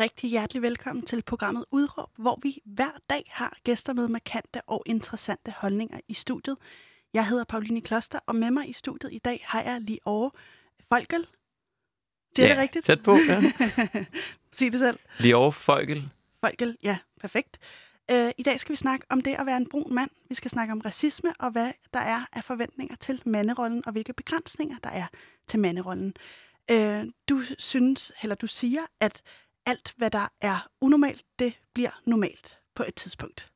Rigtig 0.00 0.30
hjertelig 0.30 0.62
velkommen 0.62 1.06
til 1.06 1.22
programmet 1.22 1.64
Udråb, 1.70 2.10
hvor 2.16 2.38
vi 2.42 2.58
hver 2.64 2.90
dag 3.10 3.30
har 3.30 3.58
gæster 3.64 3.92
med 3.92 4.08
markante 4.08 4.60
og 4.66 4.82
interessante 4.86 5.54
holdninger 5.56 6.00
i 6.08 6.14
studiet. 6.14 6.56
Jeg 7.12 7.26
hedder 7.26 7.44
Pauline 7.44 7.80
Kloster, 7.80 8.18
og 8.26 8.36
med 8.36 8.50
mig 8.50 8.68
i 8.68 8.72
studiet 8.72 9.12
i 9.12 9.18
dag 9.18 9.44
har 9.46 9.62
jeg 9.62 9.80
lige 9.80 9.98
over 10.04 10.30
Folkel. 10.88 11.26
Siger 12.36 12.46
ja, 12.46 12.52
det 12.52 12.60
rigtigt? 12.62 12.84
tæt 12.84 13.02
på, 13.02 13.16
ja. 13.28 13.40
Sig 14.56 14.72
det 14.72 14.80
selv. 14.80 14.98
Lige 15.18 15.36
over 15.36 15.50
Folkel. 15.50 16.10
Folkel, 16.40 16.76
ja, 16.82 16.98
perfekt. 17.20 17.58
Uh, 18.12 18.30
I 18.38 18.42
dag 18.42 18.60
skal 18.60 18.72
vi 18.72 18.76
snakke 18.76 19.06
om 19.10 19.20
det 19.20 19.34
at 19.34 19.46
være 19.46 19.56
en 19.56 19.68
brun 19.68 19.94
mand. 19.94 20.10
Vi 20.28 20.34
skal 20.34 20.50
snakke 20.50 20.72
om 20.72 20.80
racisme 20.80 21.32
og 21.38 21.50
hvad 21.50 21.72
der 21.94 22.00
er 22.00 22.26
af 22.32 22.44
forventninger 22.44 22.96
til 22.96 23.22
manderollen, 23.26 23.82
og 23.86 23.92
hvilke 23.92 24.12
begrænsninger 24.12 24.76
der 24.84 24.90
er 24.90 25.06
til 25.46 25.60
manderollen. 25.60 26.14
Uh, 26.72 27.02
du 27.28 27.42
synes, 27.58 28.12
eller 28.22 28.34
du 28.34 28.46
siger, 28.46 28.82
at 29.00 29.22
alt, 29.66 29.94
hvad 29.96 30.10
der 30.10 30.28
er 30.40 30.68
unormalt, 30.80 31.22
det 31.38 31.52
bliver 31.74 32.00
normalt 32.06 32.58
på 32.74 32.84
et 32.88 32.94
tidspunkt. 32.94 33.48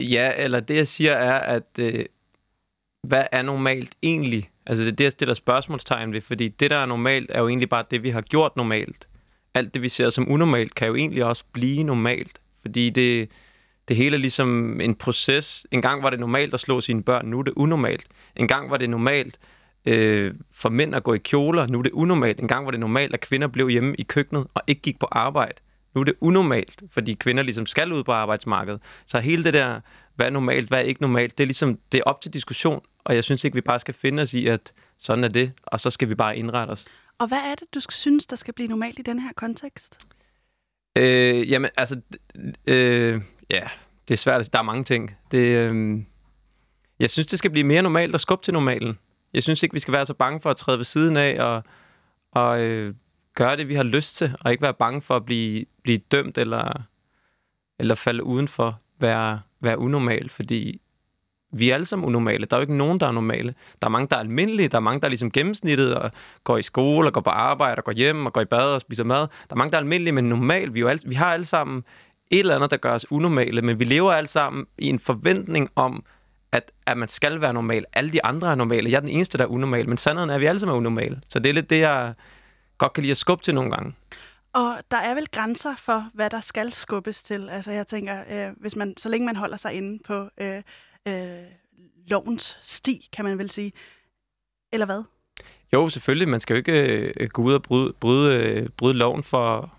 Ja, 0.00 0.32
eller 0.36 0.60
det 0.60 0.76
jeg 0.76 0.88
siger 0.88 1.12
er, 1.12 1.38
at 1.38 1.78
øh, 1.78 2.04
hvad 3.02 3.24
er 3.32 3.42
normalt 3.42 3.92
egentlig? 4.02 4.50
Altså 4.66 4.84
det 4.84 4.92
er 4.92 4.96
det, 4.96 5.04
jeg 5.04 5.12
stiller 5.12 5.34
spørgsmålstegn 5.34 6.12
ved, 6.12 6.20
fordi 6.20 6.48
det, 6.48 6.70
der 6.70 6.76
er 6.76 6.86
normalt, 6.86 7.30
er 7.30 7.40
jo 7.40 7.48
egentlig 7.48 7.68
bare 7.68 7.84
det, 7.90 8.02
vi 8.02 8.10
har 8.10 8.20
gjort 8.20 8.56
normalt. 8.56 9.08
Alt 9.54 9.74
det, 9.74 9.82
vi 9.82 9.88
ser 9.88 10.10
som 10.10 10.30
unormalt, 10.30 10.74
kan 10.74 10.88
jo 10.88 10.94
egentlig 10.94 11.24
også 11.24 11.44
blive 11.52 11.82
normalt, 11.82 12.40
fordi 12.62 12.90
det, 12.90 13.30
det 13.88 13.96
hele 13.96 14.16
er 14.16 14.20
ligesom 14.20 14.80
en 14.80 14.94
proces. 14.94 15.66
En 15.70 15.82
gang 15.82 16.02
var 16.02 16.10
det 16.10 16.20
normalt 16.20 16.54
at 16.54 16.60
slå 16.60 16.80
sine 16.80 17.02
børn, 17.02 17.26
nu 17.26 17.38
er 17.38 17.42
det 17.42 17.52
unormalt. 17.56 18.06
En 18.36 18.48
gang 18.48 18.70
var 18.70 18.76
det 18.76 18.90
normalt 18.90 19.38
øh, 19.86 20.34
for 20.52 20.68
mænd 20.68 20.94
at 20.94 21.02
gå 21.02 21.14
i 21.14 21.18
kjoler, 21.18 21.66
nu 21.66 21.78
er 21.78 21.82
det 21.82 21.92
unormalt. 21.92 22.40
En 22.40 22.48
gang 22.48 22.64
var 22.64 22.70
det 22.70 22.80
normalt, 22.80 23.14
at 23.14 23.20
kvinder 23.20 23.48
blev 23.48 23.68
hjemme 23.68 23.94
i 23.98 24.02
køkkenet 24.02 24.46
og 24.54 24.62
ikke 24.66 24.82
gik 24.82 24.98
på 24.98 25.08
arbejde. 25.10 25.54
Nu 25.94 26.00
er 26.00 26.04
det 26.04 26.14
unormalt, 26.20 26.82
fordi 26.90 27.14
kvinder 27.14 27.42
ligesom 27.42 27.66
skal 27.66 27.92
ud 27.92 28.04
på 28.04 28.12
arbejdsmarkedet. 28.12 28.80
Så 29.06 29.20
hele 29.20 29.44
det 29.44 29.54
der, 29.54 29.80
hvad 30.14 30.26
er 30.26 30.30
normalt, 30.30 30.68
hvad 30.68 30.78
er 30.78 30.82
ikke 30.82 31.02
normalt, 31.02 31.38
det 31.38 31.44
er 31.44 31.46
ligesom, 31.46 31.78
det 31.92 31.98
er 31.98 32.02
op 32.04 32.20
til 32.20 32.32
diskussion, 32.32 32.80
og 33.04 33.14
jeg 33.14 33.24
synes 33.24 33.44
ikke, 33.44 33.54
vi 33.54 33.60
bare 33.60 33.80
skal 33.80 33.94
finde 33.94 34.22
os 34.22 34.34
i, 34.34 34.46
at 34.46 34.72
sådan 34.98 35.24
er 35.24 35.28
det, 35.28 35.52
og 35.62 35.80
så 35.80 35.90
skal 35.90 36.08
vi 36.08 36.14
bare 36.14 36.36
indrette 36.36 36.70
os. 36.70 36.84
Og 37.18 37.28
hvad 37.28 37.38
er 37.38 37.54
det, 37.54 37.74
du 37.74 37.80
synes, 37.90 38.26
der 38.26 38.36
skal 38.36 38.54
blive 38.54 38.68
normalt 38.68 38.98
i 38.98 39.02
den 39.02 39.18
her 39.18 39.32
kontekst? 39.36 39.98
Øh, 40.98 41.50
jamen, 41.50 41.70
altså, 41.76 42.00
øh, 42.66 43.20
ja, 43.50 43.62
det 44.08 44.14
er 44.14 44.18
svært 44.18 44.40
at 44.40 44.52
Der 44.52 44.58
er 44.58 44.62
mange 44.62 44.84
ting. 44.84 45.16
Det, 45.30 45.56
øh, 45.56 45.98
jeg 46.98 47.10
synes, 47.10 47.26
det 47.26 47.38
skal 47.38 47.50
blive 47.50 47.66
mere 47.66 47.82
normalt 47.82 48.14
at 48.14 48.20
skubbe 48.20 48.44
til 48.44 48.54
normalen. 48.54 48.98
Jeg 49.34 49.42
synes 49.42 49.62
ikke, 49.62 49.72
vi 49.72 49.78
skal 49.78 49.92
være 49.92 50.06
så 50.06 50.14
bange 50.14 50.40
for 50.40 50.50
at 50.50 50.56
træde 50.56 50.78
ved 50.78 50.84
siden 50.84 51.16
af 51.16 51.42
og, 51.44 51.62
og 52.32 52.60
øh, 52.60 52.94
gøre 53.34 53.56
det, 53.56 53.68
vi 53.68 53.74
har 53.74 53.82
lyst 53.82 54.16
til, 54.16 54.36
og 54.40 54.50
ikke 54.50 54.62
være 54.62 54.74
bange 54.74 55.02
for 55.02 55.16
at 55.16 55.24
blive, 55.24 55.64
blive 55.82 55.98
dømt 55.98 56.38
eller, 56.38 56.82
eller 57.78 57.94
falde 57.94 58.24
udenfor, 58.24 58.80
være, 59.00 59.40
være 59.60 59.78
unormal, 59.78 60.28
fordi 60.28 60.80
vi 61.52 61.70
er 61.70 61.74
alle 61.74 61.86
sammen 61.86 62.06
unormale. 62.06 62.46
Der 62.46 62.56
er 62.56 62.60
jo 62.60 62.62
ikke 62.62 62.76
nogen, 62.76 63.00
der 63.00 63.06
er 63.06 63.12
normale. 63.12 63.54
Der 63.82 63.88
er 63.88 63.90
mange, 63.90 64.08
der 64.08 64.16
er 64.16 64.20
almindelige. 64.20 64.68
Der 64.68 64.76
er 64.76 64.80
mange, 64.80 65.00
der 65.00 65.06
er 65.06 65.08
ligesom 65.08 65.30
gennemsnittet 65.30 65.94
og 65.94 66.10
går 66.44 66.58
i 66.58 66.62
skole 66.62 67.08
og 67.08 67.12
går 67.12 67.20
på 67.20 67.30
arbejde 67.30 67.78
og 67.78 67.84
går 67.84 67.92
hjem 67.92 68.26
og 68.26 68.32
går 68.32 68.40
i 68.40 68.44
bad 68.44 68.74
og 68.74 68.80
spiser 68.80 69.04
mad. 69.04 69.20
Der 69.20 69.26
er 69.50 69.56
mange, 69.56 69.70
der 69.70 69.76
er 69.76 69.80
almindelige, 69.80 70.12
men 70.12 70.24
normal. 70.24 70.74
Vi, 70.74 70.80
jo 70.80 70.88
alle, 70.88 71.00
vi 71.06 71.14
har 71.14 71.32
alle 71.32 71.44
sammen 71.44 71.84
et 72.30 72.38
eller 72.38 72.54
andet, 72.54 72.70
der 72.70 72.76
gør 72.76 72.94
os 72.94 73.12
unormale, 73.12 73.62
men 73.62 73.78
vi 73.78 73.84
lever 73.84 74.12
alle 74.12 74.28
sammen 74.28 74.66
i 74.78 74.88
en 74.88 74.98
forventning 74.98 75.70
om, 75.76 76.04
at, 76.54 76.72
at 76.86 76.96
man 76.96 77.08
skal 77.08 77.40
være 77.40 77.52
normal. 77.52 77.84
Alle 77.92 78.12
de 78.12 78.24
andre 78.24 78.50
er 78.50 78.54
normale. 78.54 78.90
Jeg 78.90 78.96
er 78.96 79.00
den 79.00 79.08
eneste, 79.08 79.38
der 79.38 79.44
er 79.44 79.48
unormal, 79.48 79.88
men 79.88 79.98
sandheden 79.98 80.30
er, 80.30 80.34
at 80.34 80.40
vi 80.40 80.46
alle 80.46 80.60
sammen 80.60 80.74
er 80.74 80.78
unormale. 80.78 81.20
Så 81.28 81.38
det 81.38 81.48
er 81.48 81.54
lidt 81.54 81.70
det, 81.70 81.80
jeg 81.80 82.14
godt 82.78 82.92
kan 82.92 83.02
lide 83.02 83.10
at 83.10 83.16
skubbe 83.16 83.44
til 83.44 83.54
nogle 83.54 83.70
gange. 83.70 83.94
Og 84.52 84.78
der 84.90 84.96
er 84.96 85.14
vel 85.14 85.28
grænser 85.28 85.76
for, 85.76 86.10
hvad 86.14 86.30
der 86.30 86.40
skal 86.40 86.72
skubbes 86.72 87.22
til. 87.22 87.48
Altså 87.48 87.72
jeg 87.72 87.86
tænker, 87.86 88.22
øh, 88.30 88.52
hvis 88.56 88.76
man, 88.76 88.96
så 88.96 89.08
længe 89.08 89.26
man 89.26 89.36
holder 89.36 89.56
sig 89.56 89.72
inde 89.72 90.02
på 90.06 90.28
øh, 90.38 90.62
øh, 91.08 91.44
lovens 92.06 92.58
sti, 92.62 93.08
kan 93.12 93.24
man 93.24 93.38
vel 93.38 93.50
sige. 93.50 93.72
Eller 94.72 94.86
hvad? 94.86 95.02
Jo, 95.72 95.88
selvfølgelig. 95.88 96.28
Man 96.28 96.40
skal 96.40 96.54
jo 96.54 96.58
ikke 96.58 97.12
øh, 97.16 97.28
gå 97.28 97.42
ud 97.42 97.54
og 97.54 97.62
bryde, 97.62 97.92
bryde, 97.92 98.34
øh, 98.36 98.68
bryde 98.76 98.94
loven 98.94 99.22
for, 99.22 99.72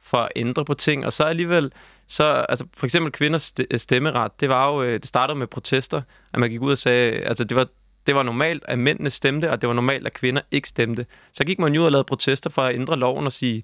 for 0.00 0.18
at 0.18 0.32
ændre 0.36 0.64
på 0.64 0.74
ting. 0.74 1.06
Og 1.06 1.12
så 1.12 1.24
alligevel, 1.24 1.72
så, 2.12 2.24
altså 2.24 2.66
for 2.74 2.86
eksempel 2.86 3.12
kvinders 3.12 3.54
stemmeret, 3.76 4.40
det 4.40 4.48
var 4.48 4.72
jo, 4.72 4.82
øh, 4.82 5.00
det 5.00 5.06
startede 5.06 5.38
med 5.38 5.46
protester, 5.46 6.02
at 6.32 6.40
man 6.40 6.50
gik 6.50 6.60
ud 6.60 6.70
og 6.70 6.78
sagde, 6.78 7.12
altså 7.12 7.44
det 7.44 7.56
var, 7.56 7.66
det 8.06 8.14
var 8.14 8.22
normalt, 8.22 8.64
at 8.68 8.78
mændene 8.78 9.10
stemte, 9.10 9.50
og 9.50 9.60
det 9.60 9.66
var 9.66 9.74
normalt, 9.74 10.06
at 10.06 10.12
kvinder 10.12 10.42
ikke 10.50 10.68
stemte. 10.68 11.06
Så 11.32 11.44
gik 11.44 11.58
man 11.58 11.74
jo 11.74 11.80
ud 11.80 11.86
og 11.86 11.92
lavede 11.92 12.04
protester 12.04 12.50
for 12.50 12.62
at 12.62 12.74
ændre 12.74 12.98
loven 12.98 13.26
og 13.26 13.32
sige, 13.32 13.62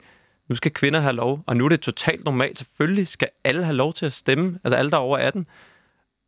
nu 0.48 0.54
skal 0.54 0.70
kvinder 0.70 1.00
have 1.00 1.12
lov, 1.12 1.40
og 1.46 1.56
nu 1.56 1.64
er 1.64 1.68
det 1.68 1.80
totalt 1.80 2.24
normalt. 2.24 2.58
Selvfølgelig 2.58 3.08
skal 3.08 3.28
alle 3.44 3.64
have 3.64 3.76
lov 3.76 3.92
til 3.92 4.06
at 4.06 4.12
stemme, 4.12 4.58
altså 4.64 4.76
alle 4.76 4.90
der 4.90 4.96
er 4.96 5.00
over 5.00 5.18
18. 5.18 5.46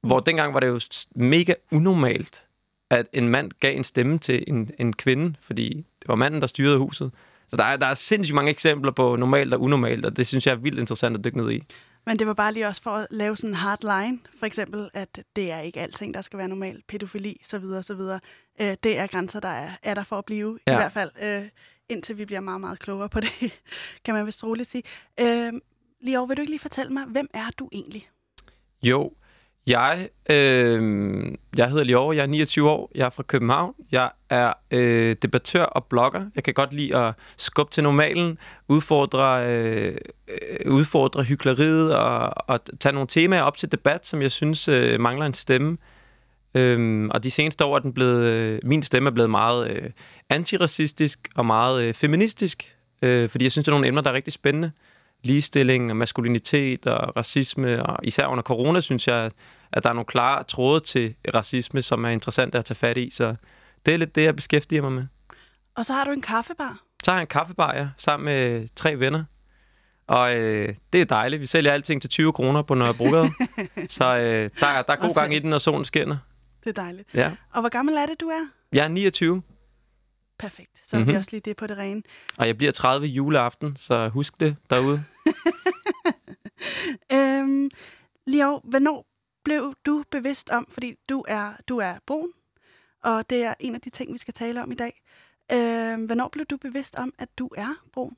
Hvor 0.02 0.20
dengang 0.20 0.54
var 0.54 0.60
det 0.60 0.66
jo 0.66 0.80
mega 1.14 1.54
unormalt, 1.70 2.44
at 2.90 3.06
en 3.12 3.28
mand 3.28 3.50
gav 3.60 3.76
en 3.76 3.84
stemme 3.84 4.18
til 4.18 4.44
en, 4.46 4.70
en 4.78 4.92
kvinde, 4.92 5.34
fordi 5.40 5.68
det 6.00 6.08
var 6.08 6.14
manden, 6.14 6.40
der 6.40 6.46
styrede 6.46 6.78
huset. 6.78 7.10
Så 7.48 7.56
der 7.56 7.64
er, 7.64 7.76
der 7.76 7.86
er 7.86 7.94
sindssygt 7.94 8.34
mange 8.34 8.50
eksempler 8.50 8.92
på 8.92 9.16
normalt 9.16 9.54
og 9.54 9.60
unormalt, 9.60 10.04
og 10.04 10.16
det 10.16 10.26
synes 10.26 10.46
jeg 10.46 10.52
er 10.52 10.56
vildt 10.56 10.78
interessant 10.78 11.16
at 11.16 11.24
dykke 11.24 11.38
ned 11.38 11.50
i. 11.50 11.64
Men 12.06 12.18
det 12.18 12.26
var 12.26 12.34
bare 12.34 12.52
lige 12.52 12.66
også 12.66 12.82
for 12.82 12.90
at 12.90 13.06
lave 13.10 13.36
sådan 13.36 13.50
en 13.50 13.54
hard 13.54 13.82
line. 13.82 14.18
For 14.38 14.46
eksempel, 14.46 14.90
at 14.94 15.24
det 15.36 15.52
er 15.52 15.58
ikke 15.58 15.80
alting, 15.80 16.14
der 16.14 16.20
skal 16.20 16.38
være 16.38 16.48
normalt. 16.48 16.86
Pædofili, 16.86 17.40
så 17.44 17.58
videre, 17.58 17.82
så 17.82 17.94
videre. 17.94 18.20
Øh, 18.60 18.76
det 18.82 18.98
er 18.98 19.06
grænser, 19.06 19.40
der 19.40 19.48
er, 19.48 19.70
er 19.82 19.94
der 19.94 20.04
for 20.04 20.18
at 20.18 20.24
blive, 20.24 20.58
ja. 20.66 20.72
i 20.72 20.76
hvert 20.76 20.92
fald. 20.92 21.10
Øh, 21.22 21.48
indtil 21.88 22.18
vi 22.18 22.24
bliver 22.24 22.40
meget, 22.40 22.60
meget 22.60 22.78
klogere 22.78 23.08
på 23.08 23.20
det, 23.20 23.62
kan 24.04 24.14
man 24.14 24.26
vist 24.26 24.44
roligt 24.44 24.70
sige. 24.70 24.82
Øh, 25.20 25.52
Leo, 26.00 26.24
vil 26.24 26.36
du 26.36 26.40
ikke 26.40 26.52
lige 26.52 26.60
fortælle 26.60 26.92
mig, 26.92 27.04
hvem 27.04 27.28
er 27.34 27.50
du 27.58 27.68
egentlig? 27.72 28.10
Jo, 28.82 29.12
jeg, 29.66 30.08
øh, 30.30 31.32
jeg 31.56 31.68
hedder 31.70 31.84
Lior, 31.84 32.12
jeg 32.12 32.22
er 32.22 32.26
29 32.26 32.70
år, 32.70 32.90
jeg 32.94 33.06
er 33.06 33.10
fra 33.10 33.22
København, 33.22 33.74
jeg 33.92 34.10
er 34.30 34.52
øh, 34.70 35.16
debattør 35.22 35.62
og 35.62 35.84
blogger. 35.84 36.26
Jeg 36.34 36.44
kan 36.44 36.54
godt 36.54 36.72
lide 36.72 36.96
at 36.96 37.14
skubbe 37.36 37.72
til 37.72 37.82
normalen, 37.82 38.38
udfordre, 38.68 39.46
øh, 39.46 39.96
udfordre 40.66 41.22
hyggeleriet 41.22 41.96
og, 41.96 42.34
og 42.48 42.60
tage 42.80 42.92
nogle 42.92 43.08
temaer 43.08 43.42
op 43.42 43.56
til 43.56 43.72
debat, 43.72 44.06
som 44.06 44.22
jeg 44.22 44.30
synes 44.30 44.68
øh, 44.68 45.00
mangler 45.00 45.26
en 45.26 45.34
stemme. 45.34 45.76
Øhm, 46.54 47.10
og 47.10 47.24
de 47.24 47.30
seneste 47.30 47.64
år 47.64 47.76
er 47.76 47.80
den 47.80 47.92
blevet, 47.92 48.22
øh, 48.22 48.60
min 48.64 48.82
stemme 48.82 49.08
er 49.08 49.14
blevet 49.14 49.30
meget 49.30 49.70
øh, 49.70 49.90
antiracistisk 50.30 51.28
og 51.36 51.46
meget 51.46 51.82
øh, 51.82 51.94
feministisk, 51.94 52.76
øh, 53.02 53.28
fordi 53.28 53.44
jeg 53.44 53.52
synes, 53.52 53.64
det 53.64 53.68
er 53.72 53.74
nogle 53.74 53.88
emner, 53.88 54.02
der 54.02 54.10
er 54.10 54.14
rigtig 54.14 54.32
spændende 54.32 54.70
ligestilling 55.22 55.90
og 55.90 55.96
maskulinitet 55.96 56.86
og 56.86 57.16
racisme, 57.16 57.86
og 57.86 57.98
især 58.02 58.26
under 58.26 58.42
corona, 58.42 58.80
synes 58.80 59.08
jeg, 59.08 59.30
at 59.72 59.82
der 59.82 59.88
er 59.88 59.94
nogle 59.94 60.06
klare 60.06 60.44
tråde 60.44 60.80
til 60.80 61.14
racisme, 61.34 61.82
som 61.82 62.04
er 62.04 62.08
interessant 62.08 62.54
at 62.54 62.64
tage 62.64 62.76
fat 62.76 62.96
i. 62.96 63.10
Så 63.10 63.34
det 63.86 63.94
er 63.94 63.98
lidt 63.98 64.14
det, 64.14 64.24
jeg 64.24 64.36
beskæftiger 64.36 64.82
mig 64.82 64.92
med. 64.92 65.06
Og 65.76 65.86
så 65.86 65.92
har 65.92 66.04
du 66.04 66.10
en 66.10 66.20
kaffebar? 66.20 66.78
Så 67.04 67.10
har 67.10 67.18
jeg 67.18 67.22
en 67.22 67.26
kaffebar, 67.26 67.74
ja, 67.74 67.88
sammen 67.96 68.24
med 68.24 68.68
tre 68.76 68.98
venner. 68.98 69.24
Og 70.06 70.36
øh, 70.36 70.74
det 70.92 71.00
er 71.00 71.04
dejligt. 71.04 71.40
Vi 71.40 71.46
sælger 71.46 71.72
alting 71.72 72.00
til 72.00 72.10
20 72.10 72.32
kroner 72.32 72.62
på 72.62 72.74
Nørrebrogade. 72.74 73.30
så 73.88 74.04
øh, 74.04 74.50
der, 74.60 74.82
der 74.82 74.92
er 74.92 74.96
god 74.96 75.14
gang 75.14 75.34
i 75.34 75.38
den, 75.38 75.50
når 75.50 75.58
solen 75.58 75.84
skinner. 75.84 76.16
Det 76.64 76.78
er 76.78 76.82
dejligt. 76.82 77.08
Ja. 77.14 77.32
Og 77.52 77.60
hvor 77.60 77.68
gammel 77.68 77.94
er 77.94 78.06
det, 78.06 78.20
du 78.20 78.26
er? 78.26 78.46
Jeg 78.72 78.84
er 78.84 78.88
29. 78.88 79.42
Perfekt. 80.40 80.82
Så 80.84 80.96
mm-hmm. 80.96 81.12
vi 81.12 81.16
også 81.16 81.30
lige 81.32 81.40
det 81.40 81.56
på 81.56 81.66
det 81.66 81.78
rene. 81.78 82.02
Og 82.38 82.46
jeg 82.46 82.56
bliver 82.56 82.72
30 82.72 83.06
juleaften, 83.06 83.76
så 83.76 84.08
husk 84.08 84.40
det 84.40 84.56
derude. 84.70 85.04
øhm, 87.16 87.70
Leo, 88.26 88.60
hvornår 88.64 89.06
blev 89.44 89.74
du 89.86 90.04
bevidst 90.10 90.50
om, 90.50 90.66
fordi 90.70 90.94
du 91.08 91.24
er, 91.28 91.52
du 91.68 91.78
er 91.78 91.94
brun, 92.06 92.32
og 93.02 93.30
det 93.30 93.44
er 93.44 93.54
en 93.60 93.74
af 93.74 93.80
de 93.80 93.90
ting, 93.90 94.12
vi 94.12 94.18
skal 94.18 94.34
tale 94.34 94.62
om 94.62 94.72
i 94.72 94.74
dag. 94.74 95.02
Øhm, 95.52 96.04
hvornår 96.04 96.28
blev 96.28 96.46
du 96.46 96.56
bevidst 96.56 96.94
om, 96.94 97.14
at 97.18 97.28
du 97.38 97.48
er 97.56 97.74
brun? 97.92 98.16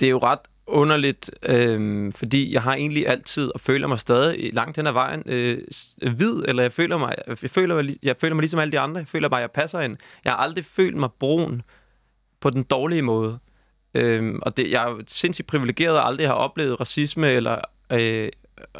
Det 0.00 0.06
er 0.06 0.10
jo 0.10 0.18
ret 0.18 0.40
underligt, 0.70 1.30
øh, 1.48 2.12
fordi 2.12 2.54
jeg 2.54 2.62
har 2.62 2.74
egentlig 2.74 3.08
altid, 3.08 3.50
og 3.54 3.60
føler 3.60 3.86
mig 3.86 3.98
stadig 3.98 4.50
langt 4.54 4.76
hen 4.76 4.86
ad 4.86 4.92
vejen, 4.92 5.22
øh, 5.26 5.58
hvid, 6.16 6.42
eller 6.48 6.62
jeg 6.62 6.72
føler, 6.72 6.98
mig, 6.98 7.14
jeg, 7.26 7.50
føler 7.50 7.82
mig, 7.82 7.96
jeg 8.02 8.16
føler 8.20 8.34
mig 8.34 8.42
ligesom 8.42 8.60
alle 8.60 8.72
de 8.72 8.78
andre. 8.78 8.98
Jeg 8.98 9.08
føler 9.08 9.28
bare, 9.28 9.40
jeg 9.40 9.50
passer 9.50 9.80
ind. 9.80 9.96
Jeg 10.24 10.32
har 10.32 10.38
aldrig 10.38 10.64
følt 10.64 10.96
mig 10.96 11.10
brun 11.20 11.62
på 12.40 12.50
den 12.50 12.62
dårlige 12.62 13.02
måde. 13.02 13.38
Øh, 13.94 14.34
og 14.42 14.56
det, 14.56 14.70
jeg 14.70 14.90
er 14.90 15.02
sindssygt 15.06 15.46
privilegeret 15.46 15.96
at 15.96 16.06
aldrig 16.06 16.26
har 16.26 16.34
oplevet 16.34 16.80
racisme, 16.80 17.28
eller 17.30 17.60
øh, 17.92 18.28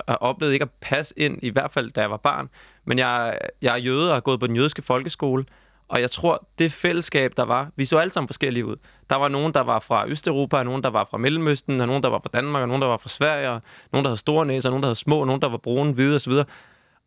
har 0.08 0.16
oplevet 0.16 0.52
ikke 0.52 0.62
at 0.62 0.70
passe 0.81 1.14
ind, 1.16 1.38
i 1.42 1.50
hvert 1.50 1.72
fald 1.72 1.90
da 1.90 2.00
jeg 2.00 2.10
var 2.10 2.16
barn. 2.16 2.48
Men 2.84 2.98
jeg, 2.98 3.38
jeg 3.62 3.72
er 3.72 3.78
jøde 3.78 4.10
og 4.10 4.16
har 4.16 4.20
gået 4.20 4.40
på 4.40 4.46
den 4.46 4.56
jødiske 4.56 4.82
folkeskole, 4.82 5.44
og 5.90 6.00
jeg 6.00 6.10
tror, 6.10 6.48
det 6.58 6.72
fællesskab, 6.72 7.32
der 7.37 7.42
var, 7.42 7.70
vi 7.76 7.84
så 7.84 7.98
alle 7.98 8.12
sammen 8.12 8.28
forskellige 8.28 8.66
ud. 8.66 8.76
Der 9.10 9.16
var 9.16 9.28
nogen, 9.28 9.54
der 9.54 9.60
var 9.60 9.78
fra 9.78 10.08
Østeuropa, 10.08 10.56
og 10.56 10.64
nogen, 10.64 10.82
der 10.82 10.90
var 10.90 11.04
fra 11.10 11.19
Mellemøsten, 11.19 11.81
og 11.81 11.87
nogen, 11.87 12.02
der 12.02 12.08
var 12.08 12.19
fra 12.19 12.31
Danmark, 12.32 12.62
og 12.62 12.69
nogen, 12.69 12.82
der 12.82 12.88
var 12.88 12.96
fra 12.96 13.08
Sverige, 13.08 13.50
og 13.50 13.62
nogen, 13.92 14.04
der 14.04 14.10
havde 14.10 14.19
store 14.19 14.46
næser, 14.46 14.69
og 14.69 14.70
nogen, 14.70 14.82
der 14.82 14.87
havde 14.87 14.96
små, 14.96 15.20
og 15.20 15.26
nogen, 15.26 15.42
der 15.42 15.48
var 15.48 15.56
brune, 15.56 15.92
hvide 15.92 16.16
osv. 16.16 16.32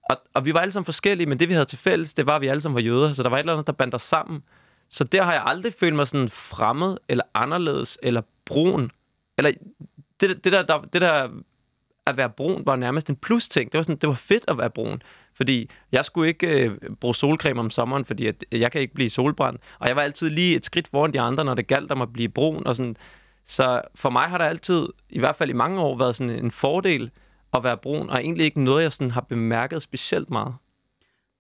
Og, 0.10 0.18
og 0.34 0.46
vi 0.46 0.54
var 0.54 0.60
alle 0.60 0.72
sammen 0.72 0.86
forskellige, 0.86 1.28
men 1.28 1.40
det, 1.40 1.50
vi 1.50 1.54
havde 1.54 1.66
til 1.66 1.78
fælles, 1.78 2.14
det 2.14 2.26
var, 2.26 2.36
at 2.36 2.42
vi 2.42 2.48
alle 2.48 2.62
sammen 2.62 2.76
var 2.76 2.82
jøder, 2.82 3.14
så 3.14 3.24
der 3.24 3.30
var 3.30 3.38
et 3.38 3.40
eller 3.40 3.54
andet, 3.54 3.68
der 3.68 3.74
bandt 3.74 3.96
os 3.96 4.02
sammen. 4.02 4.44
Så 4.90 5.04
der 5.04 5.24
har 5.24 5.34
jeg 5.34 5.44
aldrig 5.46 5.74
følt 5.80 5.96
mig 5.96 6.08
sådan 6.08 6.30
fremmed, 6.30 6.98
eller 7.10 7.24
anderledes, 7.34 8.00
eller 8.04 8.22
brun. 8.46 8.92
eller 9.38 9.52
det, 10.22 10.44
det, 10.44 10.54
der, 10.54 10.64
der, 10.64 10.82
det 10.82 11.02
der 11.02 11.30
at 12.06 12.18
være 12.18 12.30
brun 12.30 12.64
var 12.66 12.76
nærmest 12.76 13.10
en 13.10 13.16
plus 13.16 13.50
ting. 13.50 13.72
Det 13.72 13.78
var, 13.78 13.84
sådan, 13.84 13.96
det 13.96 14.10
var 14.10 14.16
fedt 14.16 14.44
at 14.48 14.58
være 14.58 14.70
brun. 14.70 15.02
Fordi 15.36 15.70
jeg 15.92 16.06
skulle 16.06 16.28
ikke 16.28 16.64
øh, 16.66 16.72
bruge 17.00 17.16
solcreme 17.16 17.60
om 17.60 17.70
sommeren, 17.70 18.06
fordi 18.06 18.28
at 18.28 18.44
jeg 18.52 18.72
kan 18.72 18.82
ikke 18.82 18.94
blive 18.94 19.10
solbrændt. 19.10 19.62
Og 19.80 19.88
jeg 19.88 19.96
var 19.96 20.02
altid 20.02 20.30
lige 20.30 20.56
et 20.56 20.66
skridt 20.66 20.88
foran 20.88 21.14
de 21.14 21.20
andre, 21.22 21.46
når 21.46 21.54
det 21.54 21.68
galt 21.68 21.92
om 21.92 22.02
at 22.02 22.14
blive 22.14 22.30
brun. 22.30 22.68
Og 22.68 22.76
sådan. 22.76 22.96
Så 23.46 23.82
for 23.96 24.10
mig 24.10 24.24
har 24.24 24.38
der 24.38 24.46
altid, 24.46 24.88
i 25.10 25.20
hvert 25.20 25.36
fald 25.36 25.50
i 25.50 25.54
mange 25.54 25.82
år, 25.82 25.98
været 25.98 26.16
sådan 26.16 26.46
en 26.46 26.52
fordel 26.52 27.12
at 27.54 27.64
være 27.64 27.78
brun, 27.78 28.10
og 28.10 28.20
egentlig 28.20 28.46
ikke 28.46 28.64
noget, 28.64 28.84
jeg 28.84 28.92
sådan 28.92 29.12
har 29.12 29.22
bemærket 29.22 29.82
specielt 29.82 30.30
meget. 30.30 30.56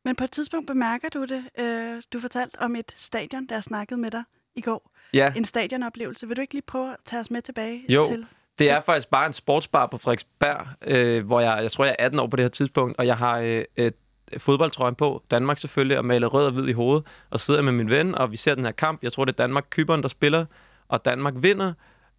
Men 0.06 0.16
på 0.16 0.24
et 0.24 0.32
tidspunkt 0.32 0.68
bemærker 0.68 1.10
du 1.10 1.26
det. 1.26 1.44
Øh, 1.60 2.02
du 2.14 2.20
fortalte 2.20 2.62
om 2.62 2.76
et 2.76 2.92
stadion, 2.96 3.46
der 3.46 3.60
snakkede 3.60 4.00
med 4.00 4.12
dig 4.12 4.24
i 4.56 4.62
går. 4.62 4.92
Ja. 5.14 5.34
En 5.36 5.46
stadionoplevelse. 5.46 6.28
Vil 6.28 6.38
du 6.38 6.42
ikke 6.42 6.54
lige 6.54 6.64
prøve 6.68 6.90
at 6.92 6.98
tage 7.06 7.20
os 7.20 7.32
med 7.32 7.42
tilbage 7.42 7.86
Jo. 7.90 8.06
til? 8.08 8.26
Det 8.60 8.70
er 8.70 8.82
faktisk 8.82 9.10
bare 9.10 9.26
en 9.26 9.34
sportsbar 9.34 9.88
på 9.88 9.98
Frederiksberg, 9.98 10.68
øh, 10.82 11.26
hvor 11.26 11.40
jeg, 11.40 11.60
jeg 11.62 11.72
tror, 11.72 11.86
jeg 11.86 11.96
er 12.00 12.06
18 12.06 12.20
år 12.20 12.28
på 12.28 12.36
det 12.36 12.44
her 12.44 12.50
tidspunkt, 12.50 12.98
og 12.98 13.08
jeg 13.08 13.18
har 13.18 13.40
øh, 13.40 13.64
et 13.76 13.94
øh, 14.32 14.40
fodboldtrøjen 14.40 14.96
på, 14.96 15.24
Danmark 15.32 15.58
selvfølgelig, 15.58 15.98
og 15.98 16.06
maler 16.06 16.28
rød 16.28 16.46
og 16.46 16.52
hvid 16.52 16.68
i 16.68 16.72
hovedet, 16.72 17.06
og 17.30 17.40
sidder 17.40 17.62
med 17.62 17.72
min 17.72 17.90
ven, 17.90 18.16
og 18.16 18.32
vi 18.32 18.38
ser 18.38 18.56
den 18.56 18.66
her 18.66 18.72
kamp. 18.72 19.04
Jeg 19.04 19.14
tror, 19.14 19.26
det 19.26 19.32
er 19.32 19.44
danmark 19.44 19.66
kyberen 19.70 20.02
der 20.02 20.10
spiller, 20.10 20.46
og 20.88 21.06
Danmark 21.06 21.34
vinder. 21.38 21.74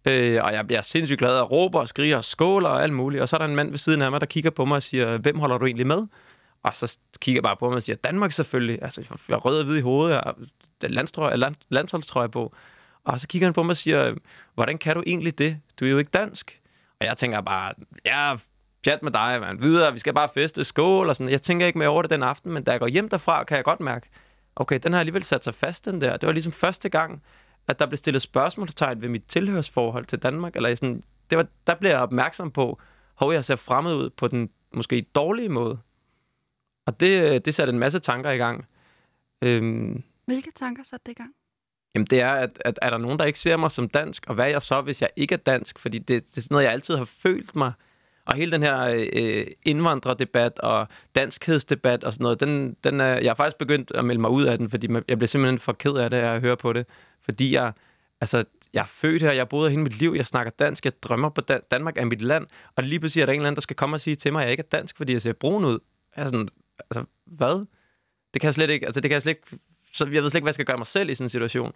Øh, 0.07 0.43
og 0.43 0.53
jeg, 0.53 0.65
jeg 0.69 0.77
er 0.77 0.81
sindssygt 0.81 1.19
glad 1.19 1.39
og 1.39 1.51
råber 1.51 1.79
og 1.79 1.87
skriger 1.87 2.17
og 2.17 2.23
skåler 2.23 2.69
og 2.69 2.83
alt 2.83 2.93
muligt. 2.93 3.21
Og 3.21 3.29
så 3.29 3.35
er 3.35 3.37
der 3.37 3.45
en 3.45 3.55
mand 3.55 3.69
ved 3.69 3.77
siden 3.77 4.01
af 4.01 4.11
mig, 4.11 4.21
der 4.21 4.27
kigger 4.27 4.49
på 4.49 4.65
mig 4.65 4.75
og 4.75 4.83
siger, 4.83 5.17
hvem 5.17 5.39
holder 5.39 5.57
du 5.57 5.65
egentlig 5.65 5.87
med? 5.87 6.07
Og 6.63 6.75
så 6.75 6.97
kigger 7.21 7.37
jeg 7.37 7.43
bare 7.43 7.57
på 7.57 7.69
mig 7.69 7.75
og 7.75 7.83
siger, 7.83 7.95
Danmark 7.95 8.31
selvfølgelig. 8.31 8.79
Altså, 8.81 9.01
jeg 9.29 9.35
er 9.35 9.39
rød 9.39 9.59
og 9.59 9.65
hvid 9.65 9.77
i 9.77 9.81
hovedet, 9.81 10.13
jeg 10.13 10.21
har 10.25 10.35
landstrøje, 10.87 11.37
land, 11.37 11.55
landsholdstrøje 11.69 12.29
på. 12.29 12.53
Og 13.05 13.19
så 13.19 13.27
kigger 13.27 13.47
han 13.47 13.53
på 13.53 13.63
mig 13.63 13.69
og 13.69 13.77
siger, 13.77 14.07
øhm, 14.07 14.21
hvordan 14.53 14.77
kan 14.77 14.95
du 14.95 15.03
egentlig 15.05 15.37
det? 15.37 15.61
Du 15.79 15.85
er 15.85 15.89
jo 15.89 15.97
ikke 15.97 16.11
dansk. 16.11 16.61
Og 16.99 17.05
jeg 17.05 17.17
tænker 17.17 17.41
bare, 17.41 17.73
ja, 18.05 18.35
pjat 18.83 19.03
med 19.03 19.11
dig, 19.11 19.37
man. 19.41 19.61
Videre, 19.61 19.93
vi 19.93 19.99
skal 19.99 20.13
bare 20.13 20.29
feste, 20.33 20.63
skål 20.63 21.09
og 21.09 21.15
sådan. 21.15 21.31
Jeg 21.31 21.41
tænker 21.41 21.65
ikke 21.65 21.79
mere 21.79 21.89
over 21.89 22.01
det 22.01 22.11
den 22.11 22.23
aften, 22.23 22.51
men 22.51 22.63
da 22.63 22.71
jeg 22.71 22.79
går 22.79 22.87
hjem 22.87 23.09
derfra, 23.09 23.43
kan 23.43 23.57
jeg 23.57 23.63
godt 23.63 23.79
mærke, 23.79 24.09
okay, 24.55 24.79
den 24.83 24.93
har 24.93 24.99
alligevel 24.99 25.23
sat 25.23 25.43
sig 25.43 25.53
fast, 25.53 25.85
den 25.85 26.01
der. 26.01 26.17
Det 26.17 26.27
var 26.27 26.33
ligesom 26.33 26.51
første 26.51 26.89
gang, 26.89 27.23
at 27.67 27.79
der 27.79 27.85
blev 27.85 27.97
stillet 27.97 28.21
spørgsmålstegn 28.21 29.01
ved 29.01 29.09
mit 29.09 29.23
tilhørsforhold 29.27 30.05
til 30.05 30.19
Danmark. 30.19 30.55
Eller 30.55 30.75
sådan, 30.75 31.03
det 31.29 31.37
var, 31.37 31.47
der 31.67 31.75
blev 31.75 31.89
jeg 31.89 31.99
opmærksom 31.99 32.51
på, 32.51 32.79
hvor 33.17 33.31
jeg 33.31 33.45
ser 33.45 33.55
fremmed 33.55 33.95
ud 33.95 34.09
på 34.09 34.27
den 34.27 34.49
måske 34.73 35.05
dårlige 35.15 35.49
måde. 35.49 35.79
Og 36.85 36.99
det, 36.99 37.31
øh, 37.33 37.41
det 37.45 37.55
satte 37.55 37.73
en 37.73 37.79
masse 37.79 37.99
tanker 37.99 38.31
i 38.31 38.37
gang. 38.37 38.65
Øhm, 39.41 40.03
Hvilke 40.25 40.51
tanker 40.55 40.83
satte 40.83 41.03
det 41.05 41.11
i 41.11 41.15
gang? 41.15 41.33
Jamen 41.95 42.07
det 42.09 42.21
er, 42.21 42.31
at, 42.31 42.61
at 42.65 42.79
er 42.81 42.89
der 42.89 42.97
nogen, 42.97 43.19
der 43.19 43.25
ikke 43.25 43.39
ser 43.39 43.57
mig 43.57 43.71
som 43.71 43.89
dansk, 43.89 44.25
og 44.27 44.35
hvad 44.35 44.45
er 44.45 44.49
jeg 44.49 44.61
så, 44.61 44.81
hvis 44.81 45.01
jeg 45.01 45.09
ikke 45.15 45.33
er 45.33 45.37
dansk? 45.37 45.79
Fordi 45.79 45.99
det, 45.99 46.07
det 46.07 46.37
er 46.37 46.41
sådan 46.41 46.55
noget, 46.55 46.63
jeg 46.63 46.73
altid 46.73 46.95
har 46.95 47.05
følt 47.05 47.55
mig. 47.55 47.71
Og 48.25 48.35
hele 48.35 48.51
den 48.51 48.63
her 48.63 49.05
øh, 49.13 49.47
indvandrerdebat 49.65 50.59
og 50.59 50.87
danskhedsdebat 51.15 52.03
og 52.03 52.13
sådan 52.13 52.23
noget, 52.23 52.39
den, 52.39 52.75
den 52.83 52.99
er, 52.99 53.17
jeg 53.17 53.29
har 53.29 53.35
faktisk 53.35 53.57
begyndt 53.57 53.91
at 53.91 54.05
melde 54.05 54.21
mig 54.21 54.29
ud 54.29 54.43
af 54.43 54.57
den, 54.57 54.69
fordi 54.69 54.87
jeg 55.07 55.17
bliver 55.17 55.27
simpelthen 55.27 55.59
for 55.59 55.73
ked 55.73 55.91
af 55.91 56.09
det, 56.09 56.17
at 56.17 56.41
høre 56.41 56.57
på 56.57 56.73
det. 56.73 56.85
Fordi 57.21 57.53
jeg, 57.53 57.73
altså, 58.21 58.43
jeg 58.73 58.81
er 58.81 58.85
født 58.85 59.21
her, 59.21 59.31
jeg 59.31 59.39
har 59.39 59.45
boet 59.45 59.63
her 59.63 59.69
hele 59.69 59.83
mit 59.83 59.99
liv, 59.99 60.13
jeg 60.17 60.27
snakker 60.27 60.51
dansk, 60.59 60.85
jeg 60.85 60.93
drømmer 61.03 61.29
på 61.29 61.41
Dan- 61.41 61.61
Danmark 61.71 61.97
er 61.97 62.05
mit 62.05 62.21
land, 62.21 62.47
og 62.75 62.83
lige 62.83 62.99
pludselig 62.99 63.21
er 63.21 63.25
der 63.25 63.33
en 63.33 63.39
eller 63.39 63.47
anden, 63.47 63.55
der 63.55 63.61
skal 63.61 63.75
komme 63.75 63.95
og 63.95 64.01
sige 64.01 64.15
til 64.15 64.33
mig, 64.33 64.41
at 64.41 64.45
jeg 64.45 64.51
ikke 64.51 64.63
er 64.71 64.77
dansk, 64.77 64.97
fordi 64.97 65.13
jeg 65.13 65.21
ser 65.21 65.33
brun 65.33 65.65
ud. 65.65 65.79
Jeg 66.15 66.23
er 66.23 66.25
sådan, 66.25 66.49
altså, 66.89 67.03
hvad? 67.25 67.65
Det 68.33 68.41
kan 68.41 68.47
jeg 68.47 68.53
slet 68.53 68.69
ikke, 68.69 68.85
altså 68.85 69.01
det 69.01 69.09
kan 69.09 69.13
jeg 69.13 69.21
slet 69.21 69.31
ikke, 69.31 69.57
så 69.95 70.05
jeg 70.05 70.23
ved 70.23 70.29
slet 70.29 70.35
ikke, 70.35 70.43
hvad 70.43 70.49
jeg 70.49 70.53
skal 70.53 70.65
gøre 70.65 70.77
mig 70.77 70.87
selv 70.87 71.09
i 71.09 71.15
sådan 71.15 71.25
en 71.25 71.29
situation. 71.29 71.73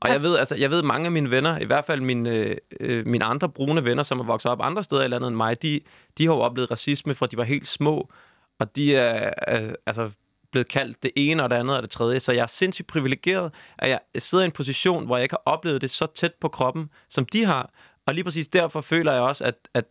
Og 0.00 0.10
jeg 0.10 0.22
ved, 0.22 0.38
altså, 0.38 0.54
jeg 0.54 0.70
ved 0.70 0.82
mange 0.82 1.06
af 1.06 1.12
mine 1.12 1.30
venner, 1.30 1.58
i 1.58 1.64
hvert 1.64 1.84
fald 1.84 2.00
mine, 2.00 2.30
øh, 2.30 2.56
øh, 2.80 3.06
mine 3.06 3.24
andre 3.24 3.48
brune 3.48 3.84
venner, 3.84 4.02
som 4.02 4.20
er 4.20 4.24
vokset 4.24 4.50
op 4.50 4.60
andre 4.62 4.84
steder 4.84 5.04
i 5.04 5.08
landet 5.08 5.28
end 5.28 5.36
mig, 5.36 5.62
de, 5.62 5.80
de 6.18 6.26
har 6.26 6.34
jo 6.34 6.40
oplevet 6.40 6.70
racisme 6.70 7.14
fra 7.14 7.26
de 7.26 7.36
var 7.36 7.44
helt 7.44 7.68
små, 7.68 8.10
og 8.58 8.76
de 8.76 8.96
er, 8.96 9.30
er 9.36 9.74
altså 9.86 10.10
blevet 10.52 10.68
kaldt 10.68 11.02
det 11.02 11.10
ene 11.16 11.42
og 11.42 11.50
det 11.50 11.56
andet 11.56 11.76
og 11.76 11.82
det 11.82 11.90
tredje. 11.90 12.20
Så 12.20 12.32
jeg 12.32 12.42
er 12.42 12.46
sindssygt 12.46 12.88
privilegeret, 12.88 13.54
at 13.78 13.90
jeg 13.90 14.00
sidder 14.18 14.44
i 14.44 14.46
en 14.46 14.52
position, 14.52 15.06
hvor 15.06 15.16
jeg 15.16 15.22
ikke 15.22 15.32
har 15.32 15.52
oplevet 15.52 15.80
det 15.80 15.90
så 15.90 16.06
tæt 16.06 16.34
på 16.40 16.48
kroppen, 16.48 16.90
som 17.08 17.26
de 17.26 17.44
har. 17.44 17.70
Og 18.06 18.14
lige 18.14 18.24
præcis 18.24 18.48
derfor 18.48 18.80
føler 18.80 19.12
jeg 19.12 19.22
også, 19.22 19.44
at, 19.44 19.54
at 19.74 19.84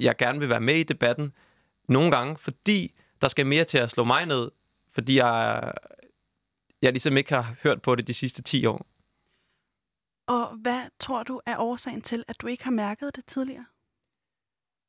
jeg 0.00 0.16
gerne 0.16 0.38
vil 0.38 0.48
være 0.48 0.60
med 0.60 0.74
i 0.74 0.82
debatten 0.82 1.32
nogle 1.88 2.10
gange, 2.10 2.36
fordi 2.36 2.94
der 3.20 3.28
skal 3.28 3.46
mere 3.46 3.64
til 3.64 3.78
at 3.78 3.90
slå 3.90 4.04
mig 4.04 4.26
ned, 4.26 4.50
fordi 4.94 5.18
jeg, 5.18 5.72
jeg 6.82 6.92
ligesom 6.92 7.16
ikke 7.16 7.34
har 7.34 7.54
hørt 7.62 7.82
på 7.82 7.94
det 7.94 8.06
de 8.06 8.14
sidste 8.14 8.42
10 8.42 8.66
år. 8.66 8.86
Og 10.28 10.56
hvad 10.56 10.82
tror 11.00 11.22
du 11.22 11.40
er 11.46 11.58
årsagen 11.58 12.02
til, 12.02 12.24
at 12.28 12.40
du 12.40 12.46
ikke 12.46 12.64
har 12.64 12.70
mærket 12.70 13.16
det 13.16 13.24
tidligere? 13.26 13.64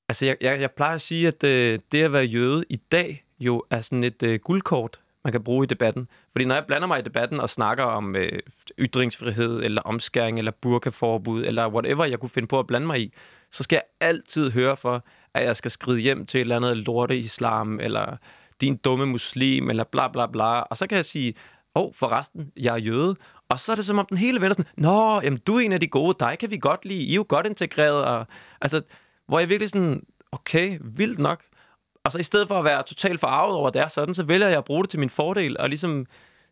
Altså, 0.09 0.25
jeg, 0.25 0.37
jeg, 0.41 0.61
jeg 0.61 0.71
plejer 0.71 0.95
at 0.95 1.01
sige, 1.01 1.27
at 1.27 1.43
øh, 1.43 1.79
det 1.91 2.03
at 2.03 2.13
være 2.13 2.23
jøde 2.23 2.65
i 2.69 2.75
dag 2.75 3.25
jo 3.39 3.63
er 3.69 3.81
sådan 3.81 4.03
et 4.03 4.23
øh, 4.23 4.39
guldkort, 4.39 5.01
man 5.23 5.31
kan 5.31 5.43
bruge 5.43 5.63
i 5.63 5.67
debatten. 5.67 6.07
Fordi 6.31 6.45
når 6.45 6.55
jeg 6.55 6.65
blander 6.65 6.87
mig 6.87 6.99
i 6.99 7.01
debatten 7.01 7.39
og 7.39 7.49
snakker 7.49 7.83
om 7.83 8.15
øh, 8.15 8.39
ytringsfrihed, 8.79 9.63
eller 9.63 9.81
omskæring, 9.81 10.37
eller 10.37 10.51
burkaforbud, 10.51 11.45
eller 11.45 11.67
whatever 11.67 12.05
jeg 12.05 12.19
kunne 12.19 12.29
finde 12.29 12.47
på 12.47 12.59
at 12.59 12.67
blande 12.67 12.87
mig 12.87 13.01
i, 13.01 13.13
så 13.51 13.63
skal 13.63 13.75
jeg 13.75 14.09
altid 14.09 14.51
høre 14.51 14.77
for, 14.77 15.05
at 15.33 15.45
jeg 15.45 15.55
skal 15.57 15.71
skride 15.71 15.99
hjem 15.99 16.25
til 16.25 16.37
et 16.37 16.41
eller 16.41 16.55
andet 16.55 16.77
lorte 16.77 17.17
islam, 17.17 17.79
eller 17.79 18.17
din 18.61 18.77
dumme 18.77 19.05
muslim, 19.05 19.69
eller 19.69 19.83
bla 19.83 20.07
bla 20.07 20.27
bla. 20.27 20.59
Og 20.59 20.77
så 20.77 20.87
kan 20.87 20.95
jeg 20.95 21.05
sige, 21.05 21.33
åh, 21.75 21.83
oh, 21.83 21.93
forresten, 21.93 22.51
jeg 22.57 22.73
er 22.73 22.79
jøde. 22.79 23.15
Og 23.49 23.59
så 23.59 23.71
er 23.71 23.75
det 23.75 23.85
som 23.85 23.99
om 23.99 24.05
den 24.05 24.17
hele 24.17 24.41
vender 24.41 24.55
sådan, 24.57 24.71
nå, 24.77 25.21
jamen, 25.21 25.39
du 25.47 25.55
er 25.55 25.59
en 25.59 25.71
af 25.71 25.79
de 25.79 25.87
gode, 25.87 26.15
dig 26.19 26.37
kan 26.39 26.51
vi 26.51 26.57
godt 26.57 26.85
lide, 26.85 27.03
I 27.03 27.11
er 27.11 27.15
jo 27.15 27.25
godt 27.29 27.45
integreret. 27.45 28.03
Og, 28.03 28.27
altså, 28.61 28.81
hvor 29.27 29.39
jeg 29.39 29.49
virkelig 29.49 29.69
sådan, 29.69 30.03
okay, 30.31 30.79
vildt 30.81 31.19
nok. 31.19 31.43
Og 32.03 32.11
så 32.11 32.17
i 32.17 32.23
stedet 32.23 32.47
for 32.47 32.55
at 32.55 32.65
være 32.65 32.83
totalt 32.83 33.19
forarvet 33.19 33.55
over, 33.55 33.67
at 33.67 33.73
det 33.73 33.81
er 33.81 33.87
sådan, 33.87 34.13
så 34.13 34.23
vælger 34.23 34.47
jeg 34.47 34.57
at 34.57 34.65
bruge 34.65 34.83
det 34.83 34.89
til 34.89 34.99
min 34.99 35.09
fordel, 35.09 35.57
og 35.59 35.69
ligesom 35.69 36.05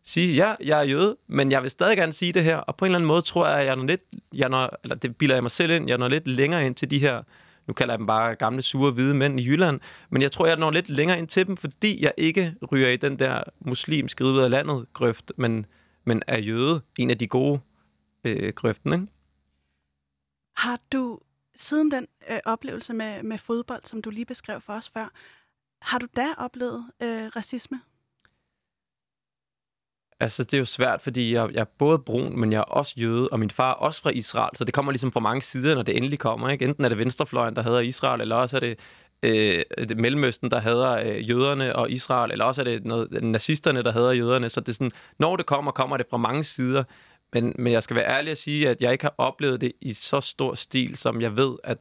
sige, 0.04 0.34
ja, 0.34 0.54
jeg 0.64 0.78
er 0.78 0.82
jøde, 0.82 1.16
men 1.28 1.50
jeg 1.50 1.62
vil 1.62 1.70
stadig 1.70 1.96
gerne 1.96 2.12
sige 2.12 2.32
det 2.32 2.44
her, 2.44 2.56
og 2.56 2.76
på 2.76 2.84
en 2.84 2.86
eller 2.88 2.98
anden 2.98 3.08
måde 3.08 3.22
tror 3.22 3.48
jeg, 3.48 3.60
at 3.60 3.66
jeg 3.66 3.76
når 3.76 3.84
lidt, 3.84 4.00
jeg 4.34 4.48
når, 4.48 4.78
eller 4.82 4.96
det 4.96 5.16
bilder 5.16 5.34
jeg 5.34 5.42
mig 5.42 5.50
selv 5.50 5.72
ind, 5.72 5.88
jeg 5.88 5.98
når 5.98 6.08
lidt 6.08 6.28
længere 6.28 6.66
ind 6.66 6.74
til 6.74 6.90
de 6.90 6.98
her, 6.98 7.22
nu 7.66 7.74
kalder 7.74 7.94
jeg 7.94 7.98
dem 7.98 8.06
bare 8.06 8.34
gamle, 8.34 8.62
sure, 8.62 8.90
hvide 8.90 9.14
mænd 9.14 9.40
i 9.40 9.46
Jylland, 9.46 9.80
men 10.10 10.22
jeg 10.22 10.32
tror, 10.32 10.46
jeg 10.46 10.56
når 10.56 10.70
lidt 10.70 10.88
længere 10.88 11.18
ind 11.18 11.28
til 11.28 11.46
dem, 11.46 11.56
fordi 11.56 12.04
jeg 12.04 12.12
ikke 12.16 12.54
ryger 12.72 12.88
i 12.88 12.96
den 12.96 13.18
der 13.18 13.42
muslimsk 13.60 14.20
ud 14.20 14.38
af 14.38 14.50
landet 14.50 14.86
grøft, 14.92 15.32
men, 15.36 15.66
men 16.04 16.22
er 16.26 16.38
jøde, 16.38 16.80
en 16.98 17.10
af 17.10 17.18
de 17.18 17.26
gode 17.26 17.60
øh, 18.24 18.52
grøften, 18.52 18.92
ikke? 18.92 19.06
Har 20.56 20.78
du 20.92 21.20
siden 21.56 21.90
den 21.90 22.06
øh, 22.30 22.38
oplevelse 22.44 22.94
med, 22.94 23.22
med 23.22 23.38
fodbold, 23.38 23.84
som 23.84 24.02
du 24.02 24.10
lige 24.10 24.24
beskrev 24.24 24.60
for 24.60 24.72
os 24.72 24.88
før, 24.88 25.12
har 25.82 25.98
du 25.98 26.06
da 26.16 26.26
oplevet 26.38 26.86
øh, 27.02 27.26
racisme? 27.36 27.80
Altså, 30.22 30.44
det 30.44 30.54
er 30.54 30.58
jo 30.58 30.64
svært, 30.64 31.00
fordi 31.00 31.34
jeg, 31.34 31.48
jeg 31.52 31.60
er 31.60 31.64
både 31.78 31.98
brun, 31.98 32.40
men 32.40 32.52
jeg 32.52 32.58
er 32.58 32.62
også 32.62 32.94
jøde, 32.96 33.28
og 33.28 33.38
min 33.38 33.50
far 33.50 33.70
er 33.70 33.74
også 33.74 34.02
fra 34.02 34.10
Israel, 34.10 34.56
så 34.56 34.64
det 34.64 34.74
kommer 34.74 34.92
ligesom 34.92 35.12
fra 35.12 35.20
mange 35.20 35.42
sider, 35.42 35.74
når 35.74 35.82
det 35.82 35.96
endelig 35.96 36.18
kommer. 36.18 36.48
Ikke? 36.48 36.64
Enten 36.64 36.84
er 36.84 36.88
det 36.88 36.98
venstrefløjen, 36.98 37.56
der 37.56 37.62
hedder 37.62 37.80
Israel, 37.80 38.20
eller 38.20 38.36
også 38.36 38.56
er 38.56 38.60
det, 38.60 38.78
øh, 39.22 39.62
det 39.78 39.96
Mellemøsten, 39.96 40.50
der 40.50 40.60
hader 40.60 40.90
øh, 40.90 41.30
jøderne 41.30 41.76
og 41.76 41.90
Israel, 41.90 42.32
eller 42.32 42.44
også 42.44 42.60
er 42.60 42.64
det 42.64 42.84
noget, 42.84 43.22
nazisterne, 43.22 43.82
der 43.82 43.92
hader 43.92 44.12
jøderne. 44.12 44.48
Så 44.48 44.60
det 44.60 44.68
er 44.68 44.72
sådan, 44.72 44.92
når 45.18 45.36
det 45.36 45.46
kommer, 45.46 45.72
kommer 45.72 45.96
det 45.96 46.06
fra 46.10 46.16
mange 46.16 46.44
sider. 46.44 46.84
Men, 47.32 47.52
men 47.58 47.72
jeg 47.72 47.82
skal 47.82 47.96
være 47.96 48.08
ærlig 48.08 48.30
at 48.30 48.38
sige, 48.38 48.68
at 48.68 48.82
jeg 48.82 48.92
ikke 48.92 49.04
har 49.04 49.14
oplevet 49.18 49.60
det 49.60 49.72
i 49.80 49.92
så 49.92 50.20
stor 50.20 50.54
stil, 50.54 50.96
som 50.96 51.20
jeg 51.20 51.36
ved, 51.36 51.56
at 51.64 51.78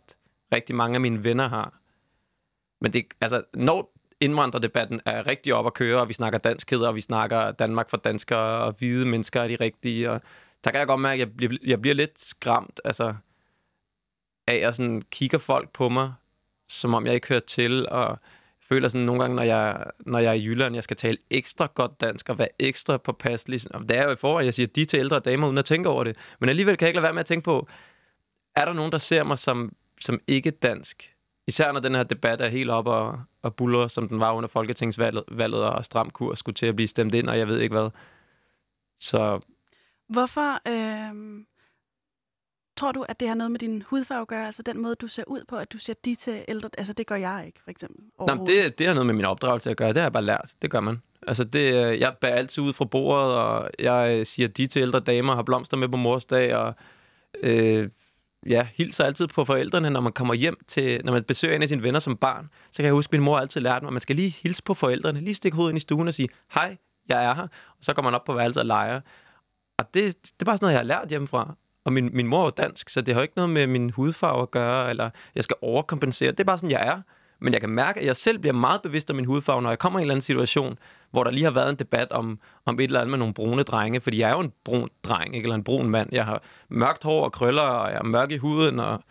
rigtig 0.53 0.75
mange 0.75 0.95
af 0.95 1.01
mine 1.01 1.23
venner 1.23 1.49
har. 1.49 1.73
Men 2.81 2.93
det, 2.93 3.05
altså, 3.21 3.43
når 3.53 3.93
indvandrerdebatten 4.21 5.01
er 5.05 5.27
rigtig 5.27 5.53
op 5.53 5.65
at 5.65 5.73
køre, 5.73 5.99
og 6.01 6.09
vi 6.09 6.13
snakker 6.13 6.39
danskhed, 6.39 6.79
og 6.79 6.95
vi 6.95 7.01
snakker 7.01 7.51
Danmark 7.51 7.89
for 7.89 7.97
danskere, 7.97 8.63
og 8.63 8.75
hvide 8.77 9.05
mennesker 9.05 9.41
er 9.41 9.47
de 9.47 9.55
rigtige, 9.55 10.11
og 10.11 10.21
der 10.63 10.71
kan 10.71 10.79
jeg 10.79 10.87
godt 10.87 11.01
mærke, 11.01 11.21
at 11.21 11.29
jeg 11.29 11.37
bliver, 11.37 11.57
jeg 11.63 11.81
bliver 11.81 11.95
lidt 11.95 12.19
skræmt, 12.19 12.81
altså, 12.85 13.13
af 14.47 14.55
at 14.55 14.75
sådan 14.75 15.01
kigger 15.01 15.37
folk 15.37 15.69
på 15.73 15.89
mig, 15.89 16.13
som 16.69 16.93
om 16.93 17.05
jeg 17.05 17.13
ikke 17.13 17.27
hører 17.27 17.39
til, 17.39 17.89
og 17.89 18.19
føler 18.69 18.89
sådan 18.89 19.05
nogle 19.05 19.21
gange, 19.21 19.35
når 19.35 19.43
jeg, 19.43 19.83
når 19.99 20.19
jeg 20.19 20.29
er 20.29 20.33
i 20.33 20.45
Jylland, 20.45 20.75
jeg 20.75 20.83
skal 20.83 20.97
tale 20.97 21.17
ekstra 21.29 21.71
godt 21.75 22.01
dansk, 22.01 22.29
og 22.29 22.37
være 22.37 22.47
ekstra 22.59 22.97
påpasselig. 22.97 23.61
Og 23.73 23.89
det 23.89 23.97
er 23.97 24.03
jo 24.03 24.11
i 24.11 24.15
forvejen, 24.15 24.45
jeg 24.45 24.53
siger 24.53 24.67
de 24.67 24.85
til 24.85 24.99
ældre 24.99 25.19
damer, 25.19 25.47
uden 25.47 25.57
at 25.57 25.65
tænke 25.65 25.89
over 25.89 26.03
det. 26.03 26.17
Men 26.39 26.49
alligevel 26.49 26.77
kan 26.77 26.85
jeg 26.85 26.89
ikke 26.89 26.97
lade 26.97 27.03
være 27.03 27.13
med 27.13 27.19
at 27.19 27.25
tænke 27.25 27.43
på, 27.43 27.67
er 28.55 28.65
der 28.65 28.73
nogen, 28.73 28.91
der 28.91 28.97
ser 28.97 29.23
mig 29.23 29.39
som, 29.39 29.73
som 30.01 30.19
ikke 30.27 30.51
dansk? 30.51 31.15
Især 31.47 31.71
når 31.71 31.79
den 31.79 31.95
her 31.95 32.03
debat 32.03 32.41
er 32.41 32.47
helt 32.47 32.69
op 32.69 32.87
og, 32.87 33.19
og 33.41 33.55
buller, 33.55 33.87
som 33.87 34.07
den 34.07 34.19
var 34.19 34.33
under 34.33 34.49
folketingsvalget, 34.49 35.23
valget 35.31 35.63
og 35.63 35.85
stram 35.85 36.09
kurs 36.09 36.39
skulle 36.39 36.55
til 36.55 36.65
at 36.65 36.75
blive 36.75 36.87
stemt 36.87 37.13
ind, 37.13 37.29
og 37.29 37.37
jeg 37.37 37.47
ved 37.47 37.59
ikke 37.59 37.73
hvad. 37.73 37.89
Så 38.99 39.39
Hvorfor 40.09 40.51
øh, 40.67 41.43
tror 42.77 42.91
du, 42.91 43.05
at 43.09 43.19
det 43.19 43.27
har 43.27 43.35
noget 43.35 43.51
med 43.51 43.59
din 43.59 43.83
hudfarve 43.87 44.21
at 44.21 44.27
gøre? 44.27 44.45
Altså 44.45 44.63
den 44.63 44.81
måde, 44.81 44.95
du 44.95 45.07
ser 45.07 45.23
ud 45.27 45.43
på, 45.47 45.55
at 45.55 45.73
du 45.73 45.77
ser 45.77 45.93
de 46.05 46.15
til 46.15 46.45
ældre... 46.47 46.69
Altså 46.77 46.93
det 46.93 47.07
gør 47.07 47.15
jeg 47.15 47.43
ikke, 47.45 47.59
for 47.63 47.71
eksempel. 47.71 48.05
Nå, 48.19 48.45
det, 48.47 48.79
det 48.79 48.87
har 48.87 48.93
noget 48.93 49.05
med 49.05 49.13
min 49.13 49.25
opdragelse 49.25 49.69
at 49.69 49.77
gøre. 49.77 49.89
Det 49.89 49.97
har 49.97 50.03
jeg 50.03 50.13
bare 50.13 50.23
lært. 50.23 50.53
Det 50.61 50.71
gør 50.71 50.79
man. 50.79 51.01
Altså, 51.27 51.43
det, 51.43 51.85
øh, 51.85 51.99
jeg 51.99 52.15
bærer 52.21 52.35
altid 52.35 52.63
ud 52.63 52.73
fra 52.73 52.85
bordet, 52.85 53.35
og 53.35 53.69
jeg 53.79 54.19
øh, 54.19 54.25
siger, 54.25 54.47
de 54.47 54.67
til 54.67 54.81
ældre 54.81 54.99
damer 54.99 55.35
har 55.35 55.43
blomster 55.43 55.77
med 55.77 55.89
på 55.89 55.97
mors 55.97 56.25
dag, 56.25 56.55
og 56.55 56.73
øh, 57.43 57.89
ja, 58.47 58.67
hilser 58.73 59.03
altid 59.03 59.27
på 59.27 59.45
forældrene, 59.45 59.89
når 59.89 60.01
man 60.01 60.13
kommer 60.13 60.33
hjem 60.33 60.57
til, 60.67 61.01
når 61.05 61.13
man 61.13 61.23
besøger 61.23 61.55
en 61.55 61.61
af 61.61 61.67
sine 61.67 61.83
venner 61.83 61.99
som 61.99 62.17
barn. 62.17 62.49
Så 62.71 62.77
kan 62.77 62.85
jeg 62.85 62.93
huske, 62.93 63.09
at 63.09 63.11
min 63.11 63.25
mor 63.25 63.39
altid 63.39 63.61
lærte 63.61 63.83
mig, 63.83 63.89
at 63.89 63.93
man 63.93 64.01
skal 64.01 64.15
lige 64.15 64.35
hilse 64.43 64.63
på 64.63 64.73
forældrene, 64.73 65.21
lige 65.21 65.35
stikke 65.35 65.55
hovedet 65.55 65.71
ind 65.71 65.77
i 65.77 65.81
stuen 65.81 66.07
og 66.07 66.13
sige, 66.13 66.29
hej, 66.53 66.77
jeg 67.09 67.23
er 67.23 67.35
her. 67.35 67.47
Og 67.77 67.81
så 67.81 67.93
går 67.93 68.01
man 68.01 68.13
op 68.13 68.23
på 68.23 68.33
værelset 68.33 68.61
og 68.61 68.65
leger. 68.65 69.01
Og 69.77 69.93
det, 69.93 70.17
det 70.23 70.41
er 70.41 70.45
bare 70.45 70.57
sådan 70.57 70.65
noget, 70.65 70.73
jeg 70.73 70.79
har 70.79 71.01
lært 71.01 71.09
hjemmefra. 71.09 71.55
Og 71.85 71.93
min, 71.93 72.09
min 72.13 72.27
mor 72.27 72.45
er 72.45 72.49
dansk, 72.49 72.89
så 72.89 73.01
det 73.01 73.13
har 73.13 73.21
ikke 73.21 73.33
noget 73.35 73.49
med 73.49 73.67
min 73.67 73.89
hudfarve 73.89 74.41
at 74.41 74.51
gøre, 74.51 74.89
eller 74.89 75.09
jeg 75.35 75.43
skal 75.43 75.55
overkompensere. 75.61 76.31
Det 76.31 76.39
er 76.39 76.43
bare 76.43 76.57
sådan, 76.57 76.71
jeg 76.71 76.87
er. 76.87 77.01
Men 77.41 77.53
jeg 77.53 77.61
kan 77.61 77.69
mærke, 77.69 77.99
at 77.99 78.05
jeg 78.05 78.17
selv 78.17 78.39
bliver 78.39 78.53
meget 78.53 78.81
bevidst 78.81 79.09
om 79.09 79.15
min 79.15 79.25
hudfarve, 79.25 79.61
når 79.61 79.69
jeg 79.69 79.79
kommer 79.79 79.99
i 79.99 80.01
en 80.01 80.03
eller 80.03 80.13
anden 80.13 80.21
situation, 80.21 80.77
hvor 81.11 81.23
der 81.23 81.31
lige 81.31 81.43
har 81.43 81.51
været 81.51 81.69
en 81.69 81.75
debat 81.75 82.11
om, 82.11 82.39
om 82.65 82.79
et 82.79 82.83
eller 82.83 82.99
andet 82.99 83.09
med 83.09 83.19
nogle 83.19 83.33
brune 83.33 83.63
drenge. 83.63 84.01
Fordi 84.01 84.19
jeg 84.19 84.29
er 84.29 84.33
jo 84.33 84.39
en 84.39 84.53
brun 84.63 84.89
dreng, 85.03 85.35
ikke? 85.35 85.45
eller 85.45 85.55
en 85.55 85.63
brun 85.63 85.89
mand. 85.89 86.09
Jeg 86.11 86.25
har 86.25 86.43
mørkt 86.69 87.03
hår 87.03 87.23
og 87.23 87.31
krøller, 87.31 87.61
og 87.61 87.91
jeg 87.91 87.97
er 87.97 88.03
mørk 88.03 88.31
i 88.31 88.37
huden. 88.37 88.79
Og, 88.79 89.03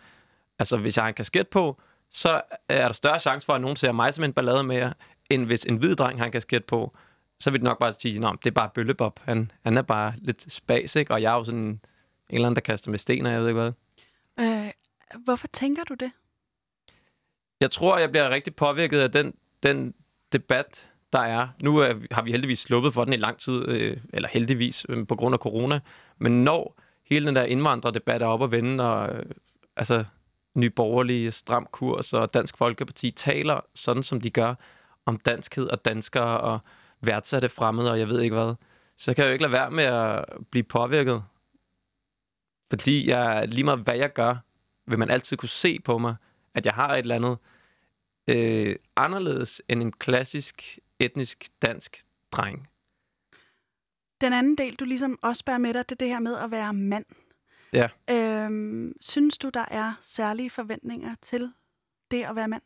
altså, 0.59 0.77
hvis 0.77 0.97
jeg 0.97 1.03
har 1.03 1.09
en 1.09 1.13
kasket 1.13 1.47
på, 1.47 1.81
så 2.11 2.41
er 2.69 2.87
der 2.87 2.93
større 2.93 3.19
chance 3.19 3.45
for, 3.45 3.53
at 3.53 3.61
nogen 3.61 3.77
ser 3.77 3.91
mig 3.91 4.13
som 4.13 4.23
en 4.23 4.33
ballade 4.33 4.63
med 4.63 4.75
jer, 4.77 4.93
end 5.29 5.45
hvis 5.45 5.63
en 5.63 5.77
hvid 5.77 5.95
dreng 5.95 6.19
har 6.19 6.25
en 6.25 6.31
kasket 6.31 6.65
på. 6.65 6.93
Så 7.39 7.51
vil 7.51 7.59
det 7.59 7.63
nok 7.63 7.79
bare 7.79 7.93
sige, 7.93 8.27
at 8.27 8.35
det 8.43 8.49
er 8.49 8.53
bare 8.53 8.69
Bøllebob. 8.73 9.19
Han, 9.23 9.51
han 9.63 9.77
er 9.77 9.81
bare 9.81 10.13
lidt 10.17 10.53
spas, 10.53 10.95
ikke? 10.95 11.13
og 11.13 11.21
jeg 11.21 11.33
er 11.33 11.37
jo 11.37 11.43
sådan 11.43 11.59
en 11.59 11.79
eller 12.29 12.47
anden, 12.47 12.55
der 12.55 12.61
kaster 12.61 12.91
med 12.91 12.99
sten, 12.99 13.25
og 13.25 13.31
jeg 13.31 13.41
ved 13.41 13.47
ikke 13.47 13.61
hvad. 13.61 13.71
Øh, 14.39 14.71
hvorfor 15.23 15.47
tænker 15.47 15.83
du 15.83 15.93
det? 15.93 16.11
Jeg 17.61 17.71
tror, 17.71 17.97
jeg 17.97 18.11
bliver 18.11 18.29
rigtig 18.29 18.55
påvirket 18.55 18.99
af 18.99 19.11
den, 19.11 19.33
den 19.63 19.93
debat, 20.33 20.89
der 21.13 21.19
er. 21.19 21.47
Nu 21.59 21.77
er, 21.77 21.93
har 22.11 22.21
vi 22.21 22.31
heldigvis 22.31 22.59
sluppet 22.59 22.93
for 22.93 23.03
den 23.03 23.13
i 23.13 23.17
lang 23.17 23.37
tid, 23.37 23.67
øh, 23.67 23.97
eller 24.13 24.29
heldigvis 24.29 24.85
øh, 24.89 25.07
på 25.07 25.15
grund 25.15 25.33
af 25.33 25.39
corona. 25.39 25.79
Men 26.17 26.43
når 26.43 26.79
hele 27.09 27.27
den 27.27 27.35
der 27.35 27.43
indvandrerdebat 27.43 28.21
er 28.21 28.25
op 28.25 28.43
at 28.43 28.51
vende, 28.51 28.93
og 28.93 29.15
øh, 29.15 29.25
altså 29.75 30.05
nyborgerlige 30.55 31.31
stram 31.31 31.67
kurs 31.71 32.13
og 32.13 32.33
Dansk 32.33 32.57
Folkeparti 32.57 33.11
taler 33.11 33.59
sådan, 33.75 34.03
som 34.03 34.21
de 34.21 34.29
gør, 34.29 34.55
om 35.05 35.17
danskhed 35.17 35.67
og 35.67 35.85
danskere 35.85 36.41
og 36.41 36.59
værdsatte 37.01 37.49
fremmede, 37.49 37.91
og 37.91 37.99
jeg 37.99 38.07
ved 38.07 38.21
ikke 38.21 38.35
hvad, 38.35 38.55
så 38.97 39.13
kan 39.13 39.23
jeg 39.23 39.29
jo 39.29 39.33
ikke 39.33 39.43
lade 39.43 39.53
være 39.53 39.71
med 39.71 39.83
at 39.83 40.25
blive 40.51 40.63
påvirket. 40.63 41.23
Fordi 42.69 43.09
jeg, 43.09 43.47
lige 43.47 43.63
meget 43.63 43.79
hvad 43.79 43.97
jeg 43.97 44.13
gør, 44.13 44.35
vil 44.87 44.99
man 44.99 45.09
altid 45.09 45.37
kunne 45.37 45.49
se 45.49 45.79
på 45.79 45.97
mig, 45.97 46.15
at 46.55 46.65
jeg 46.65 46.73
har 46.73 46.93
et 46.93 46.99
eller 46.99 47.15
andet 47.15 47.37
øh, 48.27 48.75
anderledes 48.95 49.61
end 49.69 49.81
en 49.81 49.91
klassisk 49.91 50.79
etnisk 50.99 51.47
dansk 51.61 52.03
dreng. 52.31 52.67
Den 54.21 54.33
anden 54.33 54.57
del, 54.57 54.75
du 54.75 54.85
ligesom 54.85 55.19
også 55.21 55.45
bærer 55.45 55.57
med 55.57 55.73
dig, 55.73 55.89
det 55.89 55.95
er 55.95 56.05
det 56.05 56.07
her 56.07 56.19
med 56.19 56.37
at 56.37 56.51
være 56.51 56.73
mand. 56.73 57.05
Ja. 57.73 57.87
Øhm, 58.09 58.93
synes 59.01 59.37
du, 59.37 59.49
der 59.49 59.65
er 59.67 59.93
særlige 60.01 60.49
forventninger 60.49 61.15
til 61.21 61.51
det 62.11 62.23
at 62.23 62.35
være 62.35 62.47
mand? 62.47 62.61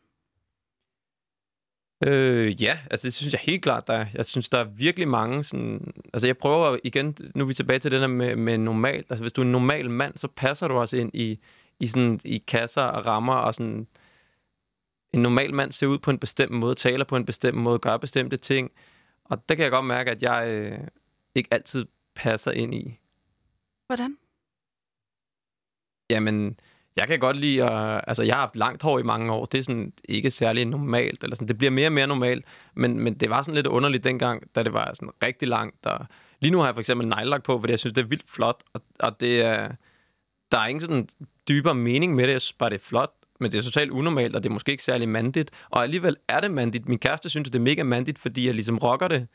Øh, 2.06 2.62
ja, 2.62 2.78
altså 2.90 3.06
det 3.06 3.14
synes 3.14 3.32
jeg 3.32 3.40
helt 3.40 3.62
klart, 3.62 3.86
der 3.86 3.94
er. 3.94 4.06
Jeg 4.14 4.26
synes, 4.26 4.48
der 4.48 4.58
er 4.58 4.64
virkelig 4.64 5.08
mange 5.08 5.44
sådan... 5.44 5.92
Altså 6.14 6.26
jeg 6.26 6.38
prøver 6.38 6.78
igen, 6.84 7.16
nu 7.34 7.44
er 7.44 7.48
vi 7.48 7.54
tilbage 7.54 7.78
til 7.78 7.90
det 7.90 8.00
der 8.00 8.06
med, 8.06 8.36
med 8.36 8.58
normal. 8.58 9.04
Altså 9.10 9.22
hvis 9.22 9.32
du 9.32 9.40
er 9.40 9.44
en 9.44 9.52
normal 9.52 9.90
mand, 9.90 10.16
så 10.16 10.28
passer 10.28 10.68
du 10.68 10.74
også 10.74 10.96
ind 10.96 11.10
i, 11.14 11.40
i, 11.80 11.86
sådan, 11.86 12.20
i 12.24 12.38
kasser 12.38 12.82
og 12.82 13.06
rammer 13.06 13.34
og 13.34 13.54
sådan... 13.54 13.86
En 15.12 15.22
normal 15.22 15.54
mand 15.54 15.72
ser 15.72 15.86
ud 15.86 15.98
på 15.98 16.10
en 16.10 16.18
bestemt 16.18 16.52
måde, 16.52 16.74
taler 16.74 17.04
på 17.04 17.16
en 17.16 17.24
bestemt 17.24 17.58
måde, 17.58 17.78
gør 17.78 17.96
bestemte 17.96 18.36
ting. 18.36 18.70
Og 19.24 19.48
der 19.48 19.54
kan 19.54 19.62
jeg 19.62 19.72
godt 19.72 19.84
mærke, 19.84 20.10
at 20.10 20.22
jeg 20.22 20.48
øh, 20.48 20.78
ikke 21.34 21.48
altid 21.50 21.86
passer 22.14 22.50
ind 22.50 22.74
i. 22.74 22.98
Hvordan? 23.86 24.16
Jamen, 26.10 26.60
jeg 26.96 27.08
kan 27.08 27.18
godt 27.18 27.36
lide 27.36 27.64
at... 27.64 28.04
Altså, 28.06 28.22
jeg 28.22 28.34
har 28.34 28.40
haft 28.40 28.56
langt 28.56 28.82
hår 28.82 28.98
i 28.98 29.02
mange 29.02 29.32
år. 29.32 29.44
Det 29.44 29.58
er 29.58 29.62
sådan 29.62 29.92
ikke 30.08 30.30
særlig 30.30 30.64
normalt. 30.64 31.22
Eller 31.22 31.36
sådan. 31.36 31.48
Det 31.48 31.58
bliver 31.58 31.70
mere 31.70 31.88
og 31.88 31.92
mere 31.92 32.06
normalt. 32.06 32.44
Men, 32.74 33.00
men 33.00 33.14
det 33.14 33.30
var 33.30 33.42
sådan 33.42 33.54
lidt 33.54 33.66
underligt 33.66 34.04
dengang, 34.04 34.54
da 34.54 34.62
det 34.62 34.72
var 34.72 34.94
sådan 34.94 35.10
rigtig 35.22 35.48
langt. 35.48 35.86
Og 35.86 36.06
lige 36.40 36.50
nu 36.50 36.58
har 36.58 36.66
jeg 36.66 36.74
for 36.74 36.80
eksempel 36.80 37.08
nejlagt 37.08 37.44
på, 37.44 37.60
fordi 37.60 37.70
jeg 37.70 37.78
synes, 37.78 37.94
det 37.94 38.02
er 38.02 38.08
vildt 38.08 38.30
flot. 38.30 38.62
Og, 38.72 38.82
og 39.00 39.20
det 39.20 39.42
er... 39.42 39.72
Der 40.52 40.58
er 40.58 40.66
ingen 40.66 40.80
sådan 40.80 41.08
dybere 41.48 41.74
mening 41.74 42.14
med 42.14 42.26
det. 42.26 42.32
Jeg 42.32 42.40
synes 42.40 42.52
bare, 42.52 42.70
det 42.70 42.76
er 42.76 42.84
flot. 42.84 43.12
Men 43.40 43.52
det 43.52 43.58
er 43.58 43.62
totalt 43.62 43.90
unormalt, 43.90 44.36
og 44.36 44.42
det 44.42 44.48
er 44.48 44.52
måske 44.52 44.72
ikke 44.72 44.84
særlig 44.84 45.08
mandigt. 45.08 45.50
Og 45.70 45.82
alligevel 45.82 46.16
er 46.28 46.40
det 46.40 46.50
mandigt. 46.50 46.88
Min 46.88 46.98
kæreste 46.98 47.28
synes, 47.28 47.50
det 47.50 47.58
er 47.58 47.62
mega 47.62 47.82
mandigt, 47.82 48.18
fordi 48.18 48.46
jeg 48.46 48.54
ligesom 48.54 48.78
rocker 48.78 49.08
det 49.08 49.28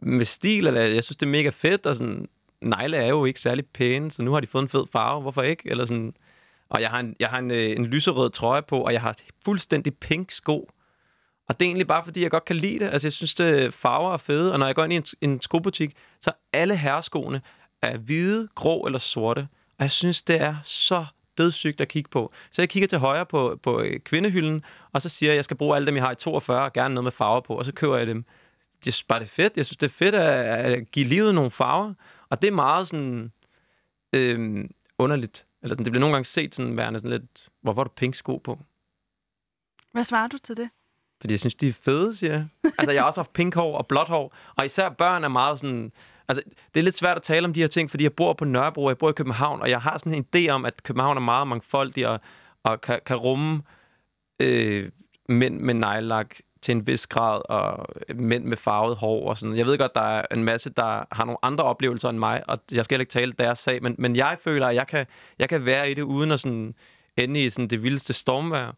med 0.00 0.24
stil. 0.24 0.66
Eller 0.66 0.80
jeg 0.80 1.04
synes, 1.04 1.16
det 1.16 1.26
er 1.26 1.30
mega 1.30 1.48
fedt. 1.48 1.86
Og 1.86 1.94
sådan, 1.94 2.28
negle 2.60 2.96
er 2.96 3.08
jo 3.08 3.24
ikke 3.24 3.40
særlig 3.40 3.66
pæne, 3.66 4.10
så 4.10 4.22
nu 4.22 4.32
har 4.32 4.40
de 4.40 4.46
fået 4.46 4.62
en 4.62 4.68
fed 4.68 4.84
farve. 4.92 5.22
Hvorfor 5.22 5.42
ikke? 5.42 5.62
Eller 5.70 5.84
sådan, 5.84 6.14
og 6.68 6.80
jeg 6.80 6.90
har, 6.90 7.00
en, 7.00 7.16
jeg 7.20 7.28
har 7.28 7.38
en, 7.38 7.50
øh, 7.50 7.76
en 7.76 7.86
lyserød 7.86 8.30
trøje 8.30 8.62
på, 8.62 8.80
og 8.80 8.92
jeg 8.92 9.00
har 9.00 9.16
fuldstændig 9.44 9.94
pink 9.96 10.30
sko. 10.30 10.70
Og 11.48 11.60
det 11.60 11.66
er 11.66 11.68
egentlig 11.68 11.86
bare, 11.86 12.04
fordi 12.04 12.22
jeg 12.22 12.30
godt 12.30 12.44
kan 12.44 12.56
lide 12.56 12.78
det. 12.78 12.90
Altså, 12.92 13.06
jeg 13.06 13.12
synes, 13.12 13.34
det 13.34 13.74
farver 13.74 14.12
er 14.12 14.16
fede. 14.16 14.52
Og 14.52 14.58
når 14.58 14.66
jeg 14.66 14.74
går 14.74 14.84
ind 14.84 14.92
i 14.92 14.96
en, 14.96 15.04
en 15.20 15.40
skobutik, 15.40 15.96
så 16.20 16.32
alle 16.52 16.76
herreskoene 16.76 17.40
er 17.82 17.96
hvide, 17.96 18.48
grå 18.54 18.84
eller 18.86 18.98
sorte. 18.98 19.48
Og 19.78 19.82
jeg 19.84 19.90
synes, 19.90 20.22
det 20.22 20.40
er 20.40 20.56
så 20.64 21.04
dødssygt 21.38 21.80
at 21.80 21.88
kigge 21.88 22.10
på. 22.10 22.32
Så 22.50 22.62
jeg 22.62 22.68
kigger 22.68 22.86
til 22.86 22.98
højre 22.98 23.26
på, 23.26 23.58
på 23.62 23.80
øh, 23.80 24.00
kvindehylden, 24.00 24.64
og 24.92 25.02
så 25.02 25.08
siger 25.08 25.30
jeg, 25.30 25.34
at 25.34 25.36
jeg 25.36 25.44
skal 25.44 25.56
bruge 25.56 25.76
alle 25.76 25.86
dem, 25.86 25.94
jeg 25.96 26.04
har 26.04 26.12
i 26.12 26.14
42, 26.14 26.64
og 26.64 26.72
gerne 26.72 26.94
noget 26.94 27.04
med 27.04 27.12
farver 27.12 27.40
på, 27.40 27.54
og 27.54 27.64
så 27.64 27.72
køber 27.72 27.96
jeg 27.96 28.06
dem. 28.06 28.24
Jeg 28.86 28.92
synes 28.92 29.02
bare, 29.02 29.18
det 29.18 29.26
er 29.26 29.30
fedt. 29.30 29.56
Jeg 29.56 29.66
synes, 29.66 29.76
det 29.76 29.86
er 29.86 29.92
fedt 29.92 30.14
at, 30.14 30.72
at 30.72 30.90
give 30.90 31.06
livet 31.06 31.34
nogle 31.34 31.50
farver. 31.50 31.94
Og 32.28 32.42
det 32.42 32.48
er 32.48 32.52
meget 32.52 32.88
sådan 32.88 33.32
øh, 34.14 34.64
underligt. 34.98 35.46
Eller 35.62 35.74
sådan, 35.74 35.84
det 35.84 35.92
bliver 35.92 36.00
nogle 36.00 36.14
gange 36.14 36.24
set 36.24 36.54
sådan 36.54 36.76
værende 36.76 36.98
sådan 36.98 37.10
lidt, 37.10 37.48
hvorfor 37.62 37.80
har 37.80 37.84
du 37.84 37.92
pink 37.96 38.14
sko 38.14 38.36
på? 38.36 38.58
Hvad 39.92 40.04
svarer 40.04 40.28
du 40.28 40.38
til 40.38 40.56
det? 40.56 40.68
Fordi 41.20 41.32
jeg 41.32 41.40
synes, 41.40 41.54
de 41.54 41.68
er 41.68 41.72
fede, 41.72 42.16
siger 42.16 42.32
jeg. 42.32 42.46
Altså, 42.78 42.92
jeg 42.92 43.02
har 43.02 43.06
også 43.06 43.20
haft 43.20 43.32
pink 43.32 43.54
hår 43.54 43.78
og 43.78 43.86
blåt 43.86 44.08
hår. 44.08 44.34
Og 44.56 44.66
især 44.66 44.88
børn 44.88 45.24
er 45.24 45.28
meget 45.28 45.58
sådan... 45.58 45.92
Altså, 46.32 46.54
det 46.74 46.80
er 46.80 46.84
lidt 46.84 46.96
svært 46.96 47.16
at 47.16 47.22
tale 47.22 47.44
om 47.44 47.52
de 47.52 47.60
her 47.60 47.66
ting, 47.66 47.90
fordi 47.90 48.04
jeg 48.04 48.12
bor 48.12 48.32
på 48.32 48.44
Nørrebro, 48.44 48.88
jeg 48.88 48.98
bor 48.98 49.10
i 49.10 49.12
København, 49.12 49.60
og 49.60 49.70
jeg 49.70 49.80
har 49.80 49.98
sådan 49.98 50.14
en 50.14 50.26
idé 50.36 50.50
om, 50.50 50.64
at 50.64 50.82
København 50.82 51.16
er 51.16 51.20
meget 51.20 51.48
mangfoldig 51.48 52.08
og, 52.08 52.20
og 52.62 52.80
kan, 52.80 53.00
kan 53.06 53.16
rumme 53.16 53.62
øh, 54.40 54.90
mænd 55.28 55.60
med 55.60 55.74
nejlak 55.74 56.36
til 56.62 56.72
en 56.72 56.86
vis 56.86 57.06
grad, 57.06 57.40
og 57.48 57.86
mænd 58.14 58.44
med 58.44 58.56
farvet 58.56 58.96
hår 58.96 59.28
og 59.28 59.38
sådan 59.38 59.56
Jeg 59.56 59.66
ved 59.66 59.78
godt, 59.78 59.94
der 59.94 60.00
er 60.00 60.24
en 60.30 60.44
masse, 60.44 60.70
der 60.70 61.04
har 61.12 61.24
nogle 61.24 61.38
andre 61.42 61.64
oplevelser 61.64 62.08
end 62.08 62.18
mig, 62.18 62.42
og 62.48 62.58
jeg 62.72 62.84
skal 62.84 63.00
ikke 63.00 63.10
tale 63.10 63.32
deres 63.32 63.58
sag, 63.58 63.82
men, 63.82 63.94
men 63.98 64.16
jeg 64.16 64.38
føler, 64.44 64.66
at 64.66 64.74
jeg 64.74 64.86
kan, 64.86 65.06
jeg 65.38 65.48
kan 65.48 65.64
være 65.64 65.90
i 65.90 65.94
det, 65.94 66.02
uden 66.02 66.30
at 66.30 66.40
sådan 66.40 66.74
ende 67.16 67.44
i 67.44 67.50
sådan 67.50 67.68
det 67.68 67.82
vildeste 67.82 68.12
stormvejr, 68.12 68.72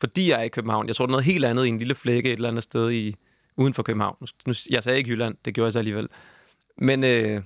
fordi 0.00 0.30
jeg 0.30 0.38
er 0.40 0.44
i 0.44 0.48
København. 0.48 0.86
Jeg 0.86 0.96
tror, 0.96 1.06
det 1.06 1.10
er 1.10 1.12
noget 1.12 1.24
helt 1.24 1.44
andet 1.44 1.66
i 1.66 1.68
en 1.68 1.78
lille 1.78 1.94
flække 1.94 2.28
et 2.28 2.36
eller 2.36 2.48
andet 2.48 2.62
sted 2.62 2.90
i, 2.90 3.16
uden 3.56 3.74
for 3.74 3.82
København. 3.82 4.16
Nu, 4.46 4.54
jeg 4.70 4.82
sagde 4.82 4.98
ikke 4.98 5.10
Jylland, 5.10 5.36
det 5.44 5.54
gjorde 5.54 5.66
jeg 5.66 5.72
så 5.72 5.78
alligevel. 5.78 6.08
Men, 6.80 7.04
øh, 7.04 7.42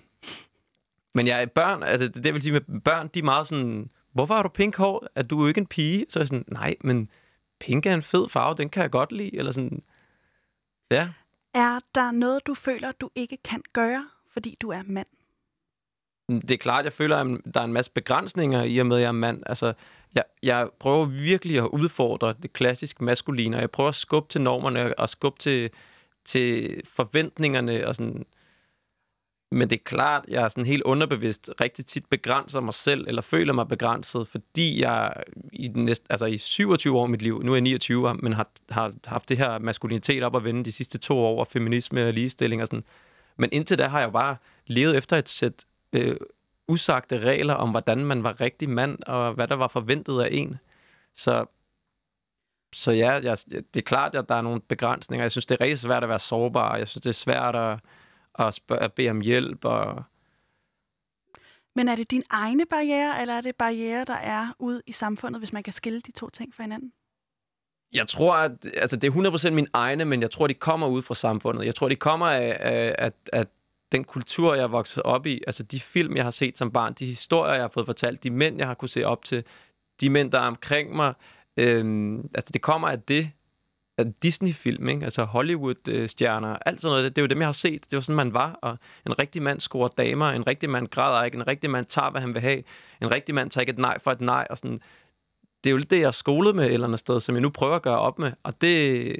men 1.15 1.27
jeg 1.27 1.43
er 1.43 1.47
børn, 1.47 1.83
altså 1.83 2.09
det, 2.09 2.25
det 2.25 2.35
vil 2.35 2.43
sige 2.43 2.53
med 2.53 2.81
børn, 2.81 3.09
de 3.15 3.19
er 3.19 3.23
meget 3.23 3.49
sådan, 3.49 3.91
hvorfor 4.13 4.35
har 4.35 4.43
du 4.43 4.49
pink 4.49 4.77
hår? 4.77 5.07
Er 5.15 5.23
du 5.23 5.47
ikke 5.47 5.59
en 5.59 5.67
pige? 5.67 6.07
Så 6.09 6.19
er 6.19 6.23
jeg 6.23 6.29
sådan, 6.29 6.45
nej, 6.49 6.75
men 6.81 7.11
pink 7.61 7.87
er 7.87 7.95
en 7.95 8.03
fed 8.03 8.29
farve, 8.29 8.55
den 8.57 8.69
kan 8.69 8.83
jeg 8.83 8.91
godt 8.91 9.13
lide. 9.13 9.37
Eller 9.37 9.53
sådan, 9.53 9.83
ja. 10.91 11.09
Er 11.55 11.79
der 11.95 12.11
noget, 12.11 12.47
du 12.47 12.55
føler, 12.55 12.93
du 12.93 13.11
ikke 13.15 13.37
kan 13.45 13.63
gøre, 13.73 14.07
fordi 14.33 14.57
du 14.61 14.69
er 14.69 14.83
mand? 14.87 15.07
Det 16.29 16.51
er 16.51 16.57
klart, 16.57 16.85
jeg 16.85 16.93
føler, 16.93 17.17
at 17.17 17.55
der 17.55 17.61
er 17.61 17.65
en 17.65 17.73
masse 17.73 17.91
begrænsninger 17.91 18.63
i 18.63 18.79
og 18.79 18.87
med, 18.87 18.97
at 18.97 19.03
jeg 19.03 19.09
er 19.09 19.13
mand. 19.13 19.43
Altså, 19.47 19.73
jeg, 20.15 20.25
jeg 20.43 20.69
prøver 20.81 21.05
virkelig 21.05 21.59
at 21.59 21.67
udfordre 21.67 22.35
det 22.43 22.53
klassiske 22.53 23.05
maskuline, 23.05 23.57
og 23.57 23.61
jeg 23.61 23.71
prøver 23.71 23.89
at 23.89 23.95
skubbe 23.95 24.29
til 24.29 24.41
normerne 24.41 24.99
og 24.99 25.09
skubbe 25.09 25.39
til, 25.39 25.71
til 26.25 26.81
forventningerne 26.85 27.87
og 27.87 27.95
sådan 27.95 28.27
men 29.51 29.71
det 29.71 29.77
er 29.77 29.85
klart, 29.85 30.25
jeg 30.29 30.43
er 30.43 30.49
sådan 30.49 30.67
helt 30.67 30.83
underbevidst 30.83 31.51
rigtig 31.61 31.87
tit 31.87 32.07
begrænser 32.07 32.61
mig 32.61 32.75
selv, 32.75 33.05
eller 33.09 33.23
føler 33.23 33.53
mig 33.53 33.69
begrænset, 33.69 34.29
fordi 34.29 34.83
jeg 34.83 35.13
i, 35.53 35.69
næste, 35.69 36.07
altså 36.11 36.27
i 36.27 36.39
27 36.39 36.99
år 36.99 37.03
af 37.03 37.09
mit 37.09 37.23
liv, 37.23 37.43
nu 37.43 37.53
er 37.53 37.57
jeg 37.57 37.63
29, 37.63 38.15
men 38.15 38.33
har, 38.33 38.49
har 38.71 38.93
haft 39.05 39.29
det 39.29 39.39
her 39.39 39.59
maskulinitet 39.59 40.23
op 40.23 40.37
at 40.37 40.45
vende 40.45 40.65
de 40.65 40.73
sidste 40.73 40.99
to 40.99 41.19
år, 41.19 41.41
og 41.41 41.47
feminisme 41.47 42.07
og 42.07 42.13
ligestilling 42.13 42.63
og 42.63 42.69
sådan. 42.69 42.85
Men 43.37 43.51
indtil 43.53 43.79
da 43.79 43.87
har 43.87 44.01
jeg 44.01 44.13
bare 44.13 44.37
levet 44.67 44.97
efter 44.97 45.17
et 45.17 45.29
sæt 45.29 45.65
øh, 45.93 46.17
usagte 46.69 47.19
regler 47.19 47.55
om, 47.55 47.71
hvordan 47.71 48.05
man 48.05 48.23
var 48.23 48.41
rigtig 48.41 48.71
mand, 48.71 48.99
og 49.07 49.33
hvad 49.33 49.49
der 49.49 49.55
var 49.57 49.69
forventet 49.69 50.21
af 50.21 50.29
en. 50.33 50.59
Så, 51.15 51.47
så 52.73 52.93
ja, 52.93 53.11
jeg, 53.11 53.39
det 53.51 53.77
er 53.77 53.81
klart, 53.81 54.15
at 54.15 54.29
der 54.29 54.35
er 54.35 54.43
nogle 54.43 54.61
begrænsninger. 54.61 55.25
Jeg 55.25 55.31
synes, 55.31 55.47
det 55.47 55.55
er 55.55 55.61
rigtig 55.61 55.79
svært 55.79 56.03
at 56.03 56.09
være 56.09 56.19
sårbar. 56.19 56.77
Jeg 56.77 56.89
synes, 56.89 57.03
det 57.03 57.11
er 57.11 57.15
svært 57.15 57.57
at 57.57 57.79
og 58.35 58.55
spørge, 58.55 58.89
bede 58.89 59.11
om 59.11 59.21
hjælp. 59.21 59.65
Og... 59.65 60.03
Men 61.77 61.89
er 61.89 61.97
det 61.97 62.11
din 62.11 62.23
egne 62.31 62.67
barriere, 62.67 63.21
eller 63.21 63.35
er 63.35 63.41
det 63.41 63.57
barriere, 63.57 64.05
der 64.05 64.15
er 64.15 64.49
ude 64.59 64.83
i 64.87 64.93
samfundet, 64.93 65.41
hvis 65.41 65.53
man 65.53 65.63
kan 65.63 65.73
skille 65.73 66.01
de 66.01 66.13
to 66.13 66.31
ting 66.31 66.55
fra 66.55 66.63
hinanden? 66.63 66.93
Jeg 67.93 68.09
tror, 68.09 68.35
at 68.35 68.67
altså, 68.77 68.97
det 68.97 69.09
er 69.09 69.49
100% 69.49 69.51
min 69.51 69.69
egne, 69.73 70.05
men 70.05 70.21
jeg 70.21 70.31
tror, 70.31 70.47
de 70.47 70.55
kommer 70.55 70.87
ud 70.87 71.03
fra 71.03 71.15
samfundet. 71.15 71.67
Jeg 71.67 71.75
tror, 71.75 71.89
de 71.89 71.97
kommer 71.97 72.27
af, 72.27 72.57
af 72.61 72.95
at, 72.99 73.15
at 73.33 73.49
den 73.93 74.05
kultur, 74.05 74.55
jeg 74.55 74.63
er 74.63 74.69
vokset 74.69 75.03
op 75.03 75.27
i, 75.27 75.41
altså 75.47 75.63
de 75.63 75.81
film, 75.81 76.17
jeg 76.17 76.25
har 76.25 76.31
set 76.31 76.59
som 76.59 76.71
barn, 76.71 76.95
de 76.95 77.07
historier, 77.07 77.53
jeg 77.53 77.63
har 77.63 77.69
fået 77.69 77.87
fortalt, 77.87 78.23
de 78.23 78.31
mænd, 78.31 78.59
jeg 78.59 78.67
har 78.67 78.75
kunne 78.75 78.89
se 78.89 79.05
op 79.05 79.25
til, 79.25 79.45
de 80.01 80.11
mænd, 80.11 80.33
der 80.33 80.41
er 80.41 80.47
omkring 80.47 80.97
mig, 80.97 81.15
øhm, 81.57 82.31
altså 82.35 82.53
det 82.53 82.63
kommer 82.63 82.89
af 82.89 83.03
det, 83.03 83.31
Disney-film, 84.23 84.89
ikke? 84.89 85.05
altså 85.05 85.25
Hollywood-stjerner, 85.25 86.57
alt 86.67 86.81
sådan 86.81 86.93
noget, 86.93 87.05
det, 87.05 87.17
det 87.17 87.23
er 87.23 87.25
jo 87.25 87.27
dem, 87.27 87.39
jeg 87.39 87.49
har 87.49 87.53
set, 87.53 87.91
det 87.91 87.97
var 87.97 88.01
sådan, 88.01 88.17
man 88.17 88.35
var, 88.35 88.59
og 88.63 88.79
en 89.07 89.19
rigtig 89.19 89.43
mand 89.43 89.61
scorer 89.61 89.89
damer, 89.89 90.31
en 90.31 90.47
rigtig 90.47 90.71
mand 90.71 90.89
græder 90.89 91.25
ikke, 91.25 91.35
en 91.35 91.47
rigtig 91.47 91.71
mand 91.71 91.87
tager, 91.87 92.11
hvad 92.11 92.21
han 92.21 92.35
vil 92.35 92.43
have, 92.43 92.63
en 93.03 93.11
rigtig 93.11 93.35
mand 93.35 93.51
tager 93.51 93.63
ikke 93.63 93.73
et 93.73 93.79
nej 93.79 93.99
for 93.99 94.11
et 94.11 94.21
nej, 94.21 94.47
og 94.51 94.59
sådan, 94.59 94.81
det 95.65 95.71
er 95.71 95.73
jo 95.73 95.77
lidt 95.77 95.91
det, 95.91 96.01
jeg 96.01 96.07
er 96.07 96.11
skolet 96.11 96.55
med 96.55 96.67
et 96.67 96.73
eller 96.73 96.87
andet 96.87 97.01
sted, 97.01 97.21
som 97.21 97.35
jeg 97.35 97.43
nu 97.43 97.51
prøver 97.51 97.77
at 97.77 97.83
gøre 97.83 97.99
op 97.99 98.19
med, 98.19 98.33
og 98.43 98.61
det, 98.61 99.17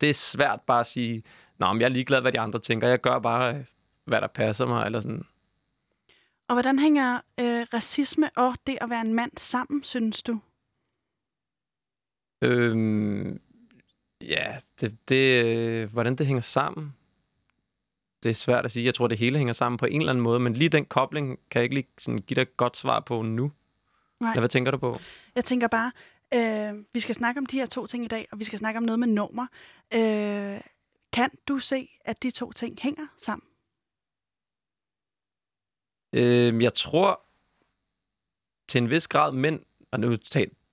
det 0.00 0.10
er 0.10 0.14
svært 0.14 0.60
bare 0.66 0.80
at 0.80 0.86
sige, 0.86 1.22
Nå, 1.58 1.72
men 1.72 1.80
jeg 1.80 1.86
er 1.86 1.92
ligeglad, 1.92 2.20
hvad 2.20 2.32
de 2.32 2.40
andre 2.40 2.58
tænker. 2.58 2.88
Jeg 2.88 3.00
gør 3.00 3.18
bare, 3.18 3.54
øh, 3.54 3.64
hvad 4.04 4.20
der 4.20 4.26
passer 4.26 4.66
mig. 4.66 4.86
Eller 4.86 5.00
sådan. 5.00 5.24
Og 6.48 6.54
hvordan 6.54 6.78
hænger 6.78 7.20
øh, 7.40 7.66
racisme 7.74 8.30
og 8.36 8.54
det 8.66 8.78
at 8.80 8.90
være 8.90 9.00
en 9.00 9.14
mand 9.14 9.32
sammen, 9.36 9.84
synes 9.84 10.22
du? 10.22 10.40
Øhm, 12.42 13.40
ja, 14.28 14.56
det, 14.80 15.08
det, 15.08 15.44
øh, 15.44 15.92
hvordan 15.92 16.16
det 16.16 16.26
hænger 16.26 16.40
sammen, 16.42 16.94
det 18.22 18.30
er 18.30 18.34
svært 18.34 18.64
at 18.64 18.72
sige. 18.72 18.84
Jeg 18.84 18.94
tror, 18.94 19.08
det 19.08 19.18
hele 19.18 19.38
hænger 19.38 19.52
sammen 19.52 19.76
på 19.76 19.86
en 19.86 20.00
eller 20.00 20.12
anden 20.12 20.22
måde, 20.22 20.40
men 20.40 20.54
lige 20.54 20.68
den 20.68 20.84
kobling 20.84 21.38
kan 21.50 21.58
jeg 21.58 21.62
ikke 21.62 21.74
lige 21.74 21.88
sådan, 21.98 22.18
give 22.18 22.34
dig 22.34 22.42
et 22.42 22.56
godt 22.56 22.76
svar 22.76 23.00
på 23.00 23.22
nu. 23.22 23.52
Nej. 24.20 24.30
Eller 24.30 24.40
hvad 24.40 24.48
tænker 24.48 24.70
du 24.70 24.78
på? 24.78 24.98
Jeg 25.34 25.44
tænker 25.44 25.68
bare, 25.68 25.92
øh, 26.34 26.84
vi 26.92 27.00
skal 27.00 27.14
snakke 27.14 27.38
om 27.38 27.46
de 27.46 27.58
her 27.58 27.66
to 27.66 27.86
ting 27.86 28.04
i 28.04 28.08
dag, 28.08 28.28
og 28.32 28.38
vi 28.38 28.44
skal 28.44 28.58
snakke 28.58 28.78
om 28.78 28.84
noget 28.84 28.98
med 28.98 29.08
normer. 29.08 29.46
Øh, 29.94 30.60
kan 31.12 31.30
du 31.48 31.58
se, 31.58 31.88
at 32.04 32.22
de 32.22 32.30
to 32.30 32.52
ting 32.52 32.78
hænger 32.82 33.06
sammen? 33.18 33.46
Øh, 36.12 36.62
jeg 36.62 36.74
tror 36.74 37.20
til 38.68 38.78
en 38.78 38.90
vis 38.90 39.08
grad 39.08 39.32
mænd, 39.32 39.60
og 39.90 40.00
nu, 40.00 40.16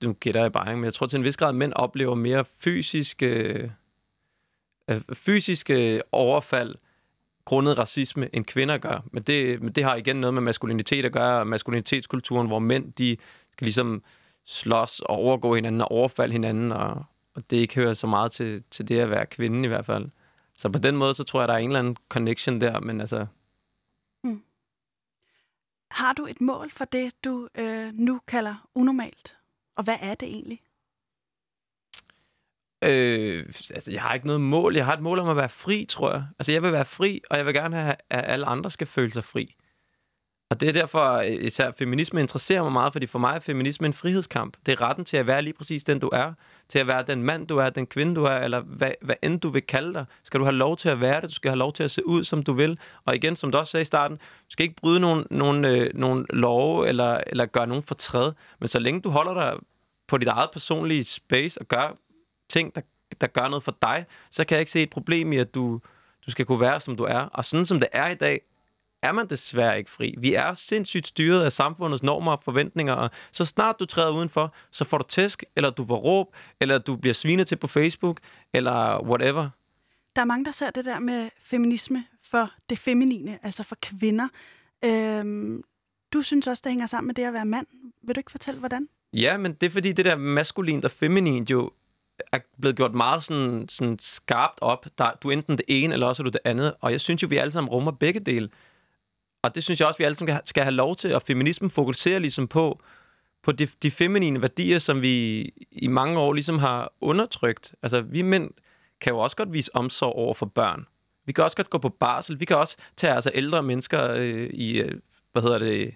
nu 0.03 0.13
gætter 0.13 0.41
jeg 0.41 0.51
bare, 0.51 0.75
men 0.75 0.83
jeg 0.83 0.93
tror 0.93 1.07
til 1.07 1.17
en 1.17 1.23
vis 1.23 1.37
grad 1.37 1.53
mænd 1.53 1.73
oplever 1.73 2.15
mere 2.15 2.45
fysiske, 2.45 3.27
øh, 4.87 5.01
fysiske 5.13 6.01
overfald 6.11 6.75
grundet 7.45 7.77
racisme, 7.77 8.35
end 8.35 8.45
kvinder 8.45 8.77
gør. 8.77 9.03
Men 9.11 9.23
det, 9.23 9.61
men 9.61 9.73
det 9.73 9.83
har 9.83 9.95
igen 9.95 10.15
noget 10.15 10.33
med 10.33 10.41
maskulinitet 10.41 11.05
at 11.05 11.11
gøre, 11.11 11.45
maskulinitetskulturen, 11.45 12.47
hvor 12.47 12.59
mænd, 12.59 12.93
de 12.93 13.17
skal 13.51 13.65
ligesom 13.65 14.03
slås 14.45 14.99
og 14.99 15.15
overgå 15.15 15.55
hinanden 15.55 15.81
og 15.81 15.91
overfalde 15.91 16.31
hinanden, 16.31 16.71
og, 16.71 17.05
og 17.35 17.49
det 17.49 17.57
ikke 17.57 17.75
hører 17.75 17.93
så 17.93 18.07
meget 18.07 18.31
til, 18.31 18.63
til 18.71 18.87
det 18.87 18.99
at 18.99 19.09
være 19.09 19.25
kvinde 19.25 19.63
i 19.63 19.67
hvert 19.67 19.85
fald. 19.85 20.09
Så 20.55 20.69
på 20.69 20.79
den 20.79 20.97
måde, 20.97 21.15
så 21.15 21.23
tror 21.23 21.41
jeg, 21.41 21.47
der 21.47 21.53
er 21.53 21.57
en 21.57 21.69
eller 21.69 21.79
anden 21.79 21.97
connection 22.09 22.61
der, 22.61 22.79
men 22.79 23.01
altså... 23.01 23.25
Hmm. 24.23 24.43
Har 25.91 26.13
du 26.13 26.25
et 26.25 26.41
mål 26.41 26.71
for 26.71 26.85
det, 26.85 27.13
du 27.23 27.47
øh, 27.55 27.91
nu 27.93 28.21
kalder 28.27 28.67
unormalt? 28.75 29.35
Og 29.75 29.83
hvad 29.83 29.97
er 30.01 30.15
det 30.15 30.27
egentlig? 30.27 30.61
Øh, 32.83 33.45
altså, 33.47 33.91
jeg 33.91 34.01
har 34.01 34.13
ikke 34.13 34.25
noget 34.25 34.41
mål. 34.41 34.75
Jeg 34.75 34.85
har 34.85 34.93
et 34.93 35.01
mål 35.01 35.19
om 35.19 35.29
at 35.29 35.35
være 35.35 35.49
fri, 35.49 35.85
tror 35.89 36.11
jeg. 36.11 36.25
Altså, 36.39 36.51
jeg 36.51 36.63
vil 36.63 36.71
være 36.71 36.85
fri, 36.85 37.21
og 37.29 37.37
jeg 37.37 37.45
vil 37.45 37.53
gerne 37.53 37.75
have, 37.75 37.95
at 38.09 38.31
alle 38.31 38.45
andre 38.45 38.71
skal 38.71 38.87
føle 38.87 39.13
sig 39.13 39.23
fri. 39.23 39.55
Og 40.51 40.61
det 40.61 40.69
er 40.69 40.73
derfor, 40.73 41.13
øh, 41.13 41.45
især 41.45 41.71
feminisme 41.71 42.21
interesserer 42.21 42.63
mig 42.63 42.71
meget, 42.71 42.93
fordi 42.93 43.05
for 43.05 43.19
mig 43.19 43.35
er 43.35 43.39
feminisme 43.39 43.87
en 43.87 43.93
frihedskamp. 43.93 44.57
Det 44.65 44.71
er 44.71 44.81
retten 44.81 45.05
til 45.05 45.17
at 45.17 45.27
være 45.27 45.41
lige 45.41 45.53
præcis 45.53 45.83
den, 45.83 45.99
du 45.99 46.09
er. 46.13 46.33
Til 46.69 46.79
at 46.79 46.87
være 46.87 47.03
den 47.07 47.23
mand, 47.23 47.47
du 47.47 47.57
er, 47.57 47.69
den 47.69 47.87
kvinde, 47.87 48.15
du 48.15 48.23
er, 48.23 48.37
eller 48.37 48.59
hvad, 48.59 48.91
hvad 49.01 49.15
end 49.21 49.39
du 49.39 49.49
vil 49.49 49.61
kalde 49.61 49.93
dig. 49.93 50.05
Skal 50.23 50.39
du 50.39 50.45
have 50.45 50.55
lov 50.55 50.77
til 50.77 50.89
at 50.89 51.01
være 51.01 51.21
det, 51.21 51.29
du 51.29 51.33
skal 51.33 51.51
have 51.51 51.57
lov 51.57 51.73
til 51.73 51.83
at 51.83 51.91
se 51.91 52.07
ud, 52.07 52.23
som 52.23 52.43
du 52.43 52.53
vil. 52.53 52.79
Og 53.05 53.15
igen, 53.15 53.35
som 53.35 53.51
du 53.51 53.57
også 53.57 53.71
sagde 53.71 53.81
i 53.81 53.85
starten, 53.85 54.17
du 54.17 54.49
skal 54.49 54.63
ikke 54.63 54.75
bryde 54.75 54.99
nogen, 54.99 55.25
nogen, 55.29 55.65
øh, 55.65 55.89
nogen 55.93 56.25
love, 56.29 56.87
eller, 56.87 57.21
eller 57.27 57.45
gøre 57.45 57.67
nogen 57.67 57.83
fortræd. 57.83 58.31
Men 58.59 58.67
så 58.67 58.79
længe 58.79 59.01
du 59.01 59.09
holder 59.09 59.33
dig 59.33 59.53
på 60.07 60.17
dit 60.17 60.27
eget 60.27 60.49
personlige 60.53 61.03
space, 61.03 61.61
og 61.61 61.67
gør 61.67 61.97
ting, 62.49 62.75
der, 62.75 62.81
der 63.21 63.27
gør 63.27 63.47
noget 63.47 63.63
for 63.63 63.77
dig, 63.81 64.05
så 64.31 64.45
kan 64.45 64.55
jeg 64.55 64.61
ikke 64.61 64.71
se 64.71 64.83
et 64.83 64.89
problem 64.89 65.33
i, 65.33 65.37
at 65.37 65.55
du, 65.55 65.79
du 66.25 66.31
skal 66.31 66.45
kunne 66.45 66.61
være, 66.61 66.79
som 66.79 66.95
du 66.95 67.03
er. 67.03 67.19
Og 67.19 67.45
sådan 67.45 67.65
som 67.65 67.79
det 67.79 67.89
er 67.91 68.09
i 68.09 68.15
dag, 68.15 68.41
er 69.01 69.11
man 69.11 69.27
desværre 69.27 69.77
ikke 69.77 69.89
fri. 69.89 70.15
Vi 70.17 70.33
er 70.33 70.53
sindssygt 70.53 71.07
styret 71.07 71.43
af 71.43 71.51
samfundets 71.51 72.03
normer 72.03 72.31
og 72.31 72.41
forventninger, 72.43 72.93
og 72.93 73.09
så 73.31 73.45
snart 73.45 73.75
du 73.79 73.85
træder 73.85 74.11
udenfor, 74.11 74.53
så 74.71 74.83
får 74.83 74.97
du 74.97 75.03
tæsk, 75.09 75.43
eller 75.55 75.69
du 75.69 75.85
får 75.85 75.97
råb, 75.97 76.35
eller 76.59 76.77
du 76.77 76.95
bliver 76.95 77.13
svinet 77.13 77.47
til 77.47 77.55
på 77.55 77.67
Facebook, 77.67 78.19
eller 78.53 79.03
whatever. 79.03 79.49
Der 80.15 80.21
er 80.21 80.25
mange, 80.25 80.45
der 80.45 80.51
ser 80.51 80.69
det 80.71 80.85
der 80.85 80.99
med 80.99 81.29
feminisme 81.43 82.05
for 82.23 82.51
det 82.69 82.79
feminine, 82.79 83.39
altså 83.43 83.63
for 83.63 83.77
kvinder. 83.81 84.27
Øhm, 84.85 85.63
du 86.13 86.21
synes 86.21 86.47
også, 86.47 86.61
det 86.63 86.71
hænger 86.71 86.85
sammen 86.85 87.07
med 87.07 87.15
det 87.15 87.23
at 87.23 87.33
være 87.33 87.45
mand. 87.45 87.67
Vil 88.03 88.15
du 88.15 88.19
ikke 88.19 88.31
fortælle, 88.31 88.59
hvordan? 88.59 88.87
Ja, 89.13 89.37
men 89.37 89.53
det 89.53 89.67
er 89.67 89.71
fordi, 89.71 89.91
det 89.91 90.05
der 90.05 90.15
maskulin 90.15 90.85
og 90.85 90.91
feminin 90.91 91.43
jo 91.43 91.71
er 92.31 92.39
blevet 92.61 92.77
gjort 92.77 92.93
meget 92.93 93.23
sådan, 93.23 93.69
sådan 93.69 93.97
skarpt 94.01 94.59
op. 94.61 94.85
Der, 94.97 95.11
du 95.23 95.27
er 95.27 95.33
enten 95.33 95.57
det 95.57 95.65
ene, 95.67 95.93
eller 95.93 96.07
også 96.07 96.23
er 96.23 96.25
du 96.25 96.29
det 96.29 96.39
andet. 96.45 96.73
Og 96.81 96.91
jeg 96.91 97.01
synes 97.01 97.23
jo, 97.23 97.27
vi 97.27 97.37
alle 97.37 97.51
sammen 97.51 97.69
rummer 97.69 97.91
begge 97.91 98.19
dele. 98.19 98.49
Og 99.41 99.55
det 99.55 99.63
synes 99.63 99.79
jeg 99.79 99.87
også, 99.87 99.97
vi 99.97 100.03
alle 100.03 100.15
sammen 100.15 100.39
skal 100.45 100.63
have 100.63 100.73
lov 100.73 100.95
til. 100.95 101.15
Og 101.15 101.21
feminismen 101.21 101.69
fokuserer 101.69 102.19
ligesom 102.19 102.47
på, 102.47 102.79
på 103.43 103.51
de, 103.51 103.67
de 103.83 103.91
feminine 103.91 104.41
værdier, 104.41 104.79
som 104.79 105.01
vi 105.01 105.41
i 105.71 105.87
mange 105.87 106.19
år 106.19 106.33
ligesom 106.33 106.59
har 106.59 106.93
undertrykt. 107.01 107.75
Altså, 107.83 108.01
vi 108.01 108.21
mænd 108.21 108.51
kan 109.01 109.13
jo 109.13 109.19
også 109.19 109.35
godt 109.35 109.53
vise 109.53 109.75
omsorg 109.75 110.15
over 110.15 110.33
for 110.33 110.45
børn. 110.45 110.85
Vi 111.25 111.31
kan 111.31 111.43
også 111.43 111.57
godt 111.57 111.69
gå 111.69 111.77
på 111.77 111.89
barsel. 111.89 112.39
Vi 112.39 112.45
kan 112.45 112.57
også 112.57 112.77
tage 112.97 113.13
altså 113.13 113.31
ældre 113.33 113.63
mennesker 113.63 114.11
øh, 114.11 114.49
i, 114.53 114.81
øh, 114.81 114.91
hvad 115.31 115.41
hedder 115.41 115.59
det, 115.59 115.95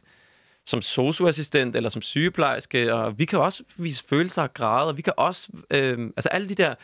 som 0.66 0.82
socioassistent 0.82 1.76
eller 1.76 1.90
som 1.90 2.02
sygeplejerske, 2.02 2.94
og 2.94 3.20
vi 3.20 3.26
kan 3.26 3.40
også 3.40 3.64
vise 3.78 4.04
følelser 4.10 4.42
og 4.42 4.54
grader. 4.54 4.94
Vi 4.94 5.02
kan 5.02 5.14
også, 5.18 5.48
øh, 5.72 6.00
altså 6.00 6.30
alle 6.30 6.50
de 6.50 6.56
der 6.56 6.76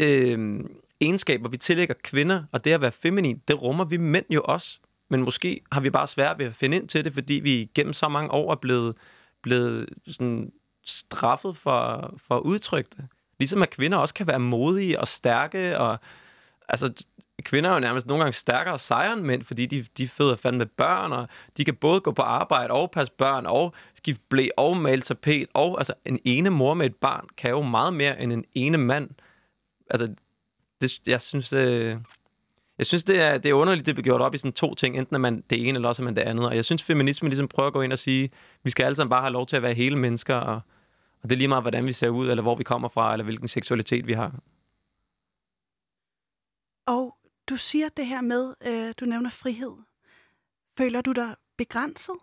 øh, 0.00 0.60
egenskaber, 1.00 1.48
vi 1.48 1.56
tillægger 1.56 1.94
kvinder, 2.02 2.44
og 2.52 2.64
det 2.64 2.72
at 2.72 2.80
være 2.80 2.92
feminin, 2.92 3.42
det 3.48 3.62
rummer 3.62 3.84
vi 3.84 3.96
mænd 3.96 4.24
jo 4.30 4.42
også 4.44 4.78
men 5.08 5.22
måske 5.22 5.60
har 5.72 5.80
vi 5.80 5.90
bare 5.90 6.06
svært 6.06 6.38
ved 6.38 6.46
at 6.46 6.54
finde 6.54 6.76
ind 6.76 6.88
til 6.88 7.04
det, 7.04 7.14
fordi 7.14 7.34
vi 7.34 7.70
gennem 7.74 7.92
så 7.92 8.08
mange 8.08 8.30
år 8.30 8.52
er 8.52 8.56
blevet, 8.56 8.96
blevet 9.42 9.88
sådan 10.06 10.52
straffet 10.84 11.56
for, 11.56 12.14
for 12.26 12.36
at 12.36 12.42
udtrykke 12.42 12.90
det. 12.96 13.06
Ligesom 13.38 13.62
at 13.62 13.70
kvinder 13.70 13.98
også 13.98 14.14
kan 14.14 14.26
være 14.26 14.38
modige 14.38 15.00
og 15.00 15.08
stærke, 15.08 15.78
og 15.78 15.98
altså, 16.68 17.04
kvinder 17.42 17.70
er 17.70 17.74
jo 17.74 17.80
nærmest 17.80 18.06
nogle 18.06 18.22
gange 18.22 18.32
stærkere 18.32 18.78
sejre 18.78 19.12
end 19.12 19.22
mænd, 19.22 19.42
fordi 19.42 19.66
de, 19.66 19.86
de 19.96 20.08
føder 20.08 20.36
fandme 20.36 20.66
børn, 20.66 21.12
og 21.12 21.28
de 21.56 21.64
kan 21.64 21.74
både 21.74 22.00
gå 22.00 22.12
på 22.12 22.22
arbejde 22.22 22.72
og 22.72 22.90
passe 22.90 23.12
børn, 23.12 23.46
og 23.46 23.74
skifte 23.94 24.22
blæ 24.28 24.48
og 24.56 24.76
male 24.76 25.02
tapet, 25.02 25.46
og 25.54 25.78
altså, 25.78 25.94
en 26.04 26.20
ene 26.24 26.50
mor 26.50 26.74
med 26.74 26.86
et 26.86 26.96
barn 26.96 27.26
kan 27.36 27.50
jo 27.50 27.62
meget 27.62 27.94
mere 27.94 28.20
end 28.20 28.32
en 28.32 28.44
ene 28.54 28.78
mand. 28.78 29.10
Altså, 29.90 30.14
det, 30.80 31.08
jeg 31.08 31.20
synes, 31.20 31.48
det, 31.48 31.98
jeg 32.78 32.86
synes, 32.86 33.04
det 33.04 33.20
er, 33.20 33.38
det 33.38 33.48
er 33.48 33.54
underligt, 33.54 33.86
det 33.86 33.94
bliver 33.94 34.04
gjort 34.04 34.20
op 34.20 34.34
i 34.34 34.38
sådan 34.38 34.52
to 34.52 34.74
ting. 34.74 34.98
Enten 34.98 35.14
er 35.14 35.20
man 35.20 35.44
det 35.50 35.68
ene, 35.68 35.76
eller 35.76 35.88
også 35.88 36.02
er 36.02 36.04
man 36.04 36.16
det 36.16 36.22
andet. 36.22 36.46
Og 36.46 36.56
jeg 36.56 36.64
synes, 36.64 36.82
feminismen 36.82 37.30
ligesom 37.30 37.48
prøver 37.48 37.66
at 37.66 37.72
gå 37.72 37.82
ind 37.82 37.92
og 37.92 37.98
sige, 37.98 38.30
vi 38.62 38.70
skal 38.70 38.84
alle 38.84 38.96
sammen 38.96 39.10
bare 39.10 39.20
have 39.20 39.32
lov 39.32 39.46
til 39.46 39.56
at 39.56 39.62
være 39.62 39.74
hele 39.74 39.96
mennesker, 39.96 40.34
og, 40.34 40.60
og 41.22 41.30
det 41.30 41.32
er 41.32 41.36
lige 41.36 41.48
meget, 41.48 41.64
hvordan 41.64 41.86
vi 41.86 41.92
ser 41.92 42.08
ud, 42.08 42.30
eller 42.30 42.42
hvor 42.42 42.54
vi 42.54 42.64
kommer 42.64 42.88
fra, 42.88 43.12
eller 43.12 43.24
hvilken 43.24 43.48
seksualitet 43.48 44.06
vi 44.06 44.12
har. 44.12 44.40
Og 46.86 47.16
du 47.48 47.56
siger 47.56 47.88
det 47.88 48.06
her 48.06 48.20
med, 48.20 48.54
øh, 48.66 48.94
du 49.00 49.04
nævner 49.04 49.30
frihed. 49.30 49.72
Føler 50.78 51.00
du 51.00 51.12
dig 51.12 51.34
begrænset? 51.58 52.14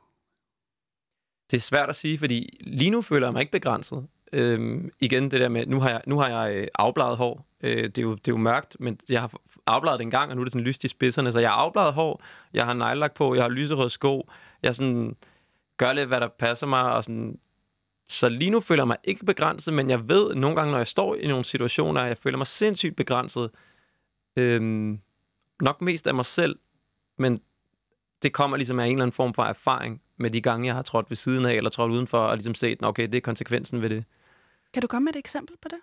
Det 1.51 1.57
er 1.57 1.61
svært 1.61 1.89
at 1.89 1.95
sige, 1.95 2.17
fordi 2.17 2.57
lige 2.61 2.91
nu 2.91 3.01
føler 3.01 3.27
jeg 3.27 3.33
mig 3.33 3.39
ikke 3.39 3.51
begrænset. 3.51 4.07
Øhm, 4.34 4.91
igen 5.00 5.32
det 5.32 5.39
der 5.39 5.50
med, 5.50 5.65
nu 5.65 5.80
har 5.80 5.89
jeg, 5.89 6.02
nu 6.08 6.19
har 6.19 6.30
jeg 6.30 6.56
øh, 6.56 6.67
afbladet 6.76 7.17
hår. 7.17 7.46
Øh, 7.63 7.84
det, 7.84 7.98
er 7.98 8.02
jo, 8.02 8.12
det 8.15 8.28
er 8.28 8.32
jo 8.32 8.38
mørkt, 8.38 8.78
men 8.80 9.00
jeg 9.10 9.22
har 9.22 9.32
afbladet 9.67 10.02
en 10.02 10.12
gang, 10.12 10.30
og 10.30 10.36
nu 10.36 10.41
er 10.41 10.46
det 10.46 10.54
sådan 10.54 10.65
lyst 10.65 10.84
i 10.84 10.88
spidserne. 10.88 11.32
Så 11.32 11.39
jeg 11.39 11.50
har 11.50 11.58
afbladet 11.58 11.93
hår, 11.93 12.24
jeg 12.54 12.65
har 12.65 12.74
nejlagt 12.74 13.13
på, 13.13 13.36
jeg 13.36 13.43
har 13.43 13.50
lyserøde 13.50 13.89
sko. 13.89 14.30
Jeg 14.63 14.76
sådan, 14.76 15.15
gør 15.78 15.93
lidt, 15.93 16.08
hvad 16.08 16.19
der 16.19 16.28
passer 16.28 16.67
mig. 16.67 16.93
Og 16.93 17.04
sådan, 17.04 17.39
så 18.08 18.30
lige 18.30 18.52
nu 18.52 18.60
føler 18.60 18.84
jeg 18.84 18.88
mig 18.88 18.98
ikke 19.04 19.26
begrænset, 19.26 19.74
men 19.74 19.89
jeg 19.89 20.10
ved 20.10 20.36
nogle 20.36 20.56
gange, 20.56 20.72
når 20.72 20.78
jeg 20.78 20.88
står 20.88 21.15
i 21.15 21.28
nogle 21.28 21.46
situationer, 21.46 22.02
at 22.02 22.08
jeg 22.08 22.17
føler 22.17 22.38
mig 22.38 22.48
sindssygt 22.48 22.96
begrænset. 22.96 23.50
Øhm, 24.38 25.00
nok 25.62 25.82
mest 25.82 26.08
af 26.08 26.13
mig 26.13 26.26
selv, 26.26 26.60
men 27.17 27.41
det 28.24 28.34
kommer 28.34 28.58
ligesom 28.58 28.80
af 28.80 28.86
en 28.86 28.91
eller 28.91 29.04
anden 29.04 29.13
form 29.13 29.34
for 29.34 29.43
erfaring 29.43 30.02
med 30.17 30.32
de 30.32 30.41
gange, 30.41 30.67
jeg 30.67 30.76
har 30.76 30.82
trådt 30.82 31.10
ved 31.10 31.17
siden 31.17 31.46
af, 31.46 31.54
eller 31.54 31.69
trådt 31.69 31.91
udenfor, 31.91 32.17
og 32.17 32.36
ligesom 32.36 32.56
set, 32.56 32.78
okay, 32.82 33.08
det 33.08 33.15
er 33.15 33.22
konsekvensen 33.22 33.82
ved 33.82 33.89
det. 33.89 34.06
Kan 34.73 34.81
du 34.81 34.88
komme 34.88 35.05
med 35.05 35.15
et 35.15 35.19
eksempel 35.19 35.57
på 35.62 35.67
det? 35.67 35.79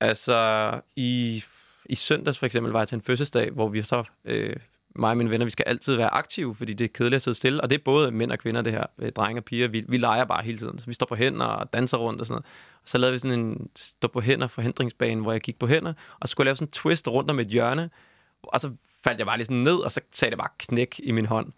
Altså, 0.00 0.80
i, 0.96 1.44
i 1.84 1.94
søndags 1.94 2.38
for 2.38 2.46
eksempel 2.46 2.72
var 2.72 2.80
jeg 2.80 2.88
til 2.88 2.96
en 2.96 3.02
fødselsdag, 3.02 3.50
hvor 3.50 3.68
vi 3.68 3.82
så, 3.82 4.04
øh, 4.24 4.56
mig 4.96 5.10
og 5.10 5.16
mine 5.16 5.30
venner, 5.30 5.46
vi 5.46 5.50
skal 5.50 5.64
altid 5.66 5.96
være 5.96 6.14
aktive, 6.14 6.54
fordi 6.54 6.72
det 6.74 6.84
er 6.84 6.88
kedeligt 6.88 7.16
at 7.16 7.22
sidde 7.22 7.36
stille, 7.36 7.62
og 7.62 7.70
det 7.70 7.78
er 7.78 7.82
både 7.84 8.10
mænd 8.10 8.32
og 8.32 8.38
kvinder, 8.38 8.62
det 8.62 8.72
her, 8.72 8.86
øh, 8.98 9.12
drenge 9.12 9.40
og 9.40 9.44
piger, 9.44 9.68
vi, 9.68 9.84
vi 9.88 9.98
leger 9.98 10.24
bare 10.24 10.42
hele 10.42 10.58
tiden. 10.58 10.78
Så 10.78 10.86
vi 10.86 10.94
står 10.94 11.06
på 11.06 11.14
hænder 11.14 11.46
og 11.46 11.72
danser 11.72 11.98
rundt 11.98 12.20
og 12.20 12.26
sådan 12.26 12.34
noget. 12.34 12.46
Og 12.82 12.88
så 12.88 12.98
lavede 12.98 13.12
vi 13.12 13.18
sådan 13.18 13.38
en 13.38 13.70
stå 13.76 14.08
på 14.08 14.20
hænder 14.20 14.46
forhindringsbane, 14.46 15.22
hvor 15.22 15.32
jeg 15.32 15.40
gik 15.40 15.58
på 15.58 15.66
hænder, 15.66 15.92
og 16.20 16.28
så 16.28 16.32
skulle 16.32 16.44
jeg 16.44 16.48
lave 16.48 16.56
sådan 16.56 16.68
en 16.68 16.72
twist 16.72 17.08
rundt 17.08 17.30
om 17.30 17.40
et 17.40 17.46
hjørne, 17.46 17.90
og 18.42 18.60
så 18.60 18.72
faldt 19.04 19.18
jeg 19.18 19.26
bare 19.26 19.36
lige 19.36 19.46
sådan 19.46 19.62
ned, 19.62 19.76
og 19.76 19.92
så 19.92 20.00
sagde 20.12 20.30
det 20.30 20.38
bare 20.38 20.50
knæk 20.58 21.00
i 21.02 21.10
min 21.12 21.26
hånd. 21.26 21.52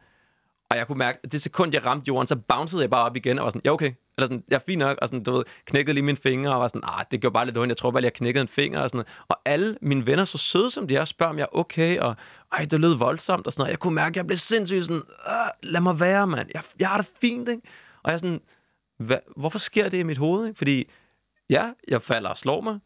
Og 0.72 0.78
jeg 0.78 0.86
kunne 0.86 0.98
mærke, 0.98 1.18
at 1.24 1.32
det 1.32 1.42
sekund, 1.42 1.74
jeg 1.74 1.86
ramte 1.86 2.08
jorden, 2.08 2.26
så 2.26 2.36
bouncede 2.36 2.82
jeg 2.82 2.90
bare 2.90 3.04
op 3.04 3.16
igen, 3.16 3.38
og 3.38 3.44
var 3.44 3.50
sådan, 3.50 3.60
ja 3.64 3.70
okay, 3.70 3.92
eller 4.16 4.26
sådan, 4.26 4.44
jeg 4.48 4.56
er 4.56 4.60
fint 4.66 4.78
nok, 4.78 4.98
og 5.02 5.08
sådan, 5.08 5.22
du 5.22 5.32
ved, 5.32 5.44
knækkede 5.66 5.94
lige 5.94 6.04
mine 6.04 6.16
fingre, 6.16 6.54
og 6.54 6.60
var 6.60 6.68
sådan, 6.68 6.82
ah, 6.84 7.04
det 7.10 7.20
gjorde 7.20 7.34
bare 7.34 7.46
lidt 7.46 7.58
ondt, 7.58 7.68
jeg 7.68 7.76
tror 7.76 7.90
bare 7.90 8.02
jeg 8.02 8.12
knækkede 8.12 8.42
en 8.42 8.48
finger, 8.48 8.80
og 8.80 8.90
sådan 8.90 9.06
Og 9.28 9.36
alle 9.44 9.76
mine 9.82 10.06
venner, 10.06 10.24
så 10.24 10.38
søde 10.38 10.70
som 10.70 10.88
de 10.88 10.96
er, 10.96 11.04
spørger, 11.04 11.30
om 11.30 11.38
jeg 11.38 11.42
er 11.42 11.56
okay, 11.56 11.98
og 11.98 12.16
ej, 12.52 12.64
det 12.64 12.80
lød 12.80 12.94
voldsomt, 12.94 13.46
og 13.46 13.52
sådan 13.52 13.60
noget. 13.60 13.70
Jeg 13.70 13.78
kunne 13.78 13.94
mærke, 13.94 14.12
at 14.12 14.16
jeg 14.16 14.26
blev 14.26 14.36
sindssygt 14.36 14.84
sådan, 14.84 15.02
ah, 15.26 15.48
lad 15.62 15.80
mig 15.80 16.00
være, 16.00 16.26
mand, 16.26 16.48
jeg, 16.54 16.62
jeg 16.80 16.88
har 16.88 16.96
det 16.96 17.10
fint, 17.20 17.48
ikke? 17.48 17.62
Og 18.02 18.10
jeg 18.10 18.14
er 18.14 18.18
sådan, 18.18 18.40
Hva, 18.98 19.18
hvorfor 19.36 19.58
sker 19.58 19.88
det 19.88 19.98
i 19.98 20.02
mit 20.02 20.18
hoved, 20.18 20.46
ikke? 20.46 20.58
Fordi, 20.58 20.90
ja, 21.50 21.70
jeg 21.88 22.02
falder 22.02 22.30
og 22.30 22.38
slår 22.38 22.60
mig, 22.60 22.78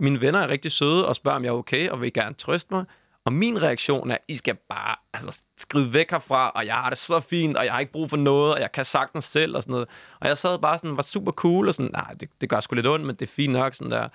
mine 0.00 0.20
venner 0.20 0.40
er 0.40 0.48
rigtig 0.48 0.72
søde 0.72 1.08
og 1.08 1.16
spørger, 1.16 1.36
om 1.36 1.44
jeg 1.44 1.50
er 1.50 1.54
okay, 1.54 1.88
og 1.88 2.00
vil 2.00 2.12
gerne 2.12 2.34
trøste 2.34 2.74
mig, 2.74 2.84
og 3.24 3.32
min 3.32 3.62
reaktion 3.62 4.10
er, 4.10 4.16
I 4.28 4.36
skal 4.36 4.54
bare 4.68 4.96
altså, 5.14 5.42
skride 5.58 5.92
væk 5.92 6.10
herfra, 6.10 6.50
og 6.50 6.66
jeg 6.66 6.74
har 6.74 6.88
det 6.88 6.98
så 6.98 7.20
fint, 7.20 7.56
og 7.56 7.64
jeg 7.64 7.72
har 7.72 7.80
ikke 7.80 7.92
brug 7.92 8.10
for 8.10 8.16
noget, 8.16 8.54
og 8.54 8.60
jeg 8.60 8.72
kan 8.72 8.84
sagtens 8.84 9.24
selv, 9.24 9.56
og 9.56 9.62
sådan 9.62 9.72
noget. 9.72 9.88
Og 10.20 10.28
jeg 10.28 10.38
sad 10.38 10.58
bare 10.58 10.78
sådan, 10.78 10.96
var 10.96 11.02
super 11.02 11.32
cool, 11.32 11.68
og 11.68 11.74
sådan, 11.74 11.90
nej, 11.92 12.14
det, 12.20 12.28
det 12.40 12.48
gør 12.48 12.60
sgu 12.60 12.74
lidt 12.74 12.86
ondt, 12.86 13.06
men 13.06 13.16
det 13.16 13.22
er 13.22 13.32
fint 13.32 13.52
nok, 13.52 13.74
sådan 13.74 13.90
der. 13.90 14.08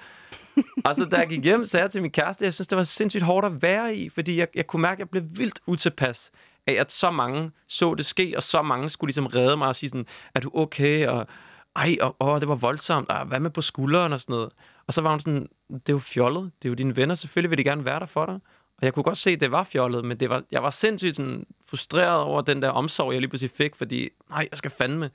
og 0.85 0.95
så 0.95 1.05
da 1.05 1.15
jeg 1.17 1.27
gik 1.27 1.43
hjem, 1.43 1.65
sagde 1.65 1.83
jeg 1.83 1.91
til 1.91 2.01
min 2.01 2.11
kæreste, 2.11 2.45
jeg 2.45 2.53
synes, 2.53 2.67
det 2.67 2.77
var 2.77 2.83
sindssygt 2.83 3.23
hårdt 3.23 3.45
at 3.45 3.61
være 3.61 3.95
i, 3.95 4.09
fordi 4.09 4.39
jeg, 4.39 4.47
jeg 4.55 4.67
kunne 4.67 4.81
mærke, 4.81 4.93
at 4.93 4.99
jeg 4.99 5.09
blev 5.09 5.23
vildt 5.29 5.59
utilpas 5.67 6.31
af, 6.67 6.73
at 6.73 6.91
så 6.91 7.11
mange 7.11 7.51
så 7.67 7.95
det 7.95 8.05
ske, 8.05 8.33
og 8.37 8.43
så 8.43 8.61
mange 8.61 8.89
skulle 8.89 9.07
ligesom 9.07 9.25
redde 9.27 9.57
mig 9.57 9.67
og 9.67 9.75
sige 9.75 9.89
sådan, 9.89 10.05
er 10.35 10.39
du 10.39 10.51
okay, 10.53 11.07
og 11.07 11.27
ej, 11.75 11.97
og, 12.01 12.15
åh, 12.19 12.39
det 12.39 12.47
var 12.47 12.55
voldsomt, 12.55 13.09
og 13.09 13.25
hvad 13.25 13.39
med 13.39 13.49
på 13.49 13.61
skulderen 13.61 14.13
og 14.13 14.19
sådan 14.19 14.33
noget. 14.33 14.49
Og 14.87 14.93
så 14.93 15.01
var 15.01 15.09
hun 15.09 15.19
sådan, 15.19 15.47
det 15.69 15.89
er 15.89 15.93
jo 15.93 15.99
fjollet, 15.99 16.51
det 16.61 16.67
er 16.67 16.69
jo 16.69 16.75
dine 16.75 16.95
venner, 16.95 17.15
selvfølgelig 17.15 17.49
vil 17.49 17.57
de 17.57 17.63
gerne 17.63 17.85
være 17.85 17.99
der 17.99 18.05
for 18.05 18.25
dig. 18.25 18.39
Og 18.77 18.85
jeg 18.85 18.93
kunne 18.93 19.03
godt 19.03 19.17
se, 19.17 19.29
at 19.29 19.41
det 19.41 19.51
var 19.51 19.63
fjollet, 19.63 20.05
men 20.05 20.19
det 20.19 20.29
var, 20.29 20.43
jeg 20.51 20.63
var 20.63 20.69
sindssygt 20.69 21.15
sådan, 21.15 21.45
frustreret 21.65 22.21
over 22.21 22.41
den 22.41 22.61
der 22.61 22.69
omsorg, 22.69 23.13
jeg 23.13 23.21
lige 23.21 23.29
pludselig 23.29 23.51
fik, 23.51 23.75
fordi, 23.75 24.09
nej, 24.29 24.47
jeg 24.51 24.57
skal 24.57 24.71
fandme, 24.71 25.09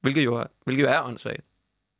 hvilket 0.00 0.24
jo 0.24 0.36
er, 0.36 0.44
hvilket 0.64 0.82
jo 0.82 0.88
er 0.88 1.02
åndssvagt. 1.02 1.44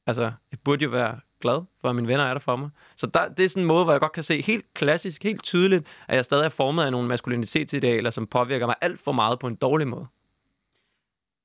Altså, 0.06 0.22
jeg 0.50 0.58
burde 0.64 0.84
jo 0.84 0.90
være 0.90 1.20
glad 1.40 1.62
for, 1.80 1.88
at 1.88 1.96
mine 1.96 2.08
venner 2.08 2.24
er 2.24 2.34
der 2.34 2.40
for 2.40 2.56
mig. 2.56 2.70
Så 2.96 3.06
der, 3.06 3.28
det 3.28 3.44
er 3.44 3.48
sådan 3.48 3.62
en 3.62 3.66
måde, 3.66 3.84
hvor 3.84 3.92
jeg 3.92 4.00
godt 4.00 4.12
kan 4.12 4.22
se 4.22 4.42
helt 4.42 4.74
klassisk, 4.74 5.22
helt 5.22 5.42
tydeligt, 5.42 5.86
at 6.08 6.16
jeg 6.16 6.24
stadig 6.24 6.44
er 6.44 6.48
formet 6.48 6.84
af 6.84 6.90
nogle 6.92 7.08
maskulinitetsidealer, 7.08 8.10
som 8.10 8.26
påvirker 8.26 8.66
mig 8.66 8.74
alt 8.80 9.00
for 9.00 9.12
meget 9.12 9.38
på 9.38 9.46
en 9.46 9.54
dårlig 9.54 9.88
måde. 9.88 10.06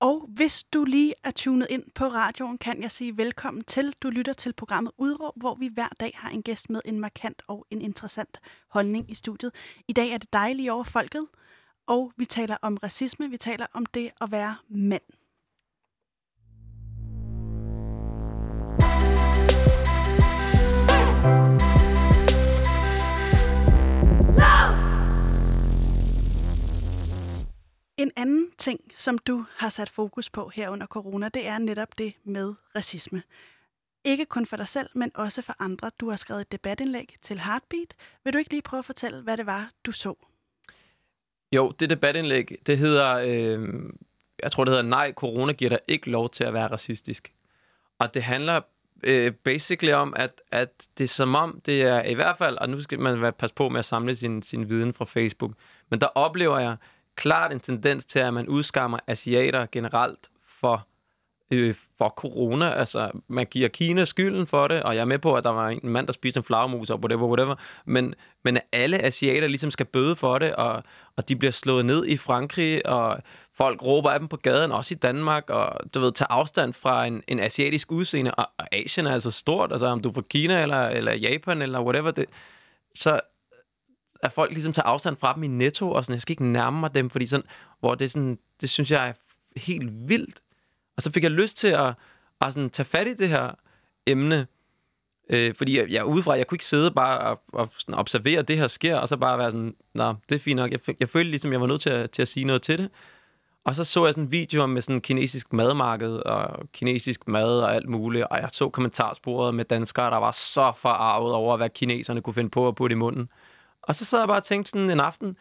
Og 0.02 0.26
hvis 0.30 0.64
du 0.64 0.84
lige 0.84 1.14
er 1.24 1.32
tunet 1.32 1.68
ind 1.70 1.84
på 1.96 2.06
radioen, 2.06 2.58
kan 2.58 2.82
jeg 2.82 2.92
sige 2.92 3.18
velkommen 3.18 3.64
til. 3.64 3.96
Du 4.04 4.10
lytter 4.10 4.34
til 4.34 4.54
programmet 4.54 4.92
Udråb, 4.98 5.34
hvor 5.36 5.56
vi 5.56 5.68
hver 5.68 5.88
dag 6.00 6.12
har 6.16 6.30
en 6.30 6.44
gæst 6.44 6.70
med 6.70 6.82
en 6.86 7.00
markant 7.00 7.42
og 7.48 7.68
en 7.70 7.82
interessant 7.82 8.42
holdning 8.68 9.12
i 9.12 9.16
studiet. 9.16 9.52
I 9.88 9.94
dag 9.94 10.10
er 10.10 10.18
det 10.18 10.34
dejligt 10.34 10.72
over 10.72 10.84
folket, 10.84 11.28
og 11.88 12.12
vi 12.18 12.26
taler 12.26 12.58
om 12.62 12.78
racisme, 12.84 13.30
vi 13.30 13.38
taler 13.38 13.66
om 13.74 13.86
det 13.86 14.12
at 14.22 14.32
være 14.32 14.56
mand. 14.70 15.02
En 28.02 28.12
anden 28.16 28.52
ting, 28.58 28.80
som 28.98 29.18
du 29.18 29.46
har 29.56 29.70
sat 29.70 29.90
fokus 29.90 30.30
på 30.30 30.50
her 30.50 30.70
under 30.70 30.88
corona, 30.88 31.30
det 31.30 31.48
er 31.48 31.58
netop 31.58 31.98
det 31.98 32.14
med 32.24 32.54
racisme. 32.76 33.24
Ikke 34.04 34.26
kun 34.26 34.46
for 34.46 34.58
dig 34.58 34.68
selv, 34.68 34.90
men 34.96 35.12
også 35.16 35.42
for 35.42 35.56
andre. 35.60 35.92
Du 36.00 36.10
har 36.10 36.16
skrevet 36.16 36.42
et 36.42 36.52
debatindlæg 36.52 37.16
til 37.22 37.40
Heartbeat. 37.40 37.96
Vil 38.24 38.34
du 38.34 38.38
ikke 38.38 38.52
lige 38.52 38.62
prøve 38.62 38.80
at 38.80 38.86
fortælle, 38.86 39.22
hvad 39.22 39.38
det 39.38 39.46
var, 39.46 39.72
du 39.86 39.92
så? 39.92 40.16
Jo, 41.52 41.72
det 41.80 41.90
debatindlæg, 41.90 42.58
det 42.66 42.78
hedder, 42.78 43.16
øh, 43.28 43.70
jeg 44.44 44.52
tror 44.52 44.66
det 44.66 44.72
hedder, 44.72 44.90
nej, 44.90 45.12
corona 45.12 45.54
giver 45.54 45.70
dig 45.70 45.80
ikke 45.88 46.10
lov 46.10 46.30
til 46.30 46.44
at 46.44 46.54
være 46.54 46.68
racistisk. 46.68 47.34
Og 48.00 48.14
det 48.14 48.24
handler 48.24 48.62
øh, 49.04 49.34
basically 49.34 49.94
om, 49.94 50.14
at, 50.18 50.42
at 50.52 50.88
det 50.98 51.04
er 51.04 51.08
som 51.08 51.36
om, 51.36 51.62
det 51.66 51.82
er 51.82 52.04
i 52.04 52.14
hvert 52.14 52.38
fald, 52.38 52.58
og 52.58 52.70
nu 52.70 52.82
skal 52.82 53.00
man 53.00 53.34
passe 53.34 53.56
på 53.56 53.70
med 53.70 53.80
at 53.80 53.86
samle 53.86 54.16
sin, 54.16 54.42
sin 54.42 54.70
viden 54.70 54.94
fra 54.94 55.06
Facebook, 55.06 55.52
men 55.90 56.02
der 56.02 56.08
oplever 56.08 56.60
jeg, 56.60 56.78
klart 57.16 57.52
en 57.52 57.60
tendens 57.60 58.06
til, 58.06 58.20
at 58.20 58.34
man 58.34 58.48
udskammer 58.48 58.98
asiater 59.08 59.66
generelt 59.72 60.30
for, 60.60 60.88
øh, 61.52 61.76
for 61.98 62.10
corona. 62.10 62.70
Altså, 62.70 63.12
man 63.28 63.46
giver 63.46 63.70
Kina 63.70 64.06
skylden 64.06 64.48
for 64.48 64.68
det, 64.68 64.84
og 64.84 64.96
jeg 64.96 65.02
er 65.02 65.06
med 65.06 65.20
på, 65.20 65.36
at 65.36 65.44
der 65.44 65.50
var 65.50 65.70
en 65.70 65.80
mand, 65.84 66.08
der 66.08 66.14
spiste 66.14 66.38
en 66.38 66.44
flagmus 66.44 66.90
og 66.90 67.00
whatever, 67.00 67.28
whatever. 67.28 67.56
Men, 67.86 68.16
men 68.44 68.58
alle 68.72 69.06
asiater 69.06 69.48
ligesom 69.48 69.72
skal 69.72 69.86
bøde 69.86 70.16
for 70.16 70.40
det, 70.40 70.56
og, 70.56 70.84
og 71.16 71.30
de 71.30 71.36
bliver 71.36 71.52
slået 71.52 71.86
ned 71.86 72.06
i 72.06 72.18
Frankrig, 72.18 72.86
og 72.86 73.20
folk 73.54 73.84
råber 73.84 74.10
af 74.10 74.20
dem 74.20 74.28
på 74.28 74.38
gaden, 74.38 74.72
også 74.72 74.94
i 74.94 74.98
Danmark, 74.98 75.50
og 75.50 75.94
du 75.94 76.00
ved, 76.00 76.12
tager 76.12 76.32
afstand 76.32 76.74
fra 76.74 77.06
en, 77.06 77.24
en 77.28 77.40
asiatisk 77.40 77.92
udseende, 77.92 78.32
og, 78.32 78.50
og 78.58 78.68
Asien 78.72 79.08
er 79.08 79.14
altså 79.14 79.32
stort, 79.32 79.72
altså 79.72 79.86
om 79.86 80.02
du 80.02 80.10
er 80.10 80.14
fra 80.14 80.22
Kina, 80.22 80.62
eller, 80.62 80.88
eller 80.88 81.14
Japan, 81.14 81.62
eller 81.62 81.82
whatever, 81.82 82.12
det, 82.12 82.26
så 82.96 83.20
at 84.24 84.32
folk 84.32 84.52
ligesom 84.52 84.74
tager 84.74 84.86
afstand 84.86 85.18
fra 85.18 85.34
dem 85.34 85.44
i 85.44 85.48
netto, 85.48 85.92
og 85.92 86.04
sådan, 86.04 86.14
jeg 86.14 86.22
skal 86.22 86.34
ikke 86.34 86.46
nærme 86.46 86.80
mig 86.80 86.96
dem, 86.96 87.10
fordi 87.10 87.28
sådan, 87.28 87.46
hvor 87.80 87.96
det, 87.96 88.12
sådan, 88.12 88.40
det 88.62 88.70
synes 88.70 88.92
jeg 88.92 89.08
er 89.08 89.14
helt 89.60 90.10
vildt. 90.10 90.42
Og 90.98 91.02
så 91.02 91.12
fik 91.12 91.24
jeg 91.24 91.32
lyst 91.32 91.58
til 91.58 91.68
at, 91.68 91.94
at 92.42 92.54
sådan, 92.54 92.70
tage 92.70 92.86
fat 92.86 93.08
i 93.08 93.14
det 93.14 93.30
her 93.30 93.52
emne, 94.08 94.48
øh, 95.30 95.56
fordi 95.56 95.78
jeg, 95.78 95.90
jeg 95.90 96.06
udefra, 96.06 96.38
jeg 96.38 96.48
kunne 96.48 96.56
ikke 96.56 96.66
sidde 96.66 96.92
bare 96.92 97.20
og, 97.20 97.42
og 97.54 97.70
sådan, 97.78 97.96
observere, 97.96 98.40
at 98.40 98.48
det 98.48 98.58
her 98.58 98.68
sker, 98.68 98.96
og 98.96 99.08
så 99.08 99.18
bare 99.18 99.38
være 99.38 99.52
sådan, 99.52 99.76
nå, 99.94 100.14
det 100.30 100.36
er 100.36 100.40
fint 100.40 100.56
nok. 100.56 100.72
Jeg, 100.72 100.80
jeg 101.00 101.10
følte 101.10 101.30
ligesom, 101.30 101.52
jeg 101.52 101.62
var 101.62 101.68
nødt 101.68 101.82
til 101.82 101.90
at, 101.90 102.12
til 102.12 102.22
at 102.22 102.28
sige 102.28 102.46
noget 102.46 102.62
til 102.62 102.78
det. 102.78 102.90
Og 103.64 103.76
så 103.76 103.84
så 103.84 104.06
jeg 104.06 104.14
sådan 104.14 104.24
en 104.24 104.32
video 104.32 104.66
med 104.66 104.82
sådan 104.82 105.02
kinesisk 105.02 105.54
madmarked, 105.54 106.14
og 106.14 106.70
kinesisk 106.74 107.28
mad 107.28 107.62
og 107.62 107.76
alt 107.76 107.90
muligt, 107.90 108.26
og 108.26 108.38
jeg 108.38 108.50
så 108.54 108.70
kommentarsporet 108.70 109.56
med 109.56 109.66
danskere, 109.66 110.12
der 110.12 110.18
var 110.18 110.32
så 110.32 110.72
forarvet 110.78 111.34
over, 111.34 111.58
hvad 111.58 111.70
kineserne 111.70 112.22
kunne 112.22 112.34
finde 112.34 112.50
på 112.50 112.68
at 112.68 112.76
putte 112.76 112.94
i 112.94 112.98
munden. 112.98 113.30
Og 113.82 113.96
så 113.96 114.06
sad 114.06 114.20
jeg 114.20 114.28
bare 114.28 114.38
og 114.38 114.44
tænkte 114.44 114.70
sådan 114.70 114.90
en 114.90 115.00
aften, 115.00 115.38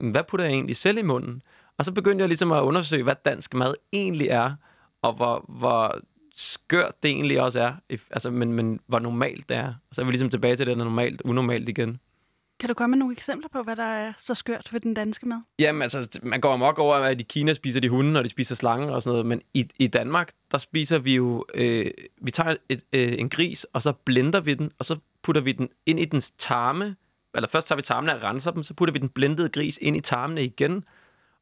hvad 0.00 0.24
putter 0.28 0.44
jeg 0.44 0.54
egentlig 0.54 0.76
selv 0.76 0.98
i 0.98 1.02
munden? 1.02 1.42
Og 1.78 1.84
så 1.84 1.92
begyndte 1.92 2.22
jeg 2.22 2.28
ligesom 2.28 2.52
at 2.52 2.62
undersøge, 2.62 3.02
hvad 3.02 3.14
dansk 3.24 3.54
mad 3.54 3.74
egentlig 3.92 4.28
er, 4.28 4.54
og 5.02 5.12
hvor, 5.12 5.44
hvor 5.48 6.00
skørt 6.36 7.02
det 7.02 7.10
egentlig 7.10 7.42
også 7.42 7.60
er, 7.60 7.74
altså, 8.10 8.30
men, 8.30 8.52
men 8.52 8.80
hvor 8.86 8.98
normalt 8.98 9.48
det 9.48 9.56
er. 9.56 9.68
Og 9.88 9.94
så 9.94 10.00
er 10.00 10.04
vi 10.04 10.12
ligesom 10.12 10.30
tilbage 10.30 10.56
til 10.56 10.66
det, 10.66 10.76
der 10.76 10.82
er 10.82 10.84
normalt, 10.84 11.22
unormalt 11.24 11.68
igen. 11.68 12.00
Kan 12.60 12.68
du 12.68 12.74
komme 12.74 12.90
med 12.90 12.98
nogle 12.98 13.12
eksempler 13.12 13.48
på, 13.48 13.62
hvad 13.62 13.76
der 13.76 13.82
er 13.82 14.12
så 14.18 14.34
skørt 14.34 14.68
ved 14.72 14.80
den 14.80 14.94
danske 14.94 15.28
mad? 15.28 15.38
Jamen, 15.58 15.82
altså, 15.82 16.20
man 16.22 16.40
går 16.40 16.52
amok 16.52 16.78
over, 16.78 16.94
at 16.94 17.20
i 17.20 17.22
Kina 17.22 17.54
spiser 17.54 17.80
de 17.80 17.88
hunde, 17.88 18.20
og 18.20 18.24
de 18.24 18.28
spiser 18.28 18.54
slange 18.54 18.92
og 18.92 19.02
sådan 19.02 19.12
noget, 19.12 19.26
men 19.26 19.42
i, 19.54 19.68
i 19.78 19.86
Danmark, 19.86 20.32
der 20.52 20.58
spiser 20.58 20.98
vi 20.98 21.14
jo, 21.14 21.44
øh, 21.54 21.90
vi 22.20 22.30
tager 22.30 22.56
et, 22.68 22.82
øh, 22.92 23.14
en 23.18 23.28
gris, 23.28 23.64
og 23.64 23.82
så 23.82 23.92
blender 23.92 24.40
vi 24.40 24.54
den, 24.54 24.72
og 24.78 24.84
så 24.84 24.96
putter 25.22 25.42
vi 25.42 25.52
den 25.52 25.68
ind 25.86 26.00
i 26.00 26.04
dens 26.04 26.30
tarme, 26.38 26.96
eller 27.34 27.48
først 27.48 27.68
tager 27.68 27.76
vi 27.76 27.82
tarmene 27.82 28.14
og 28.14 28.22
renser 28.22 28.50
dem, 28.50 28.62
så 28.62 28.74
putter 28.74 28.92
vi 28.92 28.98
den 28.98 29.08
blendede 29.08 29.48
gris 29.48 29.78
ind 29.82 29.96
i 29.96 30.00
tarmene 30.00 30.44
igen, 30.44 30.84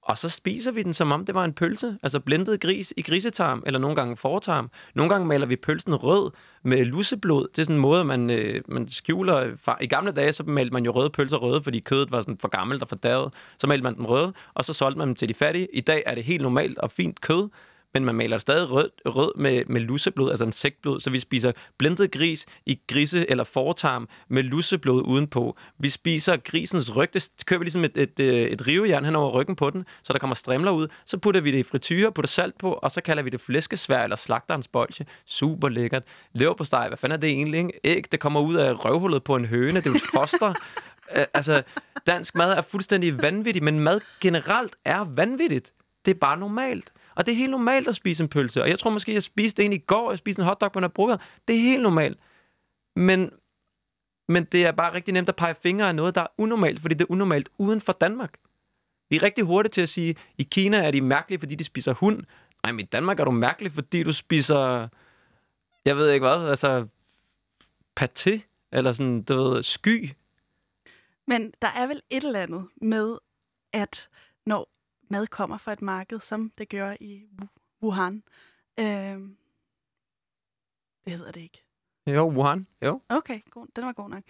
og 0.05 0.19
så 0.19 0.29
spiser 0.29 0.73
vi 0.73 0.83
den, 0.83 0.95
som 0.95 1.13
om 1.13 1.27
det 1.27 1.35
var 1.35 1.45
en 1.45 1.53
pølse. 1.53 1.99
Altså 2.03 2.21
blendet 2.21 2.61
gris 2.61 2.95
i 2.97 3.03
grisetarm, 3.03 3.63
eller 3.67 3.81
nogle 3.81 3.97
gange 3.97 4.17
fortarm. 4.17 4.71
Nogle 4.95 5.11
gange 5.11 5.27
maler 5.27 5.47
vi 5.47 5.57
pølsen 5.57 5.95
rød 5.95 6.31
med 6.63 6.85
lusseblod. 6.85 7.49
Det 7.49 7.59
er 7.59 7.65
sådan 7.65 7.77
en 7.77 7.83
måde, 7.83 8.05
man, 8.05 8.31
øh, 8.31 8.63
man 8.69 8.89
skjuler. 8.89 9.57
I 9.81 9.87
gamle 9.87 10.13
dage, 10.13 10.33
så 10.33 10.43
malte 10.43 10.73
man 10.73 10.85
jo 10.85 10.91
røde 10.91 11.11
pølser 11.11 11.37
røde, 11.37 11.63
fordi 11.63 11.81
kødet 11.81 12.11
var 12.11 12.21
sådan 12.21 12.39
for 12.39 12.49
gammelt 12.49 12.83
og 12.83 12.89
for 12.89 12.97
davet. 12.97 13.35
Så 13.59 13.67
malte 13.67 13.83
man 13.83 13.97
dem 13.97 14.05
røde, 14.05 14.33
og 14.55 14.65
så 14.65 14.73
solgte 14.73 14.99
man 14.99 15.09
dem 15.09 15.15
til 15.15 15.29
de 15.29 15.35
fattige. 15.35 15.69
I 15.73 15.81
dag 15.81 16.03
er 16.07 16.15
det 16.15 16.25
helt 16.25 16.43
normalt 16.43 16.79
og 16.79 16.91
fint 16.91 17.21
kød, 17.21 17.49
men 17.95 18.05
man 18.05 18.15
maler 18.15 18.39
stadig 18.39 18.71
rød, 18.71 18.91
rød 19.07 19.33
med, 19.37 19.65
med 19.67 19.81
lusseblod, 19.81 20.31
altså 20.31 20.45
insektblod, 20.45 21.01
så 21.01 21.11
vi 21.11 21.21
spiser 21.21 21.53
blindet 21.79 22.11
gris 22.11 22.47
i 22.67 22.81
grise 22.89 23.31
eller 23.31 23.45
fortarm 23.45 24.09
med 24.29 24.43
lusseblod 24.43 25.03
udenpå. 25.03 25.57
Vi 25.79 25.89
spiser 25.89 26.37
grisens 26.37 26.97
ryg, 26.97 27.15
det 27.15 27.31
kører 27.47 27.59
vi 27.59 27.65
ligesom 27.65 27.85
et, 27.85 27.97
et, 27.97 28.21
et, 28.21 28.53
et 28.53 28.67
rivejern 28.67 29.05
hen 29.05 29.17
over 29.17 29.31
ryggen 29.31 29.57
på 29.57 29.71
den, 29.71 29.85
så 30.03 30.13
der 30.13 30.19
kommer 30.19 30.35
strimler 30.35 30.71
ud. 30.71 30.89
Så 31.07 31.19
putter 31.19 31.41
vi 31.41 31.51
det 31.51 31.59
i 31.59 31.63
frityre, 31.63 32.13
putter 32.13 32.29
salt 32.29 32.59
på, 32.59 32.73
og 32.73 32.91
så 32.91 33.01
kalder 33.01 33.23
vi 33.23 33.31
det 33.31 33.41
flæskesvær 33.41 34.03
eller 34.03 34.17
slagterens 34.17 34.69
bolche. 34.69 35.07
Super 35.27 35.69
lækkert. 35.69 36.03
Lever 36.33 36.55
på 36.55 36.65
steg, 36.65 36.89
hvad 36.89 36.99
fanden 36.99 37.17
er 37.17 37.21
det 37.21 37.31
egentlig? 37.31 37.59
Ikke? 37.59 37.81
Æg, 37.85 38.13
det 38.13 38.21
kommer 38.21 38.41
ud 38.41 38.55
af 38.55 38.85
røvhullet 38.85 39.25
på 39.25 39.37
en 39.37 39.45
høne, 39.45 39.75
det 39.75 39.87
er 39.87 39.91
jo 39.91 39.97
et 39.97 40.03
foster. 40.15 40.55
altså, 41.35 41.63
dansk 42.07 42.35
mad 42.35 42.53
er 42.53 42.63
fuldstændig 42.63 43.23
vanvittig, 43.23 43.65
men 43.65 43.81
mad 43.81 44.01
generelt 44.21 44.77
er 44.85 45.05
vanvittigt. 45.05 45.73
Det 46.05 46.15
er 46.15 46.19
bare 46.19 46.39
normalt. 46.39 46.93
Og 47.17 47.27
det 47.27 47.33
er 47.33 47.37
helt 47.37 47.51
normalt 47.51 47.89
at 47.89 47.97
spise 47.97 48.23
en 48.23 48.29
pølse. 48.29 48.63
Og 48.63 48.69
jeg 48.69 48.79
tror 48.79 48.91
måske, 48.91 49.15
jeg 49.15 49.23
spiste 49.23 49.65
en 49.65 49.73
i 49.73 49.79
går, 49.79 50.11
jeg 50.11 50.19
spiste 50.19 50.43
en 50.43 50.47
hotdog 50.47 50.73
på 50.73 50.79
en 50.79 50.91
brugere. 50.91 51.19
Det 51.49 51.57
er 51.57 51.61
helt 51.61 51.83
normalt. 51.83 52.19
Men, 52.97 53.31
men 54.29 54.45
det 54.45 54.67
er 54.67 54.73
bare 54.73 54.95
rigtig 54.95 55.15
nemt 55.15 55.29
at 55.29 55.37
pege 55.37 55.55
fingre 55.55 55.89
af 55.89 55.95
noget, 55.95 56.15
der 56.15 56.21
er 56.21 56.27
unormalt, 56.39 56.81
fordi 56.81 56.95
det 56.95 57.05
er 57.05 57.11
unormalt 57.11 57.49
uden 57.59 57.81
for 57.81 57.93
Danmark. 57.93 58.35
Vi 59.11 59.17
er 59.17 59.23
rigtig 59.23 59.45
hurtige 59.45 59.71
til 59.71 59.81
at 59.81 59.89
sige, 59.89 60.11
at 60.11 60.17
i 60.39 60.43
Kina 60.43 60.77
er 60.77 60.91
de 60.91 61.01
mærkelige, 61.01 61.39
fordi 61.39 61.55
de 61.55 61.65
spiser 61.65 61.93
hund. 61.93 62.23
Nej, 62.63 62.73
men 62.73 62.81
i 62.81 62.83
Danmark 62.83 63.21
er 63.21 63.25
du 63.25 63.31
mærkelig, 63.31 63.73
fordi 63.73 64.03
du 64.03 64.13
spiser, 64.13 64.89
jeg 65.85 65.97
ved 65.97 66.11
ikke 66.11 66.27
hvad, 66.27 66.49
altså 66.49 66.87
paté, 68.01 68.41
eller 68.73 68.93
sådan, 68.93 69.23
du 69.23 69.35
ved, 69.35 69.63
sky. 69.63 70.11
Men 71.27 71.53
der 71.63 71.69
er 71.69 71.87
vel 71.87 72.03
et 72.11 72.25
eller 72.25 72.41
andet 72.41 72.67
med 72.83 73.19
at 73.73 74.09
når 74.47 74.69
mad 75.09 75.27
kommer 75.27 75.59
fra 75.59 75.73
et 75.73 75.83
marked, 75.83 76.21
som 76.21 76.53
det 76.59 76.69
gør 76.69 76.95
i 77.01 77.23
Wuhan, 77.83 78.23
øh, 78.81 79.19
det 81.05 81.13
hedder 81.13 81.33
det 81.33 81.41
ikke. 81.41 81.65
Jo, 82.07 82.29
Wuhan. 82.29 82.65
Jo. 82.85 83.01
Okay, 83.09 83.41
god. 83.51 83.67
den 83.77 83.87
var 83.87 83.93
god 83.93 84.11
nok. 84.11 84.23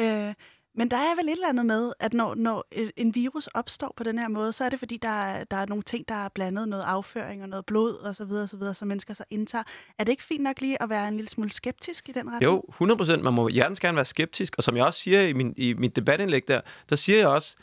Øh, 0.00 0.34
men 0.76 0.90
der 0.90 0.96
er 0.96 1.16
vel 1.16 1.28
et 1.28 1.32
eller 1.32 1.48
andet 1.48 1.66
med, 1.66 1.92
at 2.00 2.14
når, 2.14 2.34
når 2.34 2.66
en 2.96 3.14
virus 3.14 3.46
opstår 3.46 3.94
på 3.96 4.04
den 4.04 4.18
her 4.18 4.28
måde, 4.28 4.52
så 4.52 4.64
er 4.64 4.68
det 4.68 4.78
fordi, 4.78 4.96
der 4.96 5.08
er, 5.08 5.44
der 5.44 5.56
er 5.56 5.66
nogle 5.66 5.82
ting, 5.82 6.08
der 6.08 6.14
er 6.14 6.28
blandet, 6.28 6.68
noget 6.68 6.82
afføring 6.82 7.42
og 7.42 7.48
noget 7.48 7.66
blod 7.66 7.94
og 7.94 8.16
så 8.16 8.24
videre, 8.24 8.48
så 8.48 8.56
videre, 8.56 8.74
som 8.74 8.88
mennesker 8.88 9.14
så 9.14 9.24
indtager. 9.30 9.64
Er 9.98 10.04
det 10.04 10.12
ikke 10.12 10.22
fint 10.22 10.42
nok 10.42 10.60
lige 10.60 10.82
at 10.82 10.88
være 10.88 11.08
en 11.08 11.16
lille 11.16 11.28
smule 11.28 11.52
skeptisk 11.52 12.08
i 12.08 12.12
den 12.12 12.26
retning? 12.26 12.42
Jo, 12.42 12.64
100 12.68 12.98
procent. 12.98 13.22
Man 13.22 13.34
må 13.34 13.48
hjertens 13.48 13.80
gerne 13.80 13.96
være 13.96 14.04
skeptisk, 14.04 14.54
og 14.56 14.62
som 14.62 14.76
jeg 14.76 14.84
også 14.84 15.00
siger 15.00 15.22
i, 15.22 15.32
min, 15.32 15.54
i 15.56 15.74
mit 15.74 15.96
debatindlæg 15.96 16.48
der, 16.48 16.60
der 16.88 16.96
siger 16.96 17.18
jeg 17.18 17.28
også, 17.28 17.56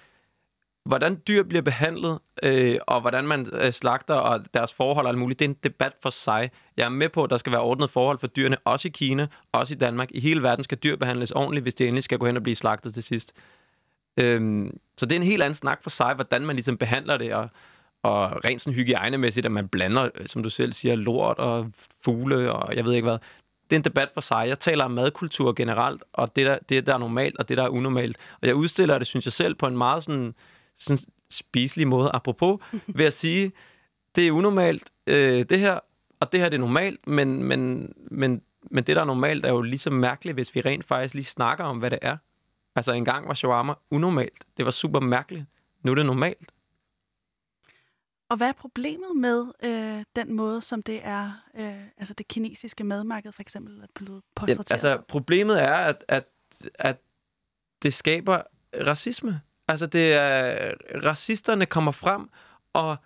hvordan 0.85 1.21
dyr 1.27 1.43
bliver 1.43 1.61
behandlet, 1.61 2.19
øh, 2.43 2.77
og 2.87 3.01
hvordan 3.01 3.27
man 3.27 3.47
øh, 3.53 3.71
slagter, 3.71 4.13
og 4.13 4.45
deres 4.53 4.73
forhold 4.73 5.05
og 5.05 5.09
alt 5.09 5.17
muligt, 5.19 5.39
det 5.39 5.45
er 5.45 5.49
en 5.49 5.57
debat 5.63 5.93
for 6.01 6.09
sig. 6.09 6.51
Jeg 6.77 6.85
er 6.85 6.89
med 6.89 7.09
på, 7.09 7.23
at 7.23 7.29
der 7.29 7.37
skal 7.37 7.51
være 7.51 7.61
ordnet 7.61 7.89
forhold 7.89 8.19
for 8.19 8.27
dyrene, 8.27 8.57
også 8.65 8.87
i 8.87 8.91
Kina, 8.91 9.27
også 9.51 9.73
i 9.73 9.77
Danmark. 9.77 10.07
I 10.11 10.19
hele 10.19 10.43
verden 10.43 10.63
skal 10.63 10.77
dyr 10.77 10.95
behandles 10.95 11.31
ordentligt, 11.31 11.63
hvis 11.63 11.75
de 11.75 11.87
endelig 11.87 12.03
skal 12.03 12.17
gå 12.17 12.25
hen 12.25 12.37
og 12.37 12.43
blive 12.43 12.55
slagtet 12.55 12.93
til 12.93 13.03
sidst. 13.03 13.33
Øhm, 14.17 14.77
så 14.97 15.05
det 15.05 15.15
er 15.15 15.19
en 15.19 15.25
helt 15.25 15.43
anden 15.43 15.55
snak 15.55 15.83
for 15.83 15.89
sig, 15.89 16.13
hvordan 16.13 16.45
man 16.45 16.55
ligesom 16.55 16.77
behandler 16.77 17.17
det, 17.17 17.33
og, 17.33 17.49
og 18.03 18.45
rent 18.45 18.61
sådan 18.61 18.75
hygiejnemæssigt, 18.75 19.45
at 19.45 19.51
man 19.51 19.67
blander, 19.67 20.09
øh, 20.15 20.27
som 20.27 20.43
du 20.43 20.49
selv 20.49 20.73
siger, 20.73 20.95
lort 20.95 21.37
og 21.37 21.71
fugle, 22.03 22.53
og 22.53 22.75
jeg 22.75 22.85
ved 22.85 22.93
ikke 22.93 23.07
hvad. 23.07 23.17
Det 23.69 23.75
er 23.75 23.79
en 23.79 23.83
debat 23.83 24.09
for 24.13 24.21
sig. 24.21 24.45
Jeg 24.47 24.59
taler 24.59 24.85
om 24.85 24.91
madkultur 24.91 25.53
generelt, 25.53 26.03
og 26.13 26.35
det 26.35 26.45
der, 26.45 26.57
det, 26.69 26.87
der 26.87 26.93
er 26.93 26.97
normalt, 26.97 27.37
og 27.37 27.49
det, 27.49 27.57
der 27.57 27.63
er 27.63 27.69
unormalt. 27.69 28.17
Og 28.41 28.47
jeg 28.47 28.55
udstiller 28.55 28.97
det, 28.97 29.07
synes 29.07 29.25
jeg 29.25 29.33
selv, 29.33 29.55
på 29.55 29.67
en 29.67 29.77
meget 29.77 30.03
sådan 30.03 30.33
sådan 30.81 31.03
spiselig 31.29 31.87
måde, 31.87 32.11
apropos, 32.13 32.59
ved 32.97 33.05
at 33.05 33.13
sige, 33.13 33.51
det 34.15 34.27
er 34.27 34.31
unormalt, 34.31 34.91
øh, 35.07 35.43
det 35.49 35.59
her, 35.59 35.79
og 36.19 36.31
det 36.31 36.39
her 36.39 36.49
det 36.49 36.57
er 36.57 36.61
normalt, 36.61 37.07
men, 37.07 37.43
men, 37.43 37.93
men, 38.11 38.41
men 38.71 38.83
det, 38.83 38.95
der 38.95 39.01
er 39.01 39.05
normalt, 39.05 39.45
er 39.45 39.49
jo 39.49 39.61
lige 39.61 39.79
så 39.79 39.89
mærkeligt, 39.89 40.35
hvis 40.35 40.55
vi 40.55 40.61
rent 40.61 40.85
faktisk 40.85 41.13
lige 41.15 41.25
snakker 41.25 41.63
om, 41.63 41.79
hvad 41.79 41.89
det 41.89 41.99
er. 42.01 42.17
Altså, 42.75 42.91
engang 42.91 43.27
var 43.27 43.33
shawarma 43.33 43.73
unormalt. 43.91 44.45
Det 44.57 44.65
var 44.65 44.71
super 44.71 44.99
mærkeligt. 44.99 45.45
Nu 45.83 45.91
er 45.91 45.95
det 45.95 46.05
normalt. 46.05 46.51
Og 48.29 48.37
hvad 48.37 48.47
er 48.47 48.53
problemet 48.53 49.17
med 49.17 49.47
øh, 49.63 50.05
den 50.15 50.33
måde, 50.33 50.61
som 50.61 50.83
det 50.83 50.99
er, 51.03 51.31
øh, 51.55 51.83
altså 51.97 52.13
det 52.13 52.27
kinesiske 52.27 52.83
madmarked 52.83 53.31
for 53.31 53.41
eksempel, 53.41 53.79
er 53.81 53.87
blevet 53.95 54.23
portrætteret? 54.35 54.69
Ja, 54.69 54.73
altså, 54.73 55.01
problemet 55.07 55.61
er, 55.61 55.73
at, 55.73 56.05
at, 56.07 56.25
at 56.75 56.97
det 57.83 57.93
skaber 57.93 58.41
racisme. 58.87 59.41
Altså, 59.71 59.85
det 59.85 60.13
er, 60.13 60.71
racisterne 61.03 61.65
kommer 61.65 61.91
frem 61.91 62.29
og, 62.73 62.97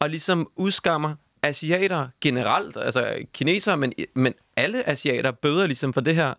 og 0.00 0.10
ligesom 0.10 0.50
udskammer 0.56 1.14
asiater 1.42 2.08
generelt, 2.20 2.76
altså 2.76 3.26
kinesere, 3.32 3.76
men, 3.76 3.92
men 4.14 4.34
alle 4.56 4.88
asiater 4.88 5.30
bøder 5.30 5.66
ligesom 5.66 5.92
for 5.92 6.00
det 6.00 6.14
her. 6.14 6.34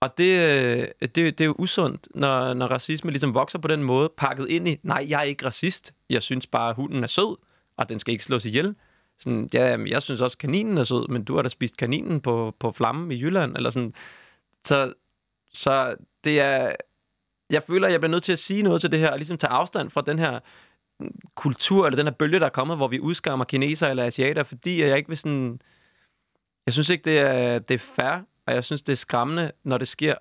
Og 0.00 0.18
det, 0.18 0.62
øh, 0.62 0.88
det, 1.00 1.16
det 1.16 1.40
er 1.40 1.44
jo 1.44 1.54
usundt, 1.58 2.08
når, 2.14 2.54
når 2.54 2.66
racisme 2.66 3.10
ligesom 3.10 3.34
vokser 3.34 3.58
på 3.58 3.68
den 3.68 3.82
måde, 3.82 4.12
pakket 4.16 4.48
ind 4.48 4.68
i, 4.68 4.80
nej, 4.82 5.06
jeg 5.08 5.18
er 5.20 5.24
ikke 5.24 5.46
racist, 5.46 5.94
jeg 6.10 6.22
synes 6.22 6.46
bare, 6.46 6.68
at 6.70 6.76
hunden 6.76 7.02
er 7.02 7.08
sød, 7.08 7.36
og 7.76 7.88
den 7.88 7.98
skal 7.98 8.12
ikke 8.12 8.24
slås 8.24 8.44
ihjel. 8.44 8.74
Sådan, 9.18 9.48
ja, 9.54 9.76
jeg 9.86 10.02
synes 10.02 10.20
også, 10.20 10.38
kaninen 10.38 10.78
er 10.78 10.84
sød, 10.84 11.08
men 11.08 11.24
du 11.24 11.34
har 11.34 11.42
da 11.42 11.48
spist 11.48 11.76
kaninen 11.76 12.20
på, 12.20 12.54
på 12.58 12.72
flammen 12.72 13.12
i 13.12 13.22
Jylland, 13.22 13.56
eller 13.56 13.70
sådan. 13.70 13.94
Så, 14.64 14.92
så 15.52 15.96
det 16.24 16.40
er, 16.40 16.72
jeg 17.52 17.62
føler, 17.62 17.86
at 17.86 17.92
jeg 17.92 18.00
bliver 18.00 18.10
nødt 18.10 18.24
til 18.24 18.32
at 18.32 18.38
sige 18.38 18.62
noget 18.62 18.80
til 18.80 18.92
det 18.92 18.98
her, 18.98 19.10
og 19.10 19.18
ligesom 19.18 19.38
tage 19.38 19.50
afstand 19.50 19.90
fra 19.90 20.00
den 20.00 20.18
her 20.18 20.40
mm, 21.00 21.18
kultur, 21.34 21.86
eller 21.86 21.96
den 21.96 22.06
her 22.06 22.14
bølge, 22.14 22.38
der 22.38 22.46
er 22.46 22.50
kommet, 22.50 22.76
hvor 22.76 22.88
vi 22.88 23.00
udskammer 23.00 23.44
kineser 23.44 23.88
eller 23.88 24.04
asiater, 24.04 24.42
fordi 24.42 24.82
jeg 24.82 24.96
ikke 24.96 25.08
vil 25.08 25.18
sådan... 25.18 25.60
Jeg 26.66 26.72
synes 26.72 26.88
ikke, 26.88 27.04
det 27.04 27.18
er, 27.18 27.58
det 27.58 27.74
er 27.74 27.78
fair, 27.78 28.20
og 28.46 28.54
jeg 28.54 28.64
synes, 28.64 28.82
det 28.82 28.92
er 28.92 28.96
skræmmende, 28.96 29.52
når 29.64 29.78
det 29.78 29.88
sker 29.88 30.14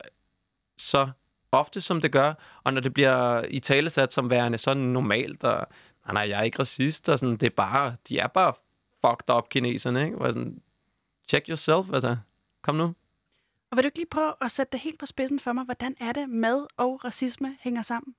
så 0.77 1.09
ofte, 1.51 1.81
som 1.81 2.01
det 2.01 2.11
gør, 2.11 2.33
og 2.63 2.73
når 2.73 2.81
det 2.81 2.93
bliver 2.93 3.45
i 3.49 3.59
talesat 3.59 4.13
som 4.13 4.29
værende 4.29 4.57
sådan 4.57 4.83
normalt, 4.83 5.43
og 5.43 5.67
nej, 6.05 6.13
nej, 6.13 6.29
jeg 6.29 6.39
er 6.39 6.43
ikke 6.43 6.59
racist, 6.59 7.09
og 7.09 7.19
sådan, 7.19 7.37
det 7.37 7.47
er 7.47 7.55
bare, 7.55 7.95
de 8.09 8.19
er 8.19 8.27
bare 8.27 8.53
fucked 9.05 9.35
up 9.35 9.49
kineserne, 9.49 10.05
ikke? 10.05 10.17
Og 10.17 10.33
sådan, 10.33 10.61
check 11.29 11.49
yourself, 11.49 11.93
altså, 11.93 12.17
kom 12.61 12.75
nu. 12.75 12.93
Og 13.71 13.77
vil 13.77 13.84
du 13.84 13.88
ikke 13.88 13.97
lige 13.97 14.10
prøve 14.12 14.34
at 14.41 14.51
sætte 14.51 14.71
det 14.71 14.79
helt 14.79 14.99
på 14.99 15.05
spidsen 15.05 15.39
for 15.39 15.53
mig? 15.53 15.65
Hvordan 15.65 15.95
er 15.99 16.12
det, 16.12 16.29
mad 16.29 16.65
og 16.77 17.05
racisme 17.05 17.57
hænger 17.60 17.81
sammen? 17.81 18.15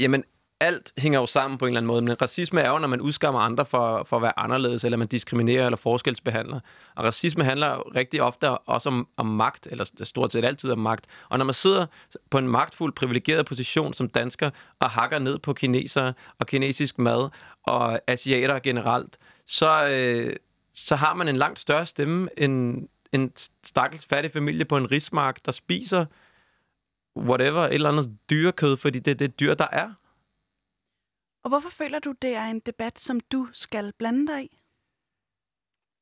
Jamen, 0.00 0.24
alt 0.60 0.92
hænger 0.98 1.20
jo 1.20 1.26
sammen 1.26 1.58
på 1.58 1.66
en 1.66 1.68
eller 1.68 1.80
anden 1.80 1.86
måde, 1.86 2.02
men 2.02 2.22
racisme 2.22 2.60
er 2.60 2.70
jo, 2.70 2.78
når 2.78 2.88
man 2.88 3.00
udskammer 3.00 3.40
andre 3.40 3.66
for, 3.66 4.04
for 4.04 4.16
at 4.16 4.22
være 4.22 4.38
anderledes, 4.38 4.84
eller 4.84 4.98
man 4.98 5.08
diskriminerer 5.08 5.64
eller 5.64 5.76
forskelsbehandler. 5.76 6.60
Og 6.96 7.04
racisme 7.04 7.44
handler 7.44 7.68
jo 7.74 7.82
rigtig 7.94 8.22
ofte 8.22 8.50
også 8.50 8.88
om, 8.88 9.08
om 9.16 9.26
magt, 9.26 9.66
eller 9.70 9.84
stort 10.02 10.32
set 10.32 10.44
altid 10.44 10.70
om 10.70 10.78
magt. 10.78 11.06
Og 11.28 11.38
når 11.38 11.44
man 11.44 11.54
sidder 11.54 11.86
på 12.30 12.38
en 12.38 12.48
magtfuld, 12.48 12.92
privilegeret 12.92 13.46
position 13.46 13.92
som 13.92 14.08
dansker, 14.08 14.50
og 14.80 14.90
hakker 14.90 15.18
ned 15.18 15.38
på 15.38 15.52
kinesere 15.52 16.14
og 16.38 16.46
kinesisk 16.46 16.98
mad, 16.98 17.28
og 17.62 18.00
asiater 18.06 18.58
generelt, 18.58 19.18
så, 19.46 19.88
øh, 19.88 20.36
så 20.74 20.96
har 20.96 21.14
man 21.14 21.28
en 21.28 21.36
langt 21.36 21.60
større 21.60 21.86
stemme 21.86 22.28
end, 22.36 22.88
en 23.12 23.32
stakkels 23.64 24.06
fattig 24.06 24.32
familie 24.32 24.64
på 24.64 24.76
en 24.76 24.90
rismark, 24.90 25.44
der 25.44 25.52
spiser 25.52 26.06
whatever, 27.16 27.62
et 27.62 27.74
eller 27.74 27.88
andet 27.88 28.18
dyrekød, 28.30 28.76
fordi 28.76 28.98
det 28.98 29.10
er 29.10 29.14
det 29.14 29.40
dyr, 29.40 29.54
der 29.54 29.66
er. 29.72 29.92
Og 31.44 31.48
hvorfor 31.48 31.70
føler 31.70 31.98
du, 31.98 32.14
det 32.22 32.34
er 32.34 32.44
en 32.44 32.60
debat, 32.60 32.98
som 33.00 33.20
du 33.20 33.48
skal 33.52 33.92
blande 33.98 34.26
dig 34.32 34.44
i? 34.44 34.58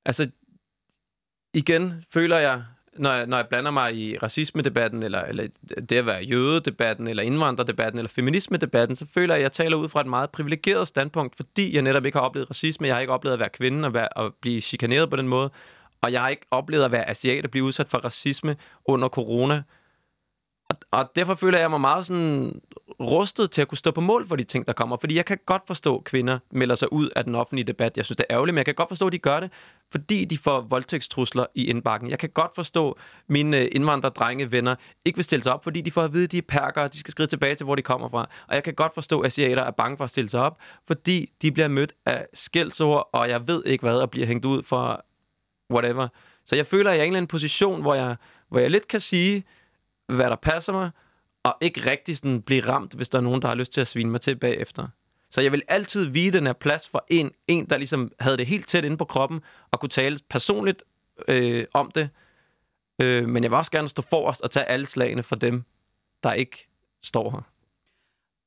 Altså, 0.05 0.31
igen 1.55 2.05
føler 2.13 2.39
jeg, 2.39 2.65
når 2.99 3.13
jeg, 3.13 3.27
når 3.27 3.37
jeg 3.37 3.49
blander 3.49 3.71
mig 3.71 3.97
i 3.97 4.19
racisme-debatten, 4.19 5.03
eller, 5.03 5.23
eller 5.23 5.49
det 5.89 5.93
at 5.93 6.07
være 6.07 6.23
jødedebatten, 6.23 7.09
eller 7.09 7.23
indvandrerdebatten, 7.23 7.99
eller 7.99 8.09
feminisme-debatten, 8.09 8.97
så 8.97 9.07
føler 9.07 9.35
jeg, 9.35 9.41
at 9.41 9.43
jeg 9.43 9.53
taler 9.53 9.77
ud 9.77 9.89
fra 9.89 10.01
et 10.01 10.07
meget 10.07 10.31
privilegeret 10.31 10.89
standpunkt, 10.89 11.37
fordi 11.37 11.75
jeg 11.75 11.83
netop 11.83 12.07
ikke 12.07 12.19
har 12.19 12.25
oplevet 12.25 12.51
racisme, 12.51 12.87
jeg 12.87 12.97
har 12.97 13.01
ikke 13.01 13.13
oplevet 13.13 13.35
at 13.35 13.41
være 13.41 13.49
kvinde 13.49 13.87
og, 13.89 13.95
være, 13.95 14.09
og 14.09 14.35
blive 14.35 14.61
chikaneret 14.61 15.11
på 15.11 15.17
den 15.17 15.29
måde, 15.29 15.51
og 16.07 16.13
jeg 16.13 16.21
har 16.21 16.29
ikke 16.29 16.47
oplevet 16.51 16.85
at 16.85 16.93
være 16.93 17.11
asiat 17.11 17.45
og 17.45 17.51
blive 17.51 17.65
udsat 17.65 17.89
for 17.89 17.99
racisme 17.99 18.57
under 18.85 19.09
corona. 19.09 19.63
Og, 20.71 20.77
og 20.91 21.11
derfor 21.17 21.35
føler 21.35 21.59
jeg 21.59 21.71
mig 21.71 21.81
meget 21.81 22.07
sådan 22.07 22.61
rustet 23.01 23.51
til 23.51 23.63
at 23.63 23.69
kunne 23.69 23.79
stå 23.79 23.91
på 23.91 24.01
mål 24.01 24.29
for 24.29 24.37
de 24.37 24.45
ting, 24.45 24.67
der 24.67 24.73
kommer. 24.73 24.97
Fordi 25.01 25.17
jeg 25.17 25.25
kan 25.25 25.39
godt 25.47 25.63
forstå, 25.67 25.97
at 25.97 26.05
kvinder 26.05 26.39
melder 26.51 26.75
sig 26.75 26.93
ud 26.93 27.09
af 27.17 27.25
den 27.25 27.35
offentlige 27.35 27.65
debat. 27.65 27.97
Jeg 27.97 28.05
synes, 28.05 28.17
det 28.17 28.27
er 28.29 28.35
ærgerligt, 28.35 28.55
men 28.55 28.59
jeg 28.59 28.65
kan 28.65 28.75
godt 28.75 28.89
forstå, 28.89 29.07
at 29.07 29.13
de 29.13 29.19
gør 29.19 29.41
det, 29.41 29.51
fordi 29.93 30.25
de 30.25 30.39
får 30.39 30.61
voldtægtstrusler 30.61 31.47
i 31.55 31.67
indbakken. 31.67 32.11
Jeg 32.11 32.19
kan 32.19 32.29
godt 32.29 32.55
forstå, 32.55 32.91
at 32.91 32.97
mine 33.29 33.61
øh, 33.61 33.69
indvandrerdrenge 33.73 34.53
venner 34.53 34.75
ikke 35.05 35.17
vil 35.17 35.25
stille 35.25 35.43
sig 35.43 35.53
op, 35.53 35.65
fordi 35.65 35.81
de 35.81 35.91
får 35.91 36.03
at 36.03 36.13
vide, 36.13 36.25
at 36.25 36.33
de 36.33 36.39
er 36.39 36.43
perker, 36.49 36.83
og 36.83 36.93
de 36.93 36.99
skal 36.99 37.13
skride 37.13 37.29
tilbage 37.29 37.55
til, 37.55 37.65
hvor 37.65 37.75
de 37.75 37.83
kommer 37.83 38.09
fra. 38.09 38.29
Og 38.49 38.55
jeg 38.55 38.63
kan 38.63 38.75
godt 38.75 38.95
forstå, 38.95 39.21
at 39.21 39.27
asiater 39.27 39.63
er 39.63 39.71
bange 39.71 39.97
for 39.97 40.05
at 40.05 40.11
stille 40.11 40.31
sig 40.31 40.41
op, 40.41 40.59
fordi 40.87 41.33
de 41.43 41.53
bliver 41.53 41.69
mødt 41.69 41.93
af 42.07 42.27
skældsord, 42.35 43.11
og 43.13 43.29
jeg 43.29 43.49
ved 43.49 43.63
ikke 43.67 43.83
hvad, 43.83 43.99
og 43.99 44.11
bliver 44.11 44.27
hængt 44.27 44.45
ud 44.45 44.63
for 44.63 45.06
whatever. 45.71 46.09
Så 46.45 46.57
jeg 46.57 46.67
føler, 46.67 46.91
at 46.91 46.97
jeg 46.97 47.01
er 47.01 47.05
i 47.05 47.07
en 47.07 47.13
eller 47.13 47.19
anden 47.19 47.29
position, 47.29 47.81
hvor 47.81 47.95
jeg, 47.95 48.17
hvor 48.49 48.59
jeg 48.59 48.71
lidt 48.71 48.89
kan 48.89 49.01
sige, 49.01 49.45
hvad 50.09 50.31
der 50.31 50.37
passer 50.37 50.73
mig, 50.73 50.91
og 51.43 51.57
ikke 51.61 51.91
rigtig 51.91 52.17
sådan 52.17 52.43
blive 52.43 52.69
ramt, 52.69 52.95
hvis 52.95 53.09
der 53.09 53.19
er 53.19 53.23
nogen, 53.23 53.43
der 53.43 53.49
har 53.49 53.55
lyst 53.55 53.73
til 53.73 53.81
at 53.81 53.89
svine 53.89 54.11
mig 54.11 54.21
til 54.21 54.37
bagefter. 54.37 54.89
Så 55.31 55.41
jeg 55.41 55.53
vil 55.53 55.63
altid 55.69 56.05
vide 56.05 56.39
den 56.39 56.47
her 56.47 56.53
plads 56.53 56.89
for 56.89 57.05
en, 57.09 57.31
en 57.49 57.67
der 57.71 57.77
ligesom 57.77 58.13
havde 58.21 58.37
det 58.37 58.47
helt 58.47 58.69
tæt 58.69 58.85
inde 58.85 58.97
på 58.97 59.05
kroppen, 59.05 59.41
og 59.71 59.81
kunne 59.81 59.89
tale 59.89 60.19
personligt 60.31 60.83
øh, 61.29 61.65
om 61.75 61.91
det. 61.91 62.09
Øh, 63.03 63.29
men 63.29 63.43
jeg 63.43 63.51
vil 63.51 63.59
også 63.59 63.71
gerne 63.71 63.89
stå 63.89 64.03
forrest 64.03 64.43
og 64.43 64.51
tage 64.51 64.67
alle 64.67 64.87
slagene 64.87 65.23
for 65.23 65.37
dem, 65.37 65.65
der 66.23 66.33
ikke 66.33 66.69
står 67.03 67.31
her. 67.31 67.56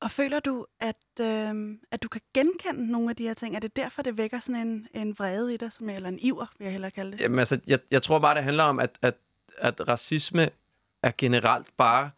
Og 0.00 0.10
føler 0.10 0.40
du, 0.40 0.66
at, 0.80 0.96
øh, 1.20 1.78
at 1.90 2.02
du 2.02 2.08
kan 2.08 2.20
genkende 2.34 2.92
nogle 2.92 3.10
af 3.10 3.16
de 3.16 3.22
her 3.22 3.34
ting? 3.34 3.56
Er 3.56 3.60
det 3.60 3.76
derfor, 3.76 4.02
det 4.02 4.18
vækker 4.18 4.40
sådan 4.40 4.66
en, 4.66 4.88
en 4.94 5.18
vrede 5.18 5.54
i 5.54 5.56
dig, 5.56 5.72
som, 5.72 5.88
eller 5.88 6.08
en 6.08 6.18
iver, 6.18 6.46
vil 6.58 6.64
jeg 6.64 6.72
hellere 6.72 6.90
kalde 6.90 7.12
det? 7.12 7.20
Jamen 7.20 7.38
altså, 7.38 7.60
jeg, 7.66 7.78
jeg 7.90 8.02
tror 8.02 8.18
bare, 8.18 8.34
det 8.34 8.44
handler 8.44 8.64
om, 8.64 8.78
at, 8.78 8.98
at, 9.02 9.14
at 9.58 9.88
racisme 9.88 10.48
er 11.02 11.12
generelt 11.18 11.76
bare 11.76 12.10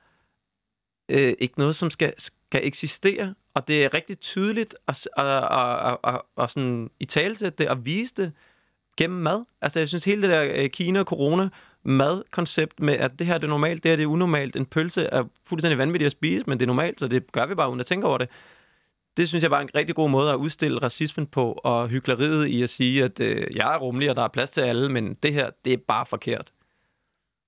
øh, 1.09 1.35
ikke 1.39 1.59
noget, 1.59 1.77
som 1.77 1.91
skal, 1.91 2.15
skal 2.19 2.67
eksistere. 2.67 3.35
Og 3.55 3.69
det 3.69 3.85
er 3.85 3.95
rigtig 3.95 4.21
tydeligt 4.21 4.75
at, 4.89 5.09
at, 5.17 5.27
at, 5.27 5.93
at, 5.93 5.99
at, 6.05 6.23
at 6.39 6.51
sådan 6.51 6.91
i 7.01 7.05
talesætte 7.05 7.59
det 7.59 7.69
og 7.69 7.85
vise 7.85 8.15
det 8.15 8.33
gennem 8.97 9.19
mad. 9.19 9.45
Altså, 9.61 9.79
jeg 9.79 9.89
synes, 9.89 10.05
hele 10.05 10.23
det 10.23 10.31
der 10.31 10.53
øh, 10.55 10.71
Kina-corona 10.71 11.49
madkoncept 11.83 12.81
med, 12.81 12.95
at 12.95 13.19
det 13.19 13.27
her 13.27 13.39
det 13.39 13.45
er 13.45 13.49
normalt, 13.49 13.83
det 13.83 13.91
her 13.91 13.97
det 13.97 14.03
er 14.03 14.07
unormalt. 14.07 14.57
En 14.57 14.67
pølse 14.67 15.03
er 15.03 15.25
fuldstændig 15.45 15.79
vanvittigt 15.79 16.07
at 16.07 16.13
spise, 16.13 16.45
men 16.47 16.59
det 16.59 16.65
er 16.65 16.67
normalt, 16.67 17.01
så 17.01 17.09
det 17.09 17.33
gør 17.33 17.47
vi 17.47 17.55
bare 17.55 17.69
uden 17.69 17.81
at 17.81 17.87
tænke 17.87 18.07
over 18.07 18.19
det. 18.19 18.29
Det 19.17 19.29
synes 19.29 19.43
jeg 19.43 19.51
var 19.51 19.61
en 19.61 19.69
rigtig 19.75 19.97
god 19.97 20.11
måde 20.11 20.31
at 20.31 20.37
udstille 20.37 20.83
racismen 20.83 21.27
på, 21.27 21.61
og 21.65 21.89
hyggeleriet 21.89 22.47
i 22.47 22.63
at 22.63 22.71
sige, 22.71 23.05
at 23.05 23.21
øh, 23.21 23.57
jeg 23.57 23.75
er 23.75 23.79
rummelig, 23.79 24.11
og 24.11 24.17
der 24.17 24.23
er 24.23 24.29
plads 24.29 24.51
til 24.51 24.61
alle, 24.61 24.89
men 24.89 25.15
det 25.15 25.33
her, 25.33 25.51
det 25.65 25.73
er 25.73 25.77
bare 25.89 26.07
forkert. 26.07 26.53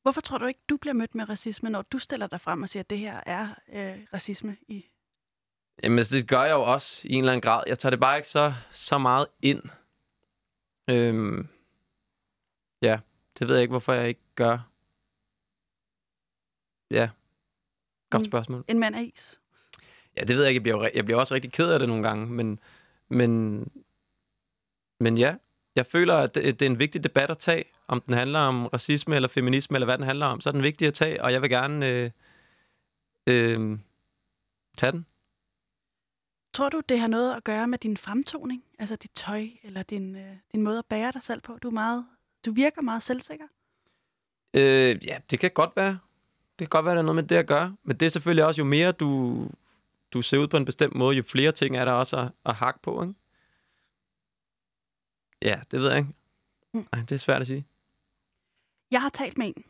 Hvorfor 0.02 0.20
tror 0.20 0.38
du 0.38 0.46
ikke, 0.46 0.60
du 0.68 0.76
bliver 0.76 0.94
mødt 0.94 1.14
med 1.14 1.28
racisme, 1.28 1.70
når 1.70 1.82
du 1.82 1.98
stiller 1.98 2.26
dig 2.26 2.40
frem 2.40 2.62
og 2.62 2.68
siger, 2.68 2.82
at 2.82 2.90
det 2.90 2.98
her 2.98 3.20
er 3.26 3.48
øh, 3.74 3.98
racisme 4.14 4.56
i 4.68 4.84
Jamen, 5.82 5.98
altså, 5.98 6.16
det 6.16 6.28
gør 6.28 6.42
jeg 6.42 6.52
jo 6.52 6.62
også 6.62 7.08
i 7.08 7.12
en 7.12 7.18
eller 7.18 7.32
anden 7.32 7.40
grad. 7.40 7.62
Jeg 7.66 7.78
tager 7.78 7.90
det 7.90 8.00
bare 8.00 8.16
ikke 8.16 8.28
så, 8.28 8.54
så 8.70 8.98
meget 8.98 9.26
ind. 9.42 9.62
Øhm, 10.90 11.48
ja, 12.82 12.98
det 13.38 13.48
ved 13.48 13.54
jeg 13.54 13.62
ikke, 13.62 13.72
hvorfor 13.72 13.92
jeg 13.92 14.08
ikke 14.08 14.20
gør. 14.34 14.58
Ja, 16.90 17.10
godt 18.10 18.20
Mm. 18.22 18.24
spørgsmål. 18.30 18.64
En 18.68 18.78
mand 18.78 18.96
af 18.96 19.12
is. 19.16 19.40
Ja, 20.16 20.20
det 20.24 20.36
ved 20.36 20.42
jeg 20.44 20.50
ikke. 20.50 20.56
Jeg 20.58 20.62
bliver, 20.62 20.90
jeg 20.94 21.04
bliver 21.04 21.20
også 21.20 21.34
rigtig 21.34 21.52
ked 21.52 21.70
af 21.70 21.78
det 21.78 21.88
nogle 21.88 22.02
gange, 22.08 22.26
men, 22.26 22.60
men, 23.08 23.58
men 25.00 25.18
ja, 25.18 25.36
jeg 25.76 25.86
føler, 25.86 26.14
at 26.14 26.34
det, 26.34 26.60
det 26.60 26.66
er 26.66 26.70
en 26.70 26.78
vigtig 26.78 27.04
debat 27.04 27.30
at 27.30 27.38
tage, 27.38 27.64
om 27.88 28.00
den 28.00 28.14
handler 28.14 28.38
om 28.38 28.66
racisme 28.66 29.14
eller 29.16 29.28
feminisme, 29.28 29.76
eller 29.76 29.86
hvad 29.86 29.98
den 29.98 30.06
handler 30.06 30.26
om, 30.26 30.40
så 30.40 30.48
er 30.48 30.52
den 30.52 30.62
vigtig 30.62 30.88
at 30.88 30.94
tage, 30.94 31.22
og 31.22 31.32
jeg 31.32 31.42
vil 31.42 31.50
gerne 31.50 31.86
øh, 31.88 32.10
øh, 33.26 33.78
tage 34.76 34.92
den. 34.92 35.06
Tror 36.54 36.68
du, 36.68 36.82
det 36.88 37.00
har 37.00 37.06
noget 37.08 37.34
at 37.36 37.44
gøre 37.44 37.66
med 37.66 37.78
din 37.78 37.96
fremtoning? 37.96 38.64
Altså 38.78 38.96
dit 38.96 39.10
tøj, 39.14 39.46
eller 39.62 39.82
din, 39.82 40.16
øh, 40.16 40.36
din 40.52 40.62
måde 40.62 40.78
at 40.78 40.86
bære 40.86 41.12
dig 41.12 41.22
selv 41.22 41.40
på? 41.40 41.58
Du, 41.62 41.68
er 41.68 41.72
meget, 41.72 42.06
du 42.44 42.52
virker 42.52 42.82
meget 42.82 43.02
selvsikker. 43.02 43.46
Øh, 44.54 45.06
ja, 45.06 45.18
det 45.30 45.38
kan 45.38 45.50
godt 45.50 45.70
være. 45.76 45.98
Det 46.58 46.58
kan 46.58 46.68
godt 46.68 46.84
være, 46.84 46.94
der 46.94 47.00
er 47.00 47.04
noget 47.04 47.16
med 47.16 47.22
det 47.22 47.36
at 47.36 47.46
gøre. 47.46 47.76
Men 47.82 47.96
det 47.96 48.06
er 48.06 48.10
selvfølgelig 48.10 48.44
også, 48.44 48.60
jo 48.60 48.64
mere 48.64 48.92
du, 48.92 49.48
du 50.12 50.22
ser 50.22 50.38
ud 50.38 50.48
på 50.48 50.56
en 50.56 50.64
bestemt 50.64 50.94
måde, 50.94 51.16
jo 51.16 51.22
flere 51.22 51.52
ting 51.52 51.76
er 51.76 51.84
der 51.84 51.92
også 51.92 52.16
at, 52.16 52.32
at 52.44 52.54
hakke 52.54 52.80
på, 52.82 53.02
ikke? 53.02 53.14
Ja, 55.42 55.60
det 55.70 55.80
ved 55.80 55.88
jeg 55.88 55.98
ikke. 55.98 56.10
Mm. 56.72 56.86
Ej, 56.92 57.00
det 57.00 57.12
er 57.12 57.18
svært 57.18 57.40
at 57.40 57.46
sige. 57.46 57.66
Jeg 58.90 59.02
har 59.02 59.08
talt 59.08 59.38
med 59.38 59.46
en. 59.46 59.64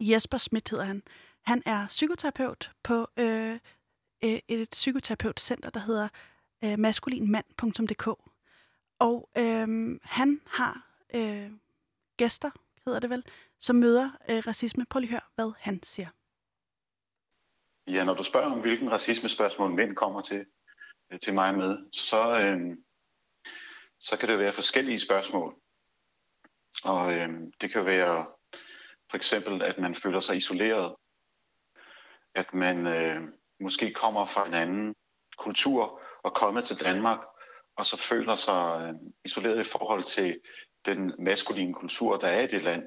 Jesper 0.00 0.38
Schmidt 0.38 0.70
hedder 0.70 0.84
han. 0.84 1.02
Han 1.42 1.62
er 1.66 1.86
psykoterapeut 1.86 2.70
på 2.82 3.08
øh, 3.16 3.58
øh, 4.24 4.38
et 4.48 4.68
psykoterapeutcenter, 4.70 5.70
der 5.70 5.80
hedder 5.80 6.08
øh, 6.64 6.78
maskulinmand.dk. 6.78 8.08
Og 8.98 9.30
øh, 9.38 9.98
han 10.02 10.40
har 10.46 10.86
øh, 11.14 11.50
gæster, 12.18 12.50
hedder 12.84 13.00
det 13.00 13.10
vel, 13.10 13.24
som 13.58 13.76
møder 13.76 14.10
øh, 14.30 14.42
racisme. 14.46 14.86
Prøv 14.90 15.00
lige 15.00 15.08
at 15.08 15.12
høre, 15.12 15.30
hvad 15.34 15.52
han 15.58 15.82
siger. 15.82 16.08
Ja, 17.86 18.04
når 18.04 18.14
du 18.14 18.24
spørger 18.24 18.46
om, 18.46 18.60
hvilken 18.60 18.90
racismespørgsmål 18.90 19.70
mænd 19.70 19.96
kommer 19.96 20.20
til, 20.20 20.46
øh, 21.12 21.20
til 21.20 21.34
mig 21.34 21.54
med, 21.54 21.78
så, 21.92 22.38
øh, 22.38 22.76
så 23.98 24.18
kan 24.18 24.28
det 24.28 24.38
være 24.38 24.52
forskellige 24.52 25.00
spørgsmål. 25.00 25.54
Og 26.84 27.14
øh, 27.14 27.28
det 27.60 27.72
kan 27.72 27.84
være 27.86 28.26
for 29.10 29.16
eksempel, 29.16 29.62
at 29.62 29.78
man 29.78 29.94
føler 29.94 30.20
sig 30.20 30.36
isoleret. 30.36 30.94
At 32.34 32.54
man 32.54 32.86
øh, 32.86 33.28
måske 33.60 33.94
kommer 33.94 34.26
fra 34.26 34.46
en 34.46 34.54
anden 34.54 34.94
kultur 35.38 36.00
og 36.22 36.34
kommer 36.34 36.60
til 36.60 36.80
Danmark, 36.80 37.18
og 37.76 37.86
så 37.86 37.96
føler 37.96 38.36
sig 38.36 38.82
øh, 38.82 38.94
isoleret 39.24 39.66
i 39.66 39.70
forhold 39.70 40.04
til 40.04 40.40
den 40.88 41.12
maskuline 41.18 41.74
kultur, 41.74 42.16
der 42.16 42.28
er 42.28 42.40
i 42.40 42.46
det 42.46 42.62
land, 42.62 42.82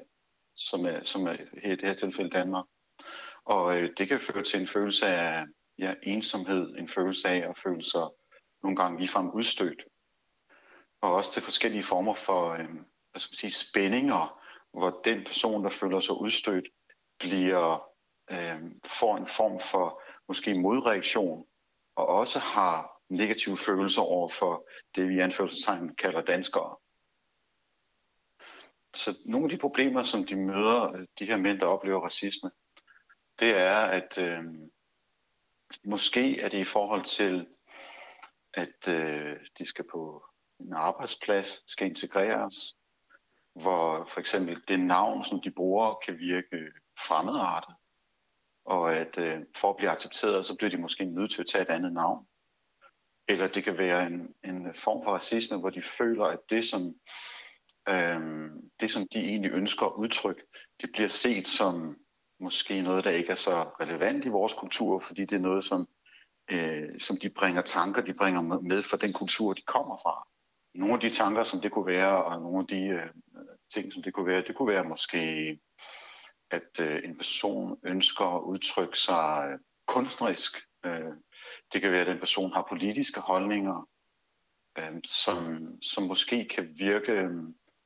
som 0.54 0.86
er, 0.86 1.04
som 1.04 1.26
er 1.26 1.36
her 1.62 1.72
i 1.72 1.76
det 1.76 1.82
her 1.82 1.94
tilfælde 1.94 2.30
Danmark. 2.30 2.64
Og 3.44 3.80
øh, 3.80 3.90
det 3.98 4.08
kan 4.08 4.20
føre 4.20 4.44
til 4.44 4.60
en 4.60 4.66
følelse 4.66 5.06
af 5.06 5.44
ja, 5.78 5.94
ensomhed, 6.02 6.74
en 6.78 6.88
følelse 6.88 7.28
af 7.28 7.48
at 7.50 7.58
føle 7.58 7.84
sig 7.84 8.08
nogle 8.62 8.76
gange 8.76 8.98
ligefrem 8.98 9.30
udstødt. 9.30 9.82
Og 11.00 11.14
også 11.14 11.32
til 11.32 11.42
forskellige 11.42 11.82
former 11.82 12.14
for 12.14 12.52
øh, 12.52 12.68
hvad 13.10 13.20
skal 13.20 13.32
man 13.32 13.36
sige, 13.36 13.68
spændinger, 13.68 14.40
hvor 14.72 15.00
den 15.04 15.24
person, 15.24 15.64
der 15.64 15.70
føler 15.70 16.00
sig 16.00 16.20
udstødt, 16.20 16.68
bliver, 17.18 17.88
øh, 18.30 18.60
får 18.84 19.16
en 19.16 19.26
form 19.26 19.60
for 19.60 20.02
måske 20.28 20.54
modreaktion, 20.54 21.44
og 21.96 22.06
også 22.06 22.38
har 22.38 22.92
negative 23.08 23.56
følelser 23.56 24.02
over 24.02 24.28
for 24.28 24.68
det, 24.94 25.08
vi 25.08 25.14
i 25.14 25.20
anførselstegn 25.20 25.94
kalder 25.94 26.22
danskere. 26.22 26.76
Så 28.94 29.10
nogle 29.26 29.44
af 29.44 29.50
de 29.50 29.58
problemer, 29.58 30.02
som 30.02 30.26
de 30.26 30.36
møder, 30.36 30.92
øh, 30.92 31.06
de 31.18 31.26
her 31.26 31.36
mænd, 31.36 31.58
der 31.60 31.66
oplever 31.66 32.00
racisme, 32.00 32.50
det 33.40 33.56
er, 33.56 33.76
at 33.76 34.18
øh, 34.18 34.44
måske 35.84 36.40
er 36.40 36.48
det 36.48 36.60
i 36.60 36.64
forhold 36.64 37.04
til, 37.04 37.46
at 38.54 38.88
øh, 38.88 39.36
de 39.58 39.66
skal 39.66 39.84
på 39.92 40.24
en 40.60 40.72
arbejdsplads, 40.72 41.70
skal 41.70 41.86
integreres, 41.86 42.76
hvor 43.54 44.08
for 44.12 44.20
eksempel 44.20 44.62
det 44.68 44.80
navn, 44.80 45.24
som 45.24 45.40
de 45.40 45.50
bruger, 45.50 45.94
kan 45.94 46.18
virke 46.18 46.72
fremmedartet. 46.98 47.74
Og 48.64 48.94
at 48.94 49.18
øh, 49.18 49.40
for 49.56 49.70
at 49.70 49.76
blive 49.76 49.90
accepteret, 49.90 50.46
så 50.46 50.56
bliver 50.56 50.70
de 50.70 50.76
måske 50.76 51.04
nødt 51.04 51.32
til 51.32 51.40
at 51.40 51.46
tage 51.46 51.62
et 51.62 51.70
andet 51.70 51.92
navn. 51.92 52.26
Eller 53.28 53.48
det 53.48 53.64
kan 53.64 53.78
være 53.78 54.06
en, 54.06 54.34
en 54.44 54.74
form 54.74 55.04
for 55.04 55.12
racisme, 55.12 55.56
hvor 55.56 55.70
de 55.70 55.82
føler, 55.82 56.24
at 56.24 56.38
det 56.50 56.64
som, 56.64 56.94
øh, 57.88 58.50
det, 58.80 58.90
som 58.90 59.08
de 59.12 59.18
egentlig 59.18 59.50
ønsker 59.50 59.86
at 59.86 59.92
udtrykke, 59.96 60.42
det 60.80 60.92
bliver 60.92 61.08
set 61.08 61.48
som 61.48 61.96
måske 62.40 62.82
noget, 62.82 63.04
der 63.04 63.10
ikke 63.10 63.30
er 63.30 63.36
så 63.36 63.62
relevant 63.80 64.24
i 64.24 64.28
vores 64.28 64.54
kultur, 64.54 65.00
fordi 65.00 65.20
det 65.20 65.36
er 65.36 65.40
noget, 65.40 65.64
som, 65.64 65.88
øh, 66.50 67.00
som 67.00 67.16
de 67.22 67.30
bringer 67.30 67.62
tanker, 67.62 68.02
de 68.02 68.14
bringer 68.14 68.40
med 68.42 68.82
fra 68.82 68.96
den 68.96 69.12
kultur, 69.12 69.52
de 69.52 69.62
kommer 69.62 69.96
fra. 69.96 70.28
Nogle 70.74 70.94
af 70.94 71.00
de 71.00 71.10
tanker, 71.10 71.44
som 71.44 71.60
det 71.60 71.72
kunne 71.72 71.86
være, 71.86 72.24
og 72.24 72.40
nogle 72.40 72.58
af 72.58 72.66
de 72.66 72.82
øh, 72.82 73.08
ting, 73.74 73.92
som 73.92 74.02
det 74.02 74.14
kunne 74.14 74.26
være, 74.26 74.42
det 74.46 74.56
kunne 74.56 74.72
være 74.72 74.84
måske, 74.84 75.58
at 76.50 76.80
øh, 76.80 77.00
en 77.04 77.16
person 77.16 77.78
ønsker 77.84 78.24
at 78.36 78.42
udtrykke 78.42 78.98
sig 78.98 79.48
øh, 79.52 79.58
kunstnerisk. 79.86 80.56
Øh, 80.84 81.12
det 81.72 81.82
kan 81.82 81.92
være, 81.92 82.00
at 82.00 82.08
en 82.08 82.18
person 82.18 82.52
har 82.52 82.66
politiske 82.68 83.20
holdninger, 83.20 83.88
øh, 84.78 84.98
som, 85.04 85.68
som 85.82 86.02
måske 86.02 86.48
kan 86.48 86.74
virke 86.78 87.12
øh, 87.12 87.42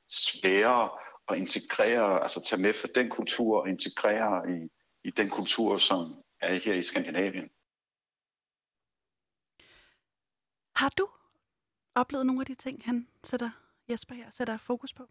sværere 0.09 0.91
at 1.29 1.37
integrere, 1.39 2.23
altså 2.23 2.43
tage 2.43 2.63
med 2.63 2.73
for 2.73 2.87
den 2.95 3.11
kultur 3.11 3.61
og 3.61 3.69
integrere 3.69 4.51
i, 4.51 4.69
i 5.05 5.11
den 5.11 5.31
kultur, 5.31 5.79
som 5.79 5.99
er 6.41 6.61
her 6.65 6.75
i 6.75 6.83
Skandinavien. 6.83 7.49
Har 10.75 10.89
du 10.99 11.09
oplevet 11.95 12.27
nogle 12.27 12.41
af 12.41 12.47
de 12.47 12.55
ting, 12.55 12.83
han 12.85 13.09
sætter, 13.25 13.51
Jesper 13.91 14.15
her, 14.15 14.31
sætter 14.31 14.57
fokus 14.57 14.93
på? 14.93 15.09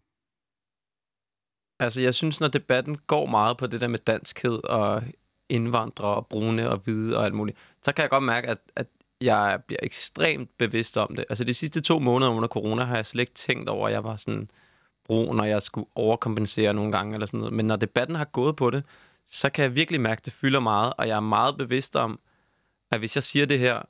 Altså, 1.78 2.00
jeg 2.00 2.14
synes, 2.14 2.40
når 2.40 2.48
debatten 2.48 2.98
går 2.98 3.26
meget 3.26 3.56
på 3.56 3.66
det 3.66 3.80
der 3.80 3.88
med 3.88 3.98
danskhed 3.98 4.64
og 4.64 5.02
indvandrere 5.48 6.14
og 6.14 6.26
brune 6.26 6.70
og 6.70 6.78
hvide 6.78 7.16
og 7.16 7.24
alt 7.24 7.34
muligt, 7.34 7.58
så 7.82 7.92
kan 7.92 8.02
jeg 8.02 8.10
godt 8.10 8.24
mærke, 8.24 8.48
at, 8.48 8.58
at 8.76 8.86
jeg 9.20 9.62
bliver 9.66 9.80
ekstremt 9.82 10.58
bevidst 10.58 10.96
om 10.96 11.16
det. 11.16 11.24
Altså, 11.28 11.44
de 11.44 11.54
sidste 11.54 11.80
to 11.80 11.98
måneder 11.98 12.30
under 12.30 12.48
corona 12.48 12.84
har 12.84 12.96
jeg 12.96 13.06
slet 13.06 13.20
ikke 13.20 13.34
tænkt 13.34 13.68
over, 13.68 13.86
at 13.86 13.92
jeg 13.92 14.04
var 14.04 14.16
sådan 14.16 14.50
brun, 15.06 15.36
når 15.36 15.44
jeg 15.44 15.62
skulle 15.62 15.88
overkompensere 15.94 16.74
nogle 16.74 16.92
gange 16.92 17.14
eller 17.14 17.26
sådan 17.26 17.40
noget. 17.40 17.54
Men 17.54 17.66
når 17.66 17.76
debatten 17.76 18.16
har 18.16 18.24
gået 18.24 18.56
på 18.56 18.70
det, 18.70 18.84
så 19.26 19.50
kan 19.50 19.62
jeg 19.62 19.74
virkelig 19.74 20.00
mærke, 20.00 20.18
at 20.18 20.24
det 20.24 20.32
fylder 20.32 20.60
meget, 20.60 20.92
og 20.98 21.08
jeg 21.08 21.16
er 21.16 21.20
meget 21.20 21.56
bevidst 21.56 21.96
om, 21.96 22.20
at 22.90 22.98
hvis 22.98 23.16
jeg 23.16 23.22
siger 23.22 23.46
det 23.46 23.58
her, 23.58 23.82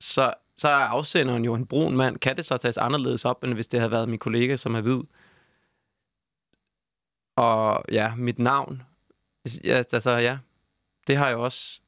så, 0.00 0.34
så 0.56 0.68
er 0.68 0.72
afsenderen 0.74 1.44
jo 1.44 1.54
en 1.54 1.66
brun 1.66 1.96
mand. 1.96 2.18
Kan 2.18 2.36
det 2.36 2.44
så 2.44 2.56
tages 2.56 2.78
anderledes 2.78 3.24
op, 3.24 3.44
end 3.44 3.54
hvis 3.54 3.66
det 3.66 3.80
havde 3.80 3.90
været 3.90 4.08
min 4.08 4.18
kollega, 4.18 4.56
som 4.56 4.74
er 4.74 4.80
hvid? 4.80 5.00
Og 7.36 7.84
ja, 7.92 8.14
mit 8.16 8.38
navn. 8.38 8.82
Ja, 9.64 9.82
altså 9.92 10.10
ja, 10.10 10.38
det 11.06 11.16
har 11.16 11.28
jeg 11.28 11.36
også 11.36 11.80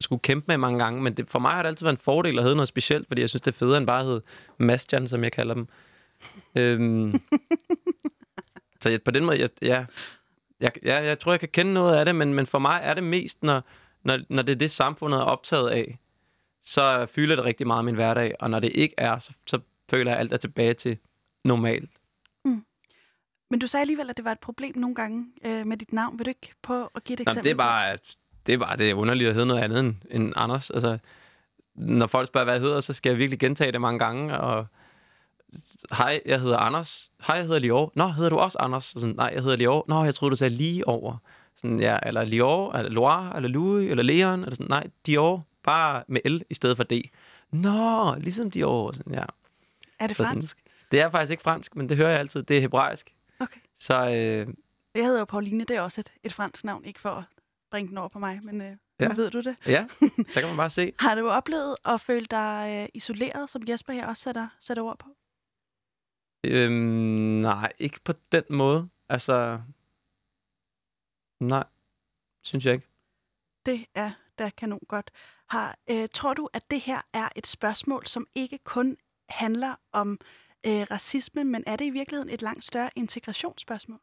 skulle 0.00 0.20
kæmpe 0.20 0.44
med 0.48 0.58
mange 0.58 0.78
gange, 0.78 1.02
men 1.02 1.14
det, 1.14 1.30
for 1.30 1.38
mig 1.38 1.52
har 1.52 1.62
det 1.62 1.68
altid 1.68 1.84
været 1.84 1.94
en 1.94 2.04
fordel 2.04 2.38
at 2.38 2.42
hedde 2.42 2.56
noget 2.56 2.68
specielt, 2.68 3.08
fordi 3.08 3.20
jeg 3.20 3.28
synes, 3.28 3.42
det 3.42 3.52
er 3.54 3.58
federe 3.58 3.78
end 3.78 3.86
bare 3.86 4.00
at 4.00 4.06
hedde 4.06 4.22
Mastian, 4.58 5.08
som 5.08 5.24
jeg 5.24 5.32
kalder 5.32 5.54
dem. 5.54 5.68
øhm, 6.54 7.10
så 8.84 8.90
jeg, 8.90 9.02
på 9.02 9.10
den 9.10 9.24
måde, 9.24 9.40
jeg, 9.40 9.50
ja, 9.62 9.84
jeg, 10.60 10.72
ja, 10.84 11.02
jeg 11.02 11.18
tror, 11.18 11.32
jeg 11.32 11.40
kan 11.40 11.48
kende 11.48 11.72
noget 11.72 11.96
af 11.96 12.04
det, 12.04 12.14
men, 12.14 12.34
men 12.34 12.46
for 12.46 12.58
mig 12.58 12.80
er 12.82 12.94
det 12.94 13.04
mest, 13.04 13.42
når, 13.42 13.62
når, 14.02 14.20
når 14.28 14.42
det 14.42 14.52
er 14.52 14.56
det, 14.56 14.70
samfundet 14.70 15.18
er 15.18 15.22
optaget 15.22 15.70
af, 15.70 15.98
så 16.62 17.06
fylder 17.06 17.36
det 17.36 17.44
rigtig 17.44 17.66
meget 17.66 17.84
min 17.84 17.94
hverdag, 17.94 18.34
og 18.40 18.50
når 18.50 18.60
det 18.60 18.72
ikke 18.74 18.94
er, 18.98 19.18
så, 19.18 19.32
så 19.46 19.60
føler 19.90 20.10
jeg, 20.10 20.18
at 20.18 20.20
alt 20.20 20.32
er 20.32 20.36
tilbage 20.36 20.74
til 20.74 20.98
normalt. 21.44 21.90
Men 23.50 23.60
du 23.60 23.66
sagde 23.66 23.80
alligevel, 23.80 24.10
at 24.10 24.16
det 24.16 24.24
var 24.24 24.32
et 24.32 24.40
problem 24.40 24.76
nogle 24.76 24.94
gange 24.94 25.26
øh, 25.46 25.66
med 25.66 25.76
dit 25.76 25.92
navn. 25.92 26.18
Vil 26.18 26.26
du 26.26 26.28
ikke 26.28 26.54
prøve 26.62 26.88
at 26.94 27.04
give 27.04 27.14
et 27.14 27.18
Nå, 27.18 27.22
eksempel? 27.22 27.44
det 27.44 27.50
er 27.50 27.54
bare, 27.56 27.98
det 28.46 28.52
er 28.52 28.58
bare 28.58 28.76
det 28.76 28.90
er 28.90 28.94
underligt 28.94 29.28
at 29.28 29.34
hedde 29.34 29.46
noget 29.46 29.62
andet 29.62 29.80
end, 29.80 29.94
end 30.10 30.32
Anders. 30.36 30.70
Altså, 30.70 30.98
når 31.74 32.06
folk 32.06 32.26
spørger, 32.26 32.44
hvad 32.44 32.54
jeg 32.54 32.62
hedder, 32.62 32.80
så 32.80 32.92
skal 32.92 33.10
jeg 33.10 33.18
virkelig 33.18 33.38
gentage 33.38 33.72
det 33.72 33.80
mange 33.80 33.98
gange. 33.98 34.38
Og 34.38 34.66
hej, 35.92 36.20
jeg 36.26 36.40
hedder 36.40 36.56
Anders. 36.56 37.12
Hej, 37.26 37.36
jeg 37.36 37.44
hedder 37.44 37.58
Lior. 37.58 37.92
Nå, 37.94 38.08
hedder 38.08 38.30
du 38.30 38.36
også 38.36 38.58
Anders? 38.58 38.94
Og 38.94 39.00
sådan, 39.00 39.16
Nej, 39.16 39.30
jeg 39.34 39.42
hedder 39.42 39.56
Lior. 39.56 39.84
Nå, 39.88 40.04
jeg 40.04 40.14
troede, 40.14 40.30
du 40.30 40.36
sagde 40.36 40.54
lige 40.56 40.88
over. 40.88 41.16
Sådan, 41.56 41.80
ja, 41.80 41.98
eller 42.06 42.24
Lior, 42.24 42.72
eller 42.72 42.90
Loire, 42.90 43.36
eller 43.36 43.48
Louis, 43.48 43.90
eller 43.90 44.02
Leon. 44.04 44.40
Eller 44.42 44.54
sådan, 44.54 44.66
nej, 44.70 44.86
Dior. 45.06 45.46
Bare 45.62 46.02
med 46.08 46.20
L 46.30 46.40
i 46.50 46.54
stedet 46.54 46.76
for 46.76 46.84
D. 46.84 46.92
Nå, 47.52 48.14
ligesom 48.14 48.50
Dior. 48.50 48.92
Sådan, 48.92 49.14
ja. 49.14 49.24
Er 49.98 50.06
det 50.06 50.16
Så 50.16 50.22
sådan- 50.22 50.32
fransk? 50.34 50.58
Det 50.90 51.00
er 51.00 51.10
faktisk 51.10 51.30
ikke 51.30 51.42
fransk, 51.42 51.76
men 51.76 51.88
det 51.88 51.96
hører 51.96 52.10
jeg 52.10 52.18
altid. 52.18 52.42
Det 52.42 52.56
er 52.56 52.60
hebraisk. 52.60 53.14
Okay. 53.40 53.60
Så 53.78 53.94
øh, 54.10 54.46
Jeg 54.94 55.04
hedder 55.04 55.18
jo 55.18 55.24
Pauline, 55.24 55.64
det 55.64 55.76
er 55.76 55.80
også 55.80 56.00
et, 56.00 56.12
et 56.24 56.32
fransk 56.32 56.64
navn, 56.64 56.84
ikke 56.84 57.00
for 57.00 57.08
at 57.10 57.24
bringe 57.70 57.88
den 57.88 57.98
over 57.98 58.08
på 58.12 58.18
mig, 58.18 58.40
men 58.42 58.60
øh, 58.60 58.72
Ja. 59.00 59.08
nu 59.08 59.14
ved 59.14 59.30
du 59.30 59.40
det. 59.40 59.56
Ja, 59.66 59.84
der 60.34 60.40
kan 60.40 60.48
man 60.48 60.56
bare 60.56 60.70
se. 60.70 60.92
Har 60.98 61.14
du 61.14 61.28
oplevet 61.28 61.76
at 61.84 62.00
føle 62.00 62.26
dig 62.30 62.78
øh, 62.82 62.88
isoleret, 62.94 63.50
som 63.50 63.62
Jesper 63.68 63.92
her 63.92 64.06
også 64.06 64.22
sætter, 64.22 64.48
sætter 64.60 64.82
ord 64.82 64.98
på? 64.98 65.06
Øhm, 66.50 66.72
nej, 67.40 67.72
ikke 67.78 68.00
på 68.04 68.12
den 68.32 68.44
måde. 68.50 68.88
Altså, 69.08 69.60
nej, 71.40 71.64
synes 72.44 72.66
jeg 72.66 72.74
ikke. 72.74 72.88
Det 73.66 73.86
er 73.94 74.10
da 74.38 74.50
kanon 74.50 74.80
godt. 74.88 75.10
Har, 75.48 75.78
øh, 75.90 76.08
tror 76.14 76.34
du, 76.34 76.48
at 76.52 76.70
det 76.70 76.80
her 76.80 77.00
er 77.12 77.28
et 77.36 77.46
spørgsmål, 77.46 78.06
som 78.06 78.26
ikke 78.34 78.58
kun 78.58 78.96
handler 79.28 79.74
om 79.92 80.18
øh, 80.66 80.86
racisme, 80.90 81.44
men 81.44 81.64
er 81.66 81.76
det 81.76 81.84
i 81.84 81.90
virkeligheden 81.90 82.34
et 82.34 82.42
langt 82.42 82.64
større 82.64 82.90
integrationsspørgsmål? 82.96 84.00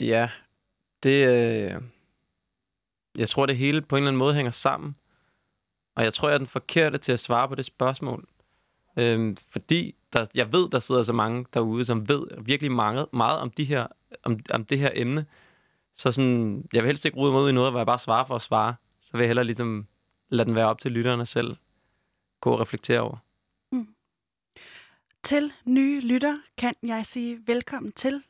Ja, 0.00 0.30
det... 1.02 1.28
Øh, 1.28 1.82
jeg 3.18 3.28
tror, 3.28 3.46
det 3.46 3.56
hele 3.56 3.82
på 3.82 3.96
en 3.96 4.02
eller 4.02 4.08
anden 4.08 4.18
måde 4.18 4.34
hænger 4.34 4.50
sammen. 4.50 4.96
Og 5.94 6.04
jeg 6.04 6.14
tror, 6.14 6.28
jeg 6.28 6.34
er 6.34 6.38
den 6.38 6.46
forkerte 6.46 6.98
til 6.98 7.12
at 7.12 7.20
svare 7.20 7.48
på 7.48 7.54
det 7.54 7.66
spørgsmål. 7.66 8.28
Øhm, 8.96 9.36
fordi 9.50 9.94
der, 10.12 10.26
jeg 10.34 10.52
ved, 10.52 10.70
der 10.70 10.78
sidder 10.78 11.02
så 11.02 11.12
mange 11.12 11.46
derude, 11.54 11.84
som 11.84 12.08
ved 12.08 12.26
virkelig 12.40 12.72
mange, 12.72 13.06
meget 13.12 13.38
om, 13.38 13.50
de 13.50 13.64
her, 13.64 13.86
om, 14.22 14.40
om 14.50 14.64
det 14.64 14.78
her 14.78 14.90
emne. 14.94 15.26
Så 15.94 16.12
sådan, 16.12 16.68
jeg 16.72 16.82
vil 16.82 16.88
helst 16.88 17.04
ikke 17.04 17.16
rode 17.16 17.32
mig 17.32 17.42
ud 17.42 17.48
i 17.48 17.52
noget, 17.52 17.72
hvor 17.72 17.78
jeg 17.80 17.86
bare 17.86 17.98
svarer 17.98 18.24
for 18.24 18.34
at 18.34 18.42
svare. 18.42 18.74
Så 19.00 19.10
vil 19.12 19.20
jeg 19.20 19.28
hellere 19.28 19.44
ligesom 19.44 19.86
lade 20.28 20.46
den 20.46 20.54
være 20.54 20.66
op 20.66 20.78
til 20.78 20.92
lytterne 20.92 21.26
selv. 21.26 21.56
Gå 22.40 22.50
og 22.50 22.60
reflektere 22.60 23.00
over. 23.00 23.16
Mm. 23.72 23.88
Til 25.22 25.52
nye 25.64 26.00
lytter 26.00 26.38
kan 26.56 26.74
jeg 26.82 27.06
sige 27.06 27.38
velkommen 27.46 27.92
til. 27.92 28.22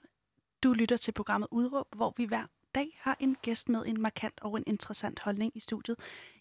Du 0.63 0.73
lytter 0.73 0.97
til 0.97 1.13
programmet 1.13 1.49
Udråb, 1.51 1.87
hvor 1.97 2.15
vi 2.17 2.25
hver 2.25 2.47
dag 2.77 2.99
har 3.01 3.17
en 3.21 3.37
gæst 3.43 3.69
med 3.69 3.87
en 3.87 4.01
markant 4.01 4.41
og 4.43 4.57
en 4.57 4.65
interessant 4.67 5.21
holdning 5.21 5.53
i 5.55 5.61
studiet. 5.61 5.97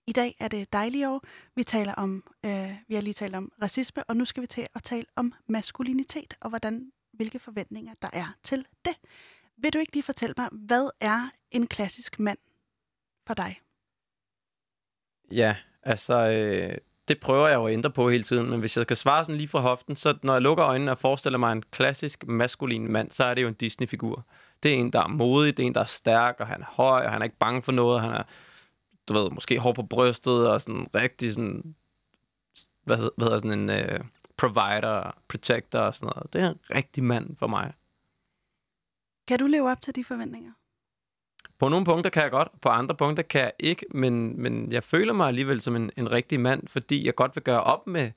I 0.07 0.11
dag 0.11 0.35
er 0.39 0.47
det 0.47 0.73
dejlige 0.73 1.09
år. 1.09 1.25
Vi 1.55 1.63
taler 1.63 1.93
om, 1.93 2.23
øh, 2.45 2.75
vi 2.87 2.95
har 2.95 3.01
lige 3.01 3.13
talt 3.13 3.35
om 3.35 3.51
racisme, 3.61 4.03
og 4.03 4.17
nu 4.17 4.25
skal 4.25 4.41
vi 4.41 4.47
til 4.47 4.67
at 4.75 4.83
tale 4.83 5.05
om 5.15 5.33
maskulinitet 5.47 6.33
og 6.41 6.49
hvordan, 6.49 6.91
hvilke 7.13 7.39
forventninger 7.39 7.93
der 8.01 8.09
er 8.13 8.37
til 8.43 8.65
det. 8.85 8.95
Vil 9.57 9.73
du 9.73 9.79
ikke 9.79 9.93
lige 9.93 10.03
fortælle 10.03 10.33
mig, 10.37 10.49
hvad 10.51 10.89
er 10.99 11.29
en 11.51 11.67
klassisk 11.67 12.19
mand 12.19 12.37
for 13.27 13.33
dig? 13.33 13.59
Ja, 15.31 15.55
altså, 15.83 16.15
øh, 16.15 16.77
det 17.07 17.19
prøver 17.19 17.47
jeg 17.47 17.55
jo 17.55 17.67
at 17.67 17.73
ændre 17.73 17.89
på 17.89 18.09
hele 18.09 18.23
tiden, 18.23 18.49
men 18.49 18.59
hvis 18.59 18.77
jeg 18.77 18.83
skal 18.83 18.97
svare 18.97 19.25
sådan 19.25 19.37
lige 19.37 19.47
fra 19.47 19.59
hoften, 19.59 19.95
så 19.95 20.17
når 20.23 20.33
jeg 20.33 20.41
lukker 20.41 20.65
øjnene 20.65 20.91
og 20.91 20.99
forestiller 20.99 21.39
mig 21.39 21.51
en 21.51 21.63
klassisk 21.71 22.27
maskulin 22.27 22.91
mand, 22.91 23.11
så 23.11 23.23
er 23.23 23.33
det 23.33 23.41
jo 23.41 23.47
en 23.47 23.53
Disney-figur. 23.53 24.25
Det 24.63 24.73
er 24.73 24.75
en, 24.75 24.93
der 24.93 25.03
er 25.03 25.07
modig, 25.07 25.57
det 25.57 25.63
er 25.63 25.67
en, 25.67 25.73
der 25.73 25.81
er 25.81 25.85
stærk, 25.85 26.35
og 26.39 26.47
han 26.47 26.61
er 26.61 26.65
høj, 26.69 27.05
og 27.05 27.11
han 27.11 27.21
er 27.21 27.23
ikke 27.23 27.37
bange 27.37 27.61
for 27.61 27.71
noget, 27.71 28.01
han 28.01 28.11
er, 28.11 28.23
du 29.07 29.13
ved, 29.13 29.31
måske 29.31 29.59
hår 29.59 29.73
på 29.73 29.83
brystet, 29.83 30.49
og 30.49 30.61
sådan 30.61 30.87
rigtig 30.95 31.33
sådan, 31.33 31.75
hvad, 32.83 32.97
hvad 32.97 33.27
hedder 33.27 33.37
sådan 33.39 33.59
en 33.59 33.69
øh, 33.69 33.99
provider, 34.37 35.15
protector 35.27 35.79
og 35.79 35.95
sådan 35.95 36.11
noget. 36.15 36.33
Det 36.33 36.41
er 36.41 36.49
en 36.49 36.59
rigtig 36.75 37.03
mand 37.03 37.35
for 37.37 37.47
mig. 37.47 37.73
Kan 39.27 39.39
du 39.39 39.47
leve 39.47 39.71
op 39.71 39.81
til 39.81 39.95
de 39.95 40.03
forventninger? 40.03 40.51
På 41.59 41.69
nogle 41.69 41.85
punkter 41.85 42.09
kan 42.09 42.23
jeg 42.23 42.31
godt, 42.31 42.61
på 42.61 42.69
andre 42.69 42.95
punkter 42.95 43.23
kan 43.23 43.41
jeg 43.41 43.51
ikke, 43.59 43.85
men, 43.91 44.41
men 44.41 44.71
jeg 44.71 44.83
føler 44.83 45.13
mig 45.13 45.27
alligevel 45.27 45.61
som 45.61 45.75
en, 45.75 45.91
en 45.97 46.11
rigtig 46.11 46.39
mand, 46.39 46.67
fordi 46.67 47.05
jeg 47.05 47.15
godt 47.15 47.35
vil 47.35 47.43
gøre 47.43 47.63
op 47.63 47.87
med, 47.87 48.11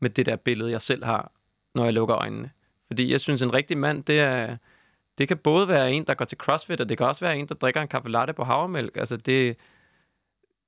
med 0.00 0.10
det 0.10 0.26
der 0.26 0.36
billede, 0.36 0.70
jeg 0.70 0.80
selv 0.80 1.04
har, 1.04 1.32
når 1.74 1.84
jeg 1.84 1.92
lukker 1.92 2.16
øjnene. 2.16 2.50
Fordi 2.86 3.12
jeg 3.12 3.20
synes, 3.20 3.42
en 3.42 3.54
rigtig 3.54 3.78
mand, 3.78 4.04
det 4.04 4.20
er, 4.20 4.56
det 5.18 5.28
kan 5.28 5.36
både 5.36 5.68
være 5.68 5.92
en, 5.92 6.04
der 6.04 6.14
går 6.14 6.24
til 6.24 6.38
CrossFit, 6.38 6.80
og 6.80 6.88
det 6.88 6.98
kan 6.98 7.06
også 7.06 7.24
være 7.24 7.36
en, 7.38 7.48
der 7.48 7.54
drikker 7.54 7.82
en 7.82 7.88
kaffe 7.88 8.08
latte 8.08 8.32
på 8.32 8.44
havremælk. 8.44 8.96
Altså 8.96 9.16
det, 9.16 9.56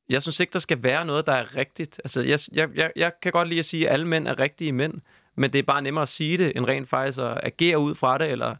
jeg 0.08 0.22
synes 0.22 0.40
ikke, 0.40 0.52
der 0.52 0.58
skal 0.58 0.82
være 0.82 1.04
noget, 1.04 1.26
der 1.26 1.32
er 1.32 1.56
rigtigt. 1.56 2.00
Altså 2.04 2.22
jeg, 2.22 2.38
jeg, 2.52 2.68
jeg, 2.74 2.92
jeg 2.96 3.12
kan 3.22 3.32
godt 3.32 3.48
lide 3.48 3.58
at 3.58 3.64
sige, 3.64 3.88
at 3.88 3.92
alle 3.92 4.08
mænd 4.08 4.28
er 4.28 4.38
rigtige 4.38 4.72
mænd, 4.72 5.00
men 5.34 5.52
det 5.52 5.58
er 5.58 5.62
bare 5.62 5.82
nemmere 5.82 6.02
at 6.02 6.08
sige 6.08 6.38
det, 6.38 6.52
end 6.56 6.66
rent 6.66 6.88
faktisk 6.88 7.18
at 7.18 7.40
agere 7.42 7.78
ud 7.78 7.94
fra 7.94 8.18
det, 8.18 8.30
eller, 8.30 8.56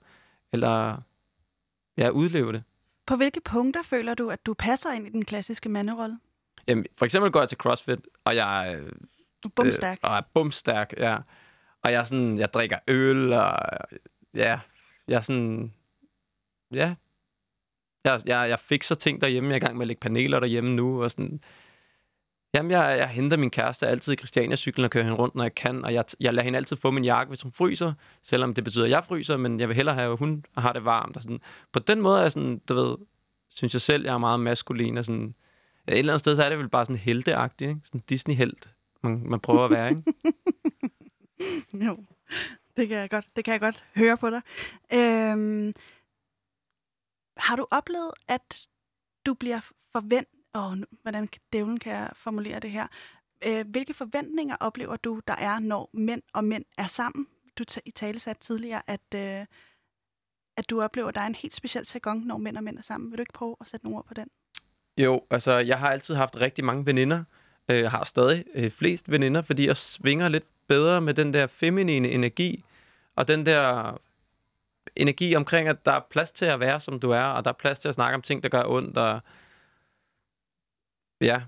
eller 0.53 0.97
ja, 1.97 2.09
udleve 2.09 2.53
det. 2.53 2.63
På 3.07 3.17
hvilke 3.17 3.41
punkter 3.41 3.83
føler 3.83 4.15
du, 4.15 4.31
at 4.31 4.47
du 4.47 4.55
passer 4.55 4.93
ind 4.93 5.07
i 5.07 5.11
den 5.11 5.25
klassiske 5.25 5.69
manderolle? 5.69 6.19
Jamen, 6.69 6.87
for 6.97 7.05
eksempel 7.05 7.31
går 7.33 7.41
jeg 7.41 7.49
til 7.49 7.59
CrossFit, 7.59 7.99
og 8.25 8.37
jeg 8.37 8.73
er 8.73 8.81
Du 9.43 9.49
er 9.49 9.53
bumstærk. 9.57 9.99
Øh, 10.05 10.11
og 10.11 10.17
er 10.17 10.23
bumstærk, 10.35 10.95
ja. 10.97 11.17
Og 11.83 11.93
jeg 11.93 12.01
er 12.01 12.05
sådan, 12.05 12.39
jeg 12.39 12.53
drikker 12.53 12.79
øl, 12.89 13.33
og 13.33 13.59
ja, 14.35 14.61
jeg 15.09 15.17
er 15.17 15.21
sådan, 15.21 15.73
ja. 16.73 16.95
Jeg, 18.05 18.21
jeg, 18.27 18.49
jeg 18.49 18.61
fikser 18.61 18.95
ting 18.95 19.21
derhjemme, 19.21 19.49
jeg 19.49 19.55
er 19.55 19.57
i 19.57 19.61
gang 19.67 19.77
med 19.77 19.85
at 19.85 19.89
lægge 19.89 20.01
paneler 20.01 20.41
derhjemme 20.41 20.75
nu, 20.75 21.03
og 21.03 21.11
sådan. 21.11 21.41
Jamen, 22.55 22.71
jeg, 22.71 22.99
jeg 22.99 23.09
henter 23.09 23.37
min 23.37 23.51
kæreste 23.51 23.87
altid 23.87 24.13
i 24.13 24.17
Christiania-cyklen 24.17 24.85
og 24.85 24.91
kører 24.91 25.05
hende 25.05 25.19
rundt, 25.19 25.35
når 25.35 25.45
jeg 25.45 25.55
kan, 25.55 25.85
og 25.85 25.95
jeg, 25.95 26.05
jeg 26.21 26.35
lader 26.35 26.45
hende 26.45 26.57
altid 26.57 26.77
få 26.77 26.91
min 26.91 27.05
jakke, 27.05 27.29
hvis 27.29 27.43
hun 27.43 27.53
fryser, 27.53 27.93
selvom 28.23 28.55
det 28.55 28.65
betyder, 28.65 28.85
at 28.85 28.91
jeg 28.91 29.05
fryser, 29.05 29.37
men 29.37 29.61
jeg 29.61 29.69
vil 29.69 29.77
hellere 29.77 29.95
have, 29.95 30.13
at 30.13 30.19
hun 30.19 30.45
har 30.59 30.73
det 30.73 30.85
varmt. 30.85 31.17
Og 31.17 31.23
sådan. 31.23 31.41
På 31.73 31.79
den 31.79 32.01
måde 32.01 32.19
er 32.19 32.23
jeg 32.23 32.33
sådan, 32.33 32.59
du 32.69 32.75
ved, 32.75 32.97
synes 33.49 33.75
jeg 33.75 33.81
selv, 33.81 34.05
jeg 34.05 34.15
er 34.15 34.19
meget 34.19 34.41
maskulin, 34.41 34.99
og 34.99 35.05
sådan, 35.05 35.35
et 35.89 35.99
eller 35.99 36.13
andet 36.13 36.21
sted, 36.21 36.37
så 36.37 36.45
er 36.45 36.49
det 36.49 36.59
vel 36.59 36.69
bare 36.69 36.85
sådan 36.85 36.97
helteagtigt, 36.97 37.69
ikke? 37.69 37.81
Sådan 37.85 38.03
Disney-helt, 38.09 38.71
man, 39.03 39.23
man 39.27 39.41
prøver 39.41 39.65
at 39.65 39.71
være, 39.71 39.89
ikke? 39.91 40.03
Jo, 41.87 41.97
det 42.77 42.89
kan 42.89 42.97
jeg 42.97 43.11
godt, 43.11 43.27
det 43.37 43.45
kan 43.45 43.53
jeg 43.53 43.61
godt 43.61 43.85
høre 43.97 44.17
på 44.17 44.31
dig. 44.31 44.43
Øhm, 44.93 45.73
har 47.37 47.57
du 47.57 47.67
oplevet, 47.71 48.11
at 48.29 48.67
du 49.27 49.35
bliver 49.35 49.61
forvent... 49.93 50.29
Åh, 50.55 50.75
nu, 50.79 50.85
hvordan 51.03 51.29
dævlen 51.53 51.79
kan 51.79 51.93
jeg 51.93 52.11
formulere 52.15 52.61
det 52.61 52.71
her? 52.71 52.87
Øh, 53.47 53.67
hvilke 53.69 53.95
forventninger 53.95 54.57
oplever 54.61 54.97
du, 54.97 55.21
der 55.29 55.35
er, 55.37 55.59
når 55.59 55.91
mænd 55.93 56.23
og 56.33 56.45
mænd 56.45 56.65
er 56.79 56.87
sammen? 56.87 57.27
Du 57.59 57.65
t- 57.71 57.79
i 57.85 57.91
tale 57.91 58.19
sat 58.21 58.39
tidligere, 58.39 58.83
at, 58.87 59.01
øh, 59.15 59.47
at 60.57 60.71
du 60.71 60.83
oplever, 60.83 61.09
at 61.09 61.15
der 61.15 61.21
er 61.21 61.27
en 61.27 61.35
helt 61.35 61.55
speciel 61.55 61.87
sæson, 61.87 62.27
når 62.27 62.37
mænd 62.39 62.57
og 62.57 62.65
mænd 62.65 62.79
er 62.79 62.83
sammen. 62.83 63.11
Vil 63.11 63.19
du 63.19 63.23
ikke 63.23 63.33
prøve 63.33 63.57
at 63.61 63.67
sætte 63.67 63.87
nogle 63.87 63.99
ord 63.99 64.07
på 64.07 64.15
den? 64.15 64.29
Jo, 64.99 65.23
altså 65.31 65.59
jeg 65.59 65.79
har 65.79 65.91
altid 65.91 66.15
haft 66.15 66.37
rigtig 66.37 66.65
mange 66.65 66.87
veninder. 66.87 67.25
Øh, 67.69 67.77
Jeg 67.79 67.91
har 67.91 68.05
stadig 68.05 68.45
øh, 68.55 68.71
flest 68.71 69.11
veninder, 69.11 69.43
fordi 69.43 69.67
jeg 69.67 69.77
svinger 69.77 70.29
lidt 70.29 70.45
bedre 70.67 71.01
med 71.01 71.15
den 71.15 71.35
der 71.35 71.47
feminine 71.47 72.09
energi, 72.09 72.65
og 73.17 73.29
den 73.29 73.47
der 73.47 73.93
energi 74.97 75.35
omkring, 75.37 75.69
at 75.69 75.87
der 75.87 75.93
er 75.93 76.01
plads 76.11 76.33
til 76.33 76.45
at 76.45 76.61
være, 76.61 76.81
som 76.81 77.01
du 77.01 77.11
er, 77.11 77.23
og 77.23 77.45
der 77.45 77.51
er 77.51 77.55
plads 77.55 77.79
til 77.79 77.89
at 77.89 77.95
snakke 77.95 78.15
om 78.15 78.23
ting, 78.23 78.43
der 78.43 78.49
gør 78.49 78.65
ondt, 78.67 78.99
og 78.99 79.21
ja, 81.21 81.43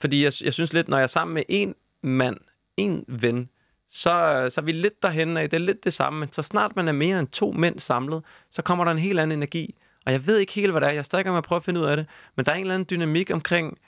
fordi 0.00 0.24
jeg, 0.24 0.32
jeg 0.44 0.52
synes 0.52 0.72
lidt, 0.72 0.88
når 0.88 0.96
jeg 0.96 1.02
er 1.02 1.06
sammen 1.06 1.34
med 1.34 1.42
en 1.48 1.74
mand, 2.02 2.36
en 2.76 3.04
ven, 3.08 3.48
så, 3.88 4.10
så 4.50 4.60
er 4.60 4.64
vi 4.64 4.72
lidt 4.72 5.02
derhen 5.02 5.36
af, 5.36 5.50
det 5.50 5.56
er 5.56 5.60
lidt 5.60 5.84
det 5.84 5.92
samme, 5.92 6.20
men 6.20 6.32
så 6.32 6.42
snart 6.42 6.76
man 6.76 6.88
er 6.88 6.92
mere 6.92 7.18
end 7.18 7.28
to 7.28 7.52
mænd 7.52 7.78
samlet, 7.78 8.24
så 8.50 8.62
kommer 8.62 8.84
der 8.84 8.92
en 8.92 8.98
helt 8.98 9.20
anden 9.20 9.38
energi, 9.38 9.74
og 10.06 10.12
jeg 10.12 10.26
ved 10.26 10.38
ikke 10.38 10.52
helt, 10.52 10.70
hvad 10.70 10.80
det 10.80 10.86
er, 10.86 10.92
jeg 10.92 10.98
er 10.98 11.02
stadig 11.02 11.26
med 11.26 11.38
at 11.38 11.44
prøve 11.44 11.56
at 11.56 11.64
finde 11.64 11.80
ud 11.80 11.84
af 11.84 11.96
det, 11.96 12.06
men 12.36 12.44
der 12.44 12.52
er 12.52 12.56
en 12.56 12.60
eller 12.60 12.74
anden 12.74 12.86
dynamik 12.90 13.30
omkring, 13.30 13.78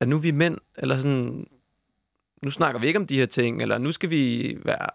at 0.00 0.08
nu 0.08 0.16
er 0.16 0.20
vi 0.20 0.30
mænd, 0.30 0.58
eller 0.78 0.96
sådan, 0.96 1.46
nu 2.42 2.50
snakker 2.50 2.80
vi 2.80 2.86
ikke 2.86 2.98
om 2.98 3.06
de 3.06 3.18
her 3.18 3.26
ting, 3.26 3.62
eller 3.62 3.78
nu 3.78 3.92
skal 3.92 4.10
vi 4.10 4.56
være, 4.64 4.86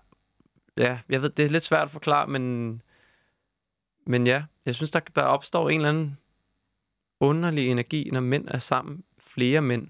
ja, 0.78 1.00
jeg 1.10 1.22
ved, 1.22 1.30
det 1.30 1.46
er 1.46 1.50
lidt 1.50 1.64
svært 1.64 1.84
at 1.84 1.91
forklare, 1.91 2.28
men, 2.28 2.82
men 4.06 4.28
ja, 4.28 4.43
jeg 4.66 4.76
synes, 4.76 4.91
der, 4.91 5.00
der 5.16 5.22
opstår 5.22 5.70
en 5.70 5.76
eller 5.76 5.89
anden 5.89 6.18
underlig 7.20 7.68
energi, 7.68 8.09
når 8.13 8.20
mænd 8.20 8.47
er 8.47 8.59
sammen, 8.59 9.03
flere 9.20 9.61
mænd. 9.61 9.88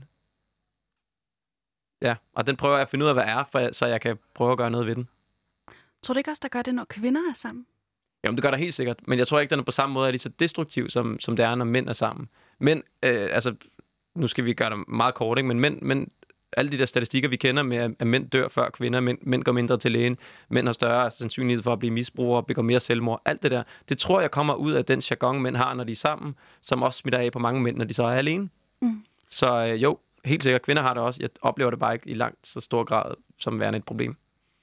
Ja, 2.01 2.15
og 2.33 2.47
den 2.47 2.55
prøver 2.55 2.75
jeg 2.75 2.81
at 2.81 2.89
finde 2.89 3.05
ud 3.05 3.09
af, 3.09 3.15
hvad 3.15 3.23
er, 3.23 3.43
for, 3.51 3.73
så 3.73 3.85
jeg 3.85 4.01
kan 4.01 4.17
prøve 4.33 4.51
at 4.51 4.57
gøre 4.57 4.71
noget 4.71 4.87
ved 4.87 4.95
den. 4.95 5.09
Tror 6.01 6.13
du 6.13 6.17
ikke 6.17 6.31
også, 6.31 6.39
der 6.43 6.49
gør 6.49 6.61
det, 6.61 6.75
når 6.75 6.85
kvinder 6.85 7.21
er 7.29 7.33
sammen? 7.33 7.65
Jamen, 8.23 8.37
det 8.37 8.43
gør 8.43 8.51
der 8.51 8.57
helt 8.57 8.73
sikkert. 8.73 9.07
Men 9.07 9.19
jeg 9.19 9.27
tror 9.27 9.39
ikke, 9.39 9.51
den 9.51 9.59
er 9.59 9.63
på 9.63 9.71
samme 9.71 9.93
måde 9.93 10.07
er 10.07 10.11
lige 10.11 10.19
så 10.19 10.29
destruktiv, 10.29 10.89
som, 10.89 11.19
som 11.19 11.35
det 11.35 11.45
er, 11.45 11.55
når 11.55 11.65
mænd 11.65 11.89
er 11.89 11.93
sammen. 11.93 12.29
Men, 12.59 12.77
øh, 12.77 13.27
altså, 13.31 13.55
nu 14.15 14.27
skal 14.27 14.45
vi 14.45 14.53
gøre 14.53 14.69
det 14.69 14.87
meget 14.87 15.15
kort, 15.15 15.37
ikke? 15.37 15.47
men 15.47 15.59
mænd, 15.59 15.81
mænd, 15.81 16.07
alle 16.57 16.71
de 16.71 16.77
der 16.77 16.85
statistikker, 16.85 17.29
vi 17.29 17.35
kender 17.35 17.63
med, 17.63 17.77
at 17.99 18.07
mænd 18.07 18.29
dør 18.29 18.47
før 18.47 18.69
kvinder, 18.69 18.99
mænd, 18.99 19.17
mænd 19.21 19.43
går 19.43 19.51
mindre 19.51 19.77
til 19.77 19.91
lægen, 19.91 20.17
mænd 20.49 20.67
har 20.67 20.73
større 20.73 21.11
sandsynlighed 21.11 21.63
for 21.63 21.73
at 21.73 21.79
blive 21.79 21.91
misbrugere, 21.91 22.43
begår 22.43 22.61
mere 22.61 22.79
selvmord, 22.79 23.21
alt 23.25 23.43
det 23.43 23.51
der, 23.51 23.63
det 23.89 23.97
tror 23.97 24.21
jeg 24.21 24.31
kommer 24.31 24.53
ud 24.53 24.71
af 24.71 24.85
den 24.85 24.99
jargon, 25.09 25.41
mænd 25.41 25.55
har, 25.55 25.73
når 25.73 25.83
de 25.83 25.91
er 25.91 25.95
sammen, 25.95 26.35
som 26.61 26.83
også 26.83 26.99
smitter 26.99 27.19
af 27.19 27.31
på 27.31 27.39
mange 27.39 27.61
mænd, 27.61 27.77
når 27.77 27.85
de 27.85 27.93
så 27.93 28.03
er 28.03 28.15
alene. 28.15 28.49
Mm. 28.81 29.03
Så 29.29 29.65
øh, 29.65 29.83
jo, 29.83 29.97
helt 30.25 30.43
sikkert, 30.43 30.61
kvinder 30.61 30.81
har 30.81 30.93
det 30.93 31.03
også. 31.03 31.19
Jeg 31.21 31.29
oplever 31.41 31.69
det 31.69 31.79
bare 31.79 31.93
ikke 31.93 32.09
i 32.09 32.13
langt 32.13 32.47
så 32.47 32.59
stor 32.59 32.83
grad 32.83 33.13
som 33.39 33.59
værende 33.59 33.77
et 33.77 33.85
problem. 33.85 34.15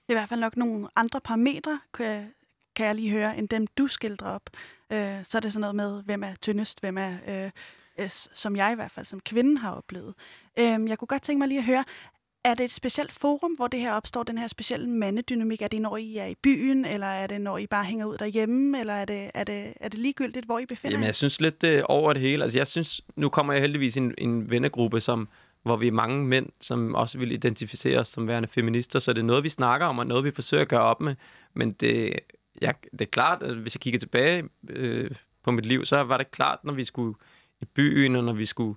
Det 0.07 0.09
er 0.09 0.13
i 0.13 0.21
hvert 0.21 0.29
fald 0.29 0.41
nok 0.41 0.57
nogle 0.57 0.89
andre 0.97 1.21
parametre, 1.21 1.81
kan, 1.95 2.33
kan 2.77 2.87
jeg 2.87 2.95
lige 2.95 3.11
høre, 3.11 3.39
end 3.39 3.49
dem, 3.49 3.67
du 3.67 3.87
skildrer 3.87 4.29
op. 4.29 4.51
Øh, 4.93 5.25
så 5.25 5.39
er 5.39 5.41
det 5.41 5.53
sådan 5.53 5.61
noget 5.61 5.75
med, 5.75 6.03
hvem 6.03 6.23
er 6.23 6.35
tyndest, 6.41 6.81
hvem 6.81 6.99
er, 6.99 7.13
øh, 7.29 7.51
som 8.35 8.57
jeg 8.57 8.73
i 8.73 8.75
hvert 8.75 8.91
fald 8.91 9.07
som 9.07 9.21
kvinde 9.21 9.59
har 9.59 9.71
oplevet. 9.73 10.15
Øh, 10.59 10.65
jeg 10.65 10.99
kunne 10.99 11.09
godt 11.09 11.23
tænke 11.23 11.39
mig 11.39 11.49
lige 11.49 11.59
at 11.59 11.65
høre, 11.65 11.85
Er 12.45 12.55
det 12.55 12.65
et 12.65 12.73
specielt 12.73 13.13
forum, 13.13 13.53
hvor 13.53 13.69
det 13.69 13.81
her 13.81 13.93
opstår, 13.93 14.23
den 14.23 14.39
her 14.39 14.47
specielle 14.47 14.89
mandedynamik? 14.89 15.63
Er 15.63 15.69
det, 15.69 15.81
når 15.83 15.97
I 15.97 16.17
er 16.17 16.27
i 16.27 16.35
byen, 16.43 16.85
eller 16.85 17.07
er 17.07 17.27
det, 17.27 17.41
når 17.41 17.59
I 17.59 17.67
bare 17.67 17.85
hænger 17.85 18.07
ud 18.07 18.17
derhjemme, 18.19 18.81
eller 18.81 18.95
er 18.95 19.05
det, 19.05 19.31
er 19.35 19.45
det, 19.45 19.75
er 19.81 19.89
det 19.89 19.99
ligegyldigt, 19.99 20.47
hvor 20.47 20.59
I 20.59 20.67
befinder 20.67 20.95
Jamen, 20.95 21.07
jeg 21.07 21.15
synes 21.15 21.41
lidt 21.41 21.63
det 21.63 21.83
over 21.85 22.13
det 22.13 22.23
hele. 22.23 22.43
Altså, 22.43 22.59
jeg 22.59 22.67
synes, 22.67 23.01
nu 23.17 23.29
kommer 23.29 23.53
jeg 23.53 23.63
heldigvis 23.63 23.97
i 23.97 23.99
en, 23.99 24.15
en 24.19 24.51
vennegruppe, 24.51 25.01
som, 25.01 25.29
hvor 25.63 25.77
vi 25.77 25.87
er 25.87 25.93
mange 25.93 26.27
mænd, 26.27 26.49
som 26.61 26.95
også 26.95 27.19
vil 27.19 27.33
identificere 27.33 27.99
os 27.99 28.09
som 28.09 28.29
værende 28.29 28.49
feminister, 28.49 28.99
så 28.99 29.13
det 29.13 29.21
er 29.21 29.25
noget, 29.25 29.45
vi 29.45 29.49
snakker 29.49 29.87
om, 29.87 29.99
og 29.99 30.07
noget, 30.07 30.25
vi 30.25 30.31
forsøger 30.31 30.63
at 30.63 30.69
gøre 30.69 30.83
op 30.83 31.01
med. 31.01 31.15
Men 31.55 31.73
det, 31.73 32.19
jeg, 32.61 32.75
det 32.93 33.01
er 33.01 33.11
klart, 33.11 33.43
at 33.43 33.57
hvis 33.57 33.75
jeg 33.75 33.81
kigger 33.81 33.99
tilbage 34.01 34.45
øh, 34.69 35.11
på 35.45 35.51
mit 35.51 35.67
liv, 35.67 35.85
så 35.85 36.03
var 36.03 36.17
det 36.17 36.31
klart, 36.31 36.59
når 36.65 36.73
vi 36.73 36.85
skulle 36.85 37.15
i 37.63 37.65
byen, 37.65 38.17
og 38.17 38.25
når 38.25 38.33
vi 38.33 38.47
skulle 38.47 38.75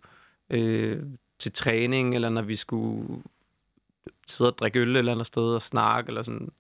øh, 0.50 1.04
til 1.40 1.52
træning, 1.52 2.16
eller 2.16 2.30
når 2.30 2.42
vi 2.42 2.56
skulle 2.56 3.24
sidde 4.28 4.52
og 4.52 4.58
drikke 4.58 4.80
øl 4.80 4.96
et 4.96 5.00
eller 5.00 5.12
andet 5.12 5.28
sted 5.28 5.56
og 5.56 5.62
snakke, 5.62 6.10
eller 6.10 6.22
sådan. 6.22 6.52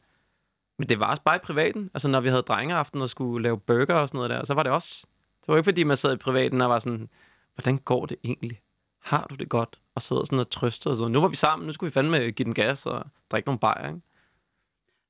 Men 0.77 0.89
det 0.89 0.99
var 0.99 1.09
også 1.09 1.21
bare 1.21 1.35
i 1.35 1.39
privaten. 1.39 1.89
Altså, 1.93 2.07
når 2.07 2.21
vi 2.21 2.29
havde 2.29 2.41
drengeaften 2.41 3.01
og 3.01 3.09
skulle 3.09 3.43
lave 3.43 3.59
burger 3.59 3.95
og 3.95 4.07
sådan 4.07 4.17
noget 4.17 4.29
der, 4.29 4.45
så 4.45 4.53
var 4.53 4.63
det 4.63 4.71
også... 4.71 5.05
Det 5.41 5.47
var 5.47 5.57
ikke, 5.57 5.67
fordi 5.67 5.83
man 5.83 5.97
sad 5.97 6.13
i 6.13 6.17
privaten 6.17 6.61
og 6.61 6.69
var 6.69 6.79
sådan, 6.79 7.09
hvordan 7.55 7.77
går 7.77 8.05
det 8.05 8.17
egentlig? 8.23 8.61
Har 9.01 9.27
du 9.29 9.35
det 9.35 9.49
godt? 9.49 9.79
Og 9.95 10.01
sidder 10.01 10.23
sådan 10.23 10.39
og 10.39 10.49
trøster 10.49 10.89
og 10.89 10.95
sådan. 10.95 11.11
Nu 11.11 11.21
var 11.21 11.27
vi 11.27 11.35
sammen, 11.35 11.67
nu 11.67 11.73
skulle 11.73 11.89
vi 11.89 11.93
fandme 11.93 12.17
give 12.17 12.45
den 12.45 12.53
gas 12.53 12.85
og 12.85 13.05
drikke 13.31 13.47
nogle 13.47 13.59
bajer, 13.59 13.87
ikke? 13.87 14.01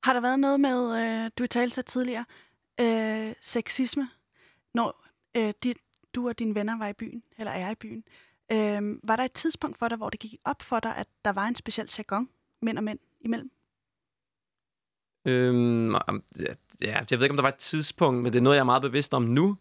Har 0.04 0.14
der 0.14 0.20
været 0.20 0.40
noget 0.40 0.60
med, 0.60 1.04
øh, 1.04 1.32
du 1.38 1.48
talte 1.48 1.82
tidligere, 1.82 2.26
øh, 2.80 3.34
sexisme, 3.42 4.10
når 4.74 5.06
øh, 5.38 5.54
dit, 5.64 5.78
du 6.16 6.28
og 6.28 6.40
dine 6.40 6.56
venner 6.56 6.78
var 6.78 6.88
i 6.88 6.94
byen, 6.94 7.24
eller 7.38 7.52
er 7.52 7.72
i 7.72 7.76
byen? 7.76 8.04
Øh, 8.52 9.00
var 9.04 9.16
der 9.16 9.24
et 9.24 9.32
tidspunkt 9.32 9.78
for 9.78 9.88
dig, 9.88 9.98
hvor 9.98 10.10
det 10.10 10.20
gik 10.20 10.36
op 10.46 10.62
for 10.62 10.80
dig, 10.80 10.98
at 10.98 11.08
der 11.26 11.32
var 11.32 11.46
en 11.46 11.56
speciel 11.56 11.90
jargon 11.98 12.30
mænd 12.62 12.78
og 12.78 12.84
mænd 12.84 13.00
imellem? 13.22 13.52
Øhm, 15.26 15.94
ja, 16.82 17.04
jeg 17.12 17.20
ved 17.20 17.24
ikke, 17.24 17.34
om 17.34 17.38
der 17.38 17.42
var 17.42 17.50
et 17.50 17.56
tidspunkt, 17.56 18.24
men 18.24 18.34
det 18.34 18.40
er 18.40 18.44
noget, 18.44 18.56
jeg 18.56 18.62
er 18.62 18.66
meget 18.66 18.82
bevidst 18.82 19.14
om 19.14 19.24
nu, 19.24 19.58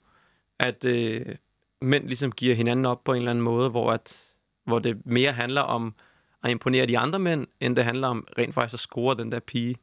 at 0.58 0.84
øh, 0.84 1.36
mænd 1.80 2.06
ligesom 2.06 2.32
giver 2.32 2.54
hinanden 2.54 2.86
op 2.86 3.04
på 3.04 3.12
en 3.12 3.18
eller 3.18 3.30
anden 3.30 3.44
måde, 3.44 3.70
hvor, 3.70 3.92
at, 3.92 4.34
hvor 4.64 4.78
det 4.78 5.06
mere 5.06 5.32
handler 5.32 5.60
om 5.60 5.94
at 6.42 6.50
imponere 6.50 6.86
de 6.86 6.98
andre 6.98 7.18
mænd, 7.18 7.46
end 7.60 7.76
det 7.76 7.84
handler 7.84 8.08
om 8.08 8.26
rent 8.38 8.54
faktisk 8.54 8.74
at 8.74 8.80
score 8.80 9.16
den 9.16 9.32
der 9.32 9.40
pige. 9.40 9.76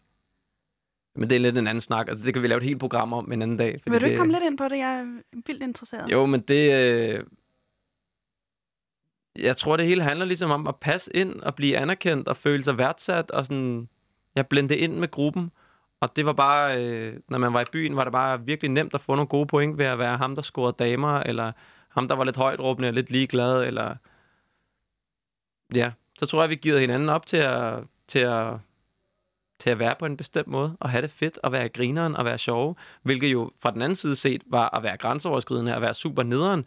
Men 1.16 1.30
det 1.30 1.36
er 1.36 1.40
lidt 1.40 1.58
en 1.58 1.68
anden 1.68 1.82
snak. 1.82 2.10
Altså, 2.10 2.26
det 2.26 2.34
kan 2.34 2.44
vi 2.44 2.48
lave 2.48 2.58
et 2.58 2.64
helt 2.64 2.80
program 2.80 3.14
om 3.14 3.32
en 3.32 3.42
anden 3.42 3.58
dag. 3.58 3.80
Fordi 3.82 3.92
Vil 3.92 4.02
du 4.02 4.06
ikke 4.06 4.14
det, 4.14 4.20
komme 4.20 4.34
lidt 4.34 4.44
ind 4.44 4.58
på 4.58 4.64
det? 4.64 4.78
Jeg 4.78 5.00
er 5.00 5.22
vildt 5.46 5.64
interesseret. 5.64 6.12
Jo, 6.12 6.26
men 6.26 6.42
det... 6.42 6.74
Øh, 6.74 7.24
jeg 9.40 9.58
tror, 9.58 9.78
det 9.78 9.86
hele 9.86 10.04
handler 10.04 10.26
ligesom 10.26 10.52
om 10.52 10.68
at 10.68 10.76
passe 10.76 11.16
ind 11.16 11.42
og 11.42 11.56
blive 11.56 11.78
anerkendt 11.78 12.28
og 12.28 12.38
føle 12.38 12.64
sig 12.64 12.78
værdsat 12.78 13.32
og 13.32 13.46
sådan... 13.46 13.90
Jeg 14.36 14.48
blendte 14.48 14.78
ind 14.78 14.98
med 14.98 15.12
gruppen. 15.12 15.52
Og 16.00 16.16
det 16.16 16.26
var 16.26 16.34
bare, 16.34 16.84
øh, 16.84 17.20
når 17.30 17.38
man 17.38 17.54
var 17.54 17.62
i 17.62 17.66
byen, 17.72 17.96
var 17.96 18.04
det 18.04 18.14
bare 18.14 18.46
virkelig 18.46 18.72
nemt 18.72 18.94
at 18.94 19.02
få 19.02 19.16
nogle 19.16 19.28
gode 19.28 19.48
point 19.48 19.78
ved 19.78 19.86
at 19.86 20.00
være 20.00 20.18
ham, 20.18 20.36
der 20.36 20.42
scorede 20.42 20.76
damer, 20.80 21.20
eller 21.20 21.52
ham, 21.90 22.08
der 22.08 22.16
var 22.16 22.24
lidt 22.24 22.38
højtråbende 22.38 22.88
og 22.88 22.94
lidt 22.94 23.12
ligeglad, 23.12 23.64
eller... 23.64 23.96
Ja, 25.76 25.92
så 26.20 26.26
tror 26.26 26.42
jeg, 26.42 26.50
vi 26.50 26.56
giver 26.56 26.78
hinanden 26.78 27.10
op 27.10 27.26
til 27.26 27.38
at, 27.38 27.84
til 28.08 28.20
at 28.20 28.54
til 29.62 29.70
at 29.70 29.80
være 29.80 29.96
på 30.00 30.06
en 30.06 30.18
bestemt 30.18 30.48
måde, 30.48 30.78
og 30.80 30.90
have 30.90 31.02
det 31.02 31.12
fedt, 31.12 31.40
og 31.44 31.52
være 31.52 31.70
grineren, 31.70 32.16
og 32.16 32.26
være 32.26 32.38
sjove, 32.38 32.76
hvilket 33.04 33.32
jo 33.32 33.52
fra 33.60 33.72
den 33.72 33.82
anden 33.82 33.96
side 33.96 34.16
set 34.16 34.44
var 34.48 34.78
at 34.78 34.84
være 34.84 34.98
grænseoverskridende, 34.98 35.76
og 35.76 35.82
være 35.82 35.94
super 35.94 36.24
nederen, 36.24 36.66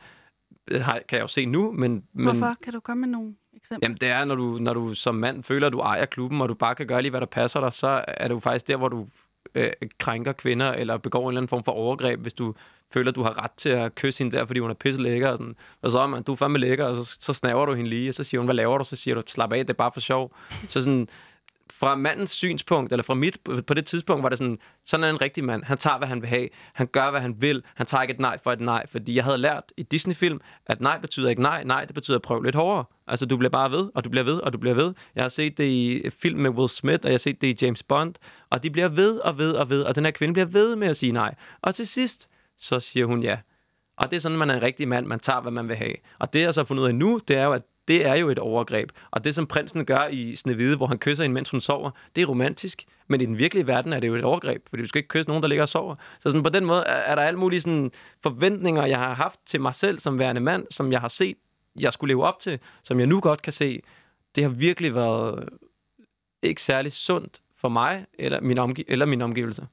øh, 0.70 0.84
kan 0.84 1.16
jeg 1.16 1.20
jo 1.20 1.26
se 1.26 1.46
nu, 1.46 1.72
men... 1.72 2.04
men 2.12 2.24
Hvorfor? 2.24 2.56
Kan 2.62 2.72
du 2.72 2.80
komme 2.80 3.00
med 3.00 3.08
nogle 3.08 3.34
eksempler? 3.56 3.78
Jamen, 3.82 3.98
det 4.00 4.08
er, 4.08 4.24
når 4.24 4.34
du, 4.34 4.58
når 4.60 4.74
du 4.74 4.94
som 4.94 5.14
mand 5.14 5.44
føler, 5.44 5.66
at 5.66 5.72
du 5.72 5.78
ejer 5.78 6.04
klubben, 6.04 6.40
og 6.40 6.48
du 6.48 6.54
bare 6.54 6.74
kan 6.74 6.86
gøre 6.86 7.02
lige, 7.02 7.10
hvad 7.10 7.20
der 7.20 7.26
passer 7.26 7.60
dig, 7.60 7.72
så 7.72 8.04
er 8.08 8.28
det 8.28 8.34
jo 8.34 8.40
faktisk 8.40 8.68
der, 8.68 8.76
hvor 8.76 8.88
du 8.88 9.06
øh, 9.54 9.70
krænker 9.98 10.32
kvinder, 10.32 10.72
eller 10.72 10.96
begår 10.96 11.22
en 11.22 11.28
eller 11.28 11.40
anden 11.40 11.48
form 11.48 11.64
for 11.64 11.72
overgreb, 11.72 12.20
hvis 12.20 12.34
du 12.34 12.54
føler, 12.92 13.10
at 13.10 13.16
du 13.16 13.22
har 13.22 13.44
ret 13.44 13.50
til 13.56 13.68
at 13.68 13.94
kysse 13.94 14.24
hende 14.24 14.36
der, 14.36 14.46
fordi 14.46 14.60
hun 14.60 14.70
er 14.70 14.74
pisse 14.74 15.02
lækker. 15.02 15.28
Og, 15.28 15.38
sådan. 15.38 15.56
og 15.82 15.90
så 15.90 16.06
man, 16.06 16.22
du 16.22 16.32
er 16.32 16.36
fandme 16.36 16.58
lækker, 16.58 16.84
og 16.84 16.96
så, 16.96 17.16
så 17.20 17.32
snaver 17.32 17.66
du 17.66 17.74
hende 17.74 17.90
lige, 17.90 18.08
og 18.08 18.14
så 18.14 18.24
siger 18.24 18.40
hun, 18.40 18.46
hvad 18.46 18.54
laver 18.54 18.78
du? 18.78 18.84
Så 18.84 18.96
siger 18.96 19.14
du, 19.14 19.22
slap 19.26 19.52
af, 19.52 19.58
det 19.58 19.70
er 19.70 19.74
bare 19.74 19.90
for 19.92 20.00
sjov. 20.00 20.36
Så 20.68 20.82
sådan, 20.82 21.08
fra 21.84 21.94
mandens 21.94 22.30
synspunkt, 22.30 22.92
eller 22.92 23.02
fra 23.02 23.14
mit, 23.14 23.38
på 23.66 23.74
det 23.74 23.86
tidspunkt, 23.86 24.22
var 24.22 24.28
det 24.28 24.38
sådan, 24.38 24.58
sådan 24.84 25.04
er 25.04 25.10
en 25.10 25.20
rigtig 25.20 25.44
mand. 25.44 25.64
Han 25.64 25.78
tager, 25.78 25.98
hvad 25.98 26.08
han 26.08 26.20
vil 26.20 26.28
have. 26.28 26.48
Han 26.74 26.86
gør, 26.86 27.10
hvad 27.10 27.20
han 27.20 27.34
vil. 27.38 27.62
Han 27.74 27.86
tager 27.86 28.02
ikke 28.02 28.14
et 28.14 28.20
nej 28.20 28.38
for 28.44 28.52
et 28.52 28.60
nej. 28.60 28.86
Fordi 28.92 29.14
jeg 29.14 29.24
havde 29.24 29.38
lært 29.38 29.72
i 29.76 29.82
Disney-film, 29.82 30.40
at 30.66 30.80
nej 30.80 30.98
betyder 30.98 31.30
ikke 31.30 31.42
nej. 31.42 31.64
Nej, 31.64 31.84
det 31.84 31.94
betyder 31.94 32.16
at 32.16 32.22
prøve 32.22 32.44
lidt 32.44 32.54
hårdere. 32.54 32.84
Altså, 33.06 33.26
du 33.26 33.36
bliver 33.36 33.50
bare 33.50 33.70
ved, 33.70 33.90
og 33.94 34.04
du 34.04 34.10
bliver 34.10 34.24
ved, 34.24 34.40
og 34.40 34.52
du 34.52 34.58
bliver 34.58 34.74
ved. 34.74 34.94
Jeg 35.14 35.24
har 35.24 35.28
set 35.28 35.58
det 35.58 35.64
i 35.64 36.10
film 36.22 36.40
med 36.40 36.50
Will 36.50 36.68
Smith, 36.68 37.00
og 37.02 37.08
jeg 37.08 37.12
har 37.12 37.18
set 37.18 37.40
det 37.40 37.62
i 37.62 37.64
James 37.66 37.82
Bond. 37.82 38.14
Og 38.50 38.62
de 38.62 38.70
bliver 38.70 38.88
ved 38.88 39.18
og 39.18 39.38
ved 39.38 39.52
og 39.52 39.70
ved, 39.70 39.82
og 39.82 39.94
den 39.94 40.04
her 40.04 40.12
kvinde 40.12 40.34
bliver 40.34 40.46
ved 40.46 40.76
med 40.76 40.88
at 40.88 40.96
sige 40.96 41.12
nej. 41.12 41.34
Og 41.62 41.74
til 41.74 41.86
sidst, 41.86 42.28
så 42.58 42.80
siger 42.80 43.06
hun 43.06 43.22
ja. 43.22 43.38
Og 43.96 44.10
det 44.10 44.16
er 44.16 44.20
sådan, 44.20 44.38
man 44.38 44.50
er 44.50 44.54
en 44.54 44.62
rigtig 44.62 44.88
mand. 44.88 45.06
Man 45.06 45.20
tager, 45.20 45.40
hvad 45.40 45.52
man 45.52 45.68
vil 45.68 45.76
have. 45.76 45.94
Og 46.18 46.32
det, 46.32 46.40
jeg 46.40 46.54
så 46.54 46.60
har 46.60 46.64
fundet 46.64 46.82
ud 46.82 46.88
af 46.88 46.94
nu, 46.94 47.20
det 47.28 47.36
er 47.36 47.44
jo, 47.44 47.52
at 47.52 47.62
det 47.88 48.06
er 48.06 48.14
jo 48.14 48.28
et 48.30 48.38
overgreb. 48.38 48.92
Og 49.10 49.24
det, 49.24 49.34
som 49.34 49.46
prinsen 49.46 49.84
gør 49.84 50.06
i 50.06 50.36
Snevide, 50.36 50.76
hvor 50.76 50.86
han 50.86 50.98
kysser 50.98 51.24
hende, 51.24 51.34
mens 51.34 51.50
hun 51.50 51.60
sover, 51.60 51.90
det 52.16 52.22
er 52.22 52.26
romantisk. 52.26 52.84
Men 53.08 53.20
i 53.20 53.26
den 53.26 53.38
virkelige 53.38 53.66
verden 53.66 53.92
er 53.92 54.00
det 54.00 54.08
jo 54.08 54.14
et 54.14 54.24
overgreb, 54.24 54.68
fordi 54.68 54.82
du 54.82 54.88
skal 54.88 54.98
ikke 54.98 55.08
kysse 55.08 55.28
nogen, 55.28 55.42
der 55.42 55.48
ligger 55.48 55.62
og 55.62 55.68
sover. 55.68 55.94
Så 56.20 56.30
sådan, 56.30 56.42
på 56.42 56.48
den 56.48 56.64
måde 56.64 56.82
er 56.82 57.14
der 57.14 57.22
alle 57.22 57.38
mulige 57.38 57.60
sådan, 57.60 57.90
forventninger, 58.22 58.86
jeg 58.86 58.98
har 58.98 59.14
haft 59.14 59.40
til 59.46 59.60
mig 59.60 59.74
selv 59.74 59.98
som 59.98 60.18
værende 60.18 60.40
mand, 60.40 60.66
som 60.70 60.92
jeg 60.92 61.00
har 61.00 61.08
set, 61.08 61.36
jeg 61.80 61.92
skulle 61.92 62.08
leve 62.08 62.24
op 62.24 62.38
til, 62.38 62.58
som 62.82 62.98
jeg 62.98 63.06
nu 63.06 63.20
godt 63.20 63.42
kan 63.42 63.52
se. 63.52 63.82
Det 64.34 64.44
har 64.44 64.50
virkelig 64.50 64.94
været 64.94 65.48
ikke 66.42 66.62
særlig 66.62 66.92
sundt 66.92 67.40
for 67.56 67.68
mig 67.68 68.06
eller 68.18 68.40
min, 68.40 68.58
omgi- 68.58 68.84
eller 68.88 69.06
min 69.06 69.22
omgivelse. 69.22 69.66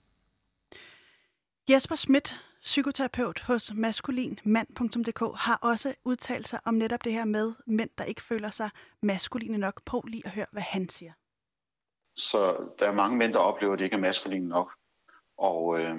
Jesper 1.70 1.96
Schmidt, 1.96 2.40
psykoterapeut 2.64 3.40
hos 3.40 3.74
maskulinmand.dk, 3.74 5.38
har 5.38 5.60
også 5.62 5.96
udtalt 6.04 6.48
sig 6.48 6.60
om 6.66 6.74
netop 6.74 7.04
det 7.04 7.14
her 7.14 7.26
med 7.26 7.54
mænd, 7.66 7.90
der 7.98 8.04
ikke 8.04 8.22
føler 8.22 8.50
sig 8.50 8.70
maskuline 9.02 9.58
nok. 9.58 9.82
Prøv 9.86 10.02
lige 10.02 10.26
at 10.26 10.32
høre, 10.32 10.46
hvad 10.52 10.62
han 10.62 10.90
siger. 10.90 11.14
Så 12.16 12.70
der 12.80 12.88
er 12.88 12.94
mange 12.94 13.18
mænd, 13.18 13.34
der 13.34 13.40
oplever, 13.40 13.74
at 13.74 13.80
de 13.80 13.84
ikke 13.84 13.96
er 13.96 14.00
maskuline 14.00 14.48
nok. 14.48 14.72
Og 15.38 15.80
øh, 15.80 15.96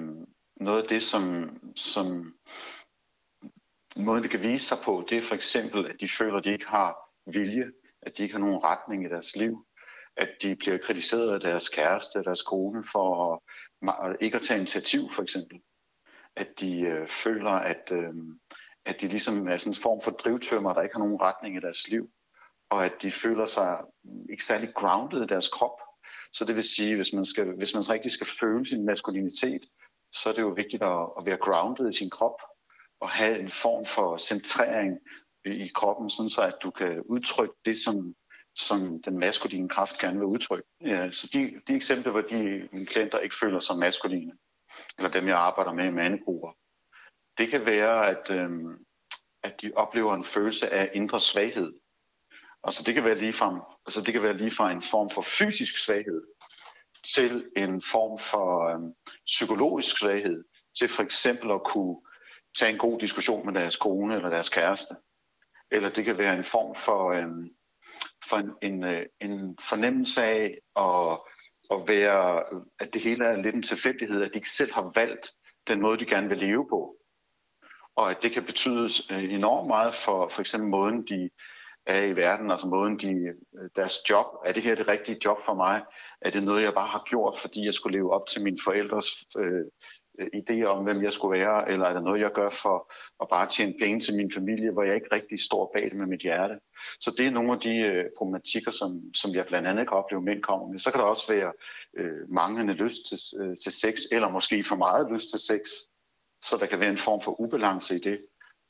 noget 0.55 0.81
af 0.81 0.87
det, 0.89 1.03
som, 1.03 1.49
som 1.75 2.35
måden 3.95 4.23
det 4.23 4.31
kan 4.31 4.43
vise 4.43 4.65
sig 4.65 4.77
på, 4.83 5.05
det 5.09 5.17
er 5.17 5.21
for 5.21 5.35
eksempel, 5.35 5.89
at 5.89 5.95
de 5.99 6.07
føler, 6.07 6.37
at 6.37 6.45
de 6.45 6.51
ikke 6.51 6.67
har 6.67 6.97
vilje, 7.25 7.71
at 8.01 8.17
de 8.17 8.23
ikke 8.23 8.35
har 8.35 8.39
nogen 8.39 8.63
retning 8.63 9.05
i 9.05 9.09
deres 9.09 9.35
liv, 9.35 9.65
at 10.17 10.29
de 10.41 10.55
bliver 10.55 10.77
kritiseret 10.77 11.33
af 11.33 11.39
deres 11.39 11.69
kæreste, 11.69 12.23
deres 12.23 12.41
kone 12.41 12.83
for 12.91 13.33
at, 13.89 14.17
ikke 14.21 14.35
at 14.37 14.41
tage 14.41 14.57
initiativ 14.57 15.01
for 15.11 15.23
eksempel 15.23 15.61
at 16.35 16.59
de 16.59 16.81
øh, 16.81 17.07
føler, 17.07 17.51
at, 17.51 17.91
øh, 17.91 18.13
at 18.85 19.01
de 19.01 19.07
ligesom 19.07 19.47
er 19.47 19.57
sådan 19.57 19.71
en 19.71 19.81
form 19.81 20.01
for 20.01 20.11
drivtømmer, 20.11 20.73
der 20.73 20.81
ikke 20.81 20.95
har 20.95 21.03
nogen 21.03 21.21
retning 21.21 21.57
i 21.57 21.59
deres 21.59 21.87
liv, 21.87 22.09
og 22.69 22.85
at 22.85 22.93
de 23.01 23.11
føler 23.11 23.45
sig 23.45 23.79
ikke 24.29 24.45
særlig 24.45 24.73
grounded 24.73 25.23
i 25.23 25.27
deres 25.27 25.49
krop. 25.49 25.79
Så 26.33 26.45
det 26.45 26.55
vil 26.55 26.63
sige, 26.63 26.95
hvis 26.95 27.13
man, 27.13 27.25
skal, 27.25 27.55
hvis 27.57 27.73
man 27.73 27.89
rigtig 27.89 28.11
skal 28.11 28.27
føle 28.39 28.65
sin 28.65 28.85
maskulinitet, 28.85 29.61
så 30.11 30.29
er 30.29 30.33
det 30.33 30.41
jo 30.41 30.49
vigtigt 30.49 30.83
at, 30.83 31.07
at 31.19 31.25
være 31.25 31.37
grounded 31.37 31.89
i 31.89 31.97
sin 31.97 32.09
krop, 32.09 32.41
og 32.99 33.09
have 33.09 33.39
en 33.39 33.49
form 33.49 33.85
for 33.85 34.17
centrering 34.17 34.99
i 35.45 35.71
kroppen, 35.75 36.09
sådan 36.09 36.29
så 36.29 36.41
at 36.41 36.55
du 36.63 36.71
kan 36.71 37.01
udtrykke 37.05 37.55
det, 37.65 37.77
som, 37.77 38.15
som 38.55 39.01
den 39.01 39.19
maskuline 39.19 39.69
kraft 39.69 39.97
gerne 39.97 40.17
vil 40.17 40.25
udtrykke. 40.25 40.67
Ja, 40.81 41.11
så 41.11 41.29
de, 41.33 41.61
de 41.67 41.75
eksempler, 41.75 42.11
hvor 42.11 42.21
de 42.21 42.69
mine 42.71 42.85
klienter 42.85 43.19
ikke 43.19 43.35
føler 43.35 43.59
sig 43.59 43.77
maskuline, 43.77 44.31
eller 44.97 45.11
dem 45.11 45.27
jeg 45.27 45.37
arbejder 45.37 45.73
med 45.73 45.85
i 45.85 45.91
mandegrupper, 45.91 46.51
det 47.37 47.49
kan 47.49 47.65
være, 47.65 48.07
at, 48.07 48.31
øh, 48.31 48.49
at 49.43 49.61
de 49.61 49.71
oplever 49.75 50.13
en 50.13 50.23
følelse 50.23 50.69
af 50.69 50.91
indre 50.93 51.19
svaghed. 51.19 51.73
Altså 52.63 52.83
det 52.83 52.93
kan 52.93 53.03
være 53.03 53.17
lige 53.17 53.33
fra, 53.33 53.77
altså 53.85 54.01
det 54.01 54.13
kan 54.13 54.23
være 54.23 54.37
lige 54.37 54.51
fra 54.51 54.71
en 54.71 54.81
form 54.81 55.09
for 55.09 55.21
fysisk 55.21 55.85
svaghed 55.85 56.21
til 57.15 57.49
en 57.57 57.81
form 57.81 58.19
for 58.19 58.67
øh, 58.69 58.79
psykologisk 59.25 59.97
svaghed, 59.97 60.43
til 60.79 60.87
for 60.89 61.03
eksempel 61.03 61.51
at 61.51 61.63
kunne 61.63 61.95
tage 62.57 62.71
en 62.71 62.77
god 62.77 62.99
diskussion 62.99 63.45
med 63.45 63.53
deres 63.53 63.77
kone 63.77 64.15
eller 64.15 64.29
deres 64.29 64.49
kæreste. 64.49 64.95
Eller 65.71 65.89
det 65.89 66.05
kan 66.05 66.17
være 66.17 66.35
en 66.35 66.43
form 66.43 66.75
for, 66.75 67.11
øh, 67.11 67.49
for 68.29 68.37
en, 68.37 68.51
en, 68.61 68.83
øh, 68.83 69.05
en 69.21 69.57
fornemmelse 69.69 70.23
af 70.23 70.57
at 70.75 71.19
at 71.71 71.79
være, 71.87 72.43
at 72.79 72.93
det 72.93 73.01
hele 73.01 73.25
er 73.25 73.41
lidt 73.41 73.55
en 73.55 73.63
tilfældighed, 73.63 74.21
at 74.21 74.29
de 74.33 74.37
ikke 74.37 74.49
selv 74.49 74.73
har 74.73 74.91
valgt 74.95 75.31
den 75.67 75.81
måde, 75.81 75.97
de 75.97 76.05
gerne 76.05 76.29
vil 76.29 76.37
leve 76.37 76.67
på. 76.69 76.95
Og 77.95 78.11
at 78.11 78.17
det 78.21 78.31
kan 78.31 78.45
betyde 78.45 78.89
øh, 79.11 79.33
enormt 79.33 79.67
meget 79.67 79.93
for 79.93 80.27
for 80.27 80.41
eksempel 80.41 80.69
måden, 80.69 81.07
de 81.07 81.29
er 81.85 82.03
i 82.03 82.15
verden, 82.15 82.51
altså 82.51 82.67
måden, 82.67 82.99
de, 82.99 83.11
øh, 83.57 83.69
deres 83.75 84.09
job. 84.09 84.25
Er 84.45 84.53
det 84.53 84.63
her 84.63 84.75
det 84.75 84.87
rigtige 84.87 85.19
job 85.25 85.37
for 85.45 85.53
mig? 85.53 85.81
Er 86.21 86.29
det 86.29 86.43
noget, 86.43 86.63
jeg 86.63 86.73
bare 86.73 86.87
har 86.87 87.03
gjort, 87.09 87.37
fordi 87.37 87.65
jeg 87.65 87.73
skulle 87.73 87.97
leve 87.97 88.13
op 88.13 88.27
til 88.27 88.43
mine 88.43 88.57
forældres 88.63 89.07
øh, 89.37 89.65
Øh, 90.19 90.27
idéer 90.33 90.65
om, 90.65 90.83
hvem 90.83 91.03
jeg 91.03 91.13
skulle 91.13 91.39
være, 91.39 91.71
eller 91.71 91.85
er 91.85 91.93
det 91.93 92.03
noget, 92.03 92.21
jeg 92.21 92.31
gør 92.31 92.49
for 92.49 92.91
at 93.21 93.27
bare 93.29 93.49
tjene 93.49 93.73
penge 93.79 93.99
til 93.99 94.17
min 94.17 94.31
familie, 94.31 94.71
hvor 94.71 94.83
jeg 94.83 94.95
ikke 94.95 95.15
rigtig 95.15 95.39
står 95.39 95.71
bag 95.73 95.83
det 95.83 95.97
med 95.97 96.05
mit 96.05 96.21
hjerte. 96.21 96.59
Så 96.99 97.15
det 97.17 97.27
er 97.27 97.31
nogle 97.31 97.53
af 97.53 97.59
de 97.59 97.75
øh, 97.77 98.05
problematikker, 98.17 98.71
som, 98.71 99.01
som 99.13 99.31
jeg 99.35 99.45
blandt 99.47 99.67
andet 99.67 99.87
kan 99.87 99.97
opleve, 99.97 100.21
mænd 100.21 100.41
kommer 100.41 100.67
med. 100.67 100.79
Så 100.79 100.91
kan 100.91 100.99
der 100.99 101.05
også 101.05 101.33
være 101.33 101.53
øh, 101.97 102.29
manglende 102.29 102.73
lyst 102.73 103.01
til, 103.07 103.17
øh, 103.41 103.57
til 103.63 103.71
sex, 103.71 103.99
eller 104.11 104.29
måske 104.29 104.63
for 104.63 104.75
meget 104.75 105.11
lyst 105.11 105.29
til 105.29 105.39
sex, 105.39 105.61
så 106.41 106.57
der 106.57 106.65
kan 106.65 106.79
være 106.79 106.89
en 106.89 107.05
form 107.07 107.21
for 107.21 107.41
ubalance 107.41 107.95
i 107.95 107.99
det. 107.99 108.19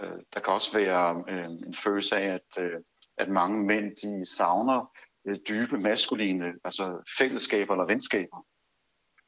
Øh, 0.01 0.19
der 0.33 0.39
kan 0.39 0.53
også 0.53 0.77
være 0.77 1.23
øh, 1.29 1.45
en 1.45 1.73
følelse 1.73 2.15
af, 2.15 2.33
at, 2.33 2.63
øh, 2.63 2.79
at 3.17 3.29
mange 3.29 3.63
mænd 3.63 3.95
de 3.95 4.25
savner 4.25 4.91
øh, 5.27 5.37
dybe 5.49 5.77
maskuline 5.77 6.45
altså 6.63 7.13
fællesskaber 7.17 7.73
eller 7.73 7.85
venskaber, 7.85 8.45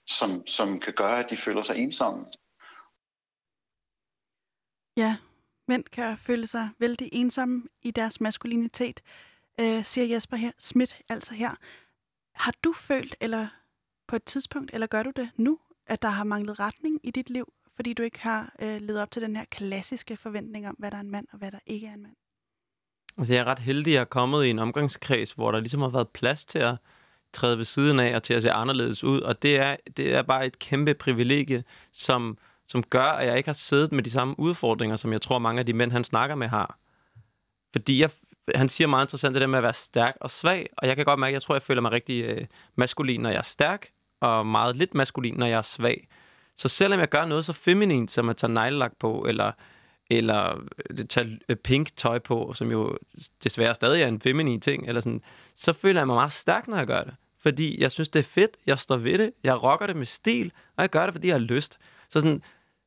som, 0.07 0.47
som 0.47 0.79
kan 0.79 0.93
gøre, 0.93 1.19
at 1.19 1.29
de 1.29 1.37
føler 1.37 1.63
sig 1.63 1.75
ensomme. 1.75 2.25
Ja, 4.97 5.17
mænd 5.67 5.83
kan 5.83 6.17
føle 6.17 6.47
sig 6.47 6.69
vældig 6.79 7.09
ensomme 7.11 7.63
i 7.81 7.91
deres 7.91 8.21
maskulinitet, 8.21 9.01
øh, 9.59 9.83
siger 9.83 10.07
Jesper 10.07 10.37
her, 10.37 10.51
Schmidt 10.59 11.01
altså 11.09 11.33
her. 11.33 11.55
Har 12.35 12.53
du 12.63 12.73
følt, 12.73 13.15
eller 13.21 13.47
på 14.07 14.15
et 14.15 14.23
tidspunkt, 14.23 14.71
eller 14.73 14.87
gør 14.87 15.03
du 15.03 15.11
det 15.15 15.31
nu, 15.37 15.59
at 15.87 16.01
der 16.01 16.09
har 16.09 16.23
manglet 16.23 16.59
retning 16.59 16.99
i 17.03 17.11
dit 17.11 17.29
liv, 17.29 17.53
fordi 17.75 17.93
du 17.93 18.03
ikke 18.03 18.19
har 18.19 18.55
øh, 18.61 18.81
levet 18.81 19.01
op 19.01 19.11
til 19.11 19.21
den 19.21 19.35
her 19.35 19.45
klassiske 19.45 20.17
forventning 20.17 20.67
om, 20.67 20.75
hvad 20.79 20.91
der 20.91 20.97
er 20.97 21.01
en 21.01 21.11
mand, 21.11 21.27
og 21.31 21.37
hvad 21.37 21.51
der 21.51 21.59
ikke 21.65 21.87
er 21.87 21.93
en 21.93 22.01
mand? 22.01 22.15
Altså, 23.17 23.33
jeg 23.33 23.41
er 23.41 23.45
ret 23.45 23.59
heldig, 23.59 23.91
at 23.91 23.95
jeg 23.95 24.01
er 24.01 24.05
kommet 24.05 24.45
i 24.45 24.49
en 24.49 24.59
omgangskreds, 24.59 25.31
hvor 25.31 25.51
der 25.51 25.59
ligesom 25.59 25.81
har 25.81 25.89
været 25.89 26.09
plads 26.09 26.45
til 26.45 26.59
at 26.59 26.75
træde 27.35 27.57
ved 27.57 27.65
siden 27.65 27.99
af 27.99 28.15
og 28.15 28.23
til 28.23 28.33
at 28.33 28.41
se 28.41 28.51
anderledes 28.51 29.03
ud. 29.03 29.21
Og 29.21 29.41
det 29.41 29.57
er, 29.57 29.75
det 29.97 30.13
er 30.13 30.21
bare 30.21 30.45
et 30.45 30.59
kæmpe 30.59 30.93
privilegie, 30.93 31.63
som, 31.93 32.37
som 32.67 32.83
gør, 32.83 33.01
at 33.01 33.27
jeg 33.27 33.37
ikke 33.37 33.49
har 33.49 33.53
siddet 33.53 33.91
med 33.91 34.03
de 34.03 34.11
samme 34.11 34.39
udfordringer, 34.39 34.95
som 34.95 35.11
jeg 35.11 35.21
tror, 35.21 35.39
mange 35.39 35.59
af 35.59 35.65
de 35.65 35.73
mænd, 35.73 35.91
han 35.91 36.03
snakker 36.03 36.35
med, 36.35 36.47
har. 36.47 36.79
Fordi 37.71 38.01
jeg, 38.01 38.09
han 38.55 38.69
siger 38.69 38.87
meget 38.87 39.05
interessant 39.05 39.33
det 39.33 39.41
der 39.41 39.47
med 39.47 39.57
at 39.57 39.63
være 39.63 39.73
stærk 39.73 40.17
og 40.21 40.31
svag, 40.31 40.69
og 40.77 40.87
jeg 40.87 40.95
kan 40.95 41.05
godt 41.05 41.19
mærke, 41.19 41.31
at 41.31 41.33
jeg 41.33 41.41
tror, 41.41 41.55
jeg 41.55 41.61
føler 41.61 41.81
mig 41.81 41.91
rigtig 41.91 42.23
øh, 42.23 42.45
maskulin, 42.75 43.21
når 43.21 43.29
jeg 43.29 43.37
er 43.37 43.41
stærk, 43.41 43.87
og 44.21 44.47
meget 44.47 44.75
lidt 44.75 44.95
maskulin, 44.95 45.33
når 45.33 45.45
jeg 45.45 45.57
er 45.57 45.61
svag. 45.61 46.07
Så 46.57 46.67
selvom 46.67 46.99
jeg 46.99 47.09
gør 47.09 47.25
noget 47.25 47.45
så 47.45 47.53
feminint, 47.53 48.11
som 48.11 48.29
at 48.29 48.37
tage 48.37 48.53
neglelak 48.53 48.91
på, 48.99 49.25
eller 49.29 49.51
eller 50.09 50.61
øh, 50.89 51.05
tage 51.05 51.39
øh, 51.49 51.55
pink 51.55 51.95
tøj 51.95 52.19
på, 52.19 52.53
som 52.55 52.71
jo 52.71 52.97
desværre 53.43 53.75
stadig 53.75 54.01
er 54.01 54.07
en 54.07 54.21
feminin 54.21 54.61
ting, 54.61 54.87
eller 54.87 55.01
sådan, 55.01 55.21
så 55.55 55.73
føler 55.73 55.99
jeg 55.99 56.07
mig 56.07 56.15
meget 56.15 56.31
stærk, 56.31 56.67
når 56.67 56.77
jeg 56.77 56.87
gør 56.87 57.03
det. 57.03 57.15
Fordi 57.45 57.81
jeg 57.81 57.91
synes, 57.91 58.09
det 58.09 58.19
er 58.19 58.23
fedt, 58.23 58.57
jeg 58.65 58.79
står 58.79 58.97
ved 58.97 59.17
det, 59.17 59.31
jeg 59.43 59.63
rocker 59.63 59.87
det 59.87 59.95
med 59.95 60.05
stil, 60.05 60.51
og 60.77 60.81
jeg 60.81 60.89
gør 60.89 61.05
det, 61.05 61.13
fordi 61.13 61.27
jeg 61.27 61.33
har 61.33 61.39
lyst. 61.39 61.77
Så, 62.09 62.19
sådan, 62.19 62.41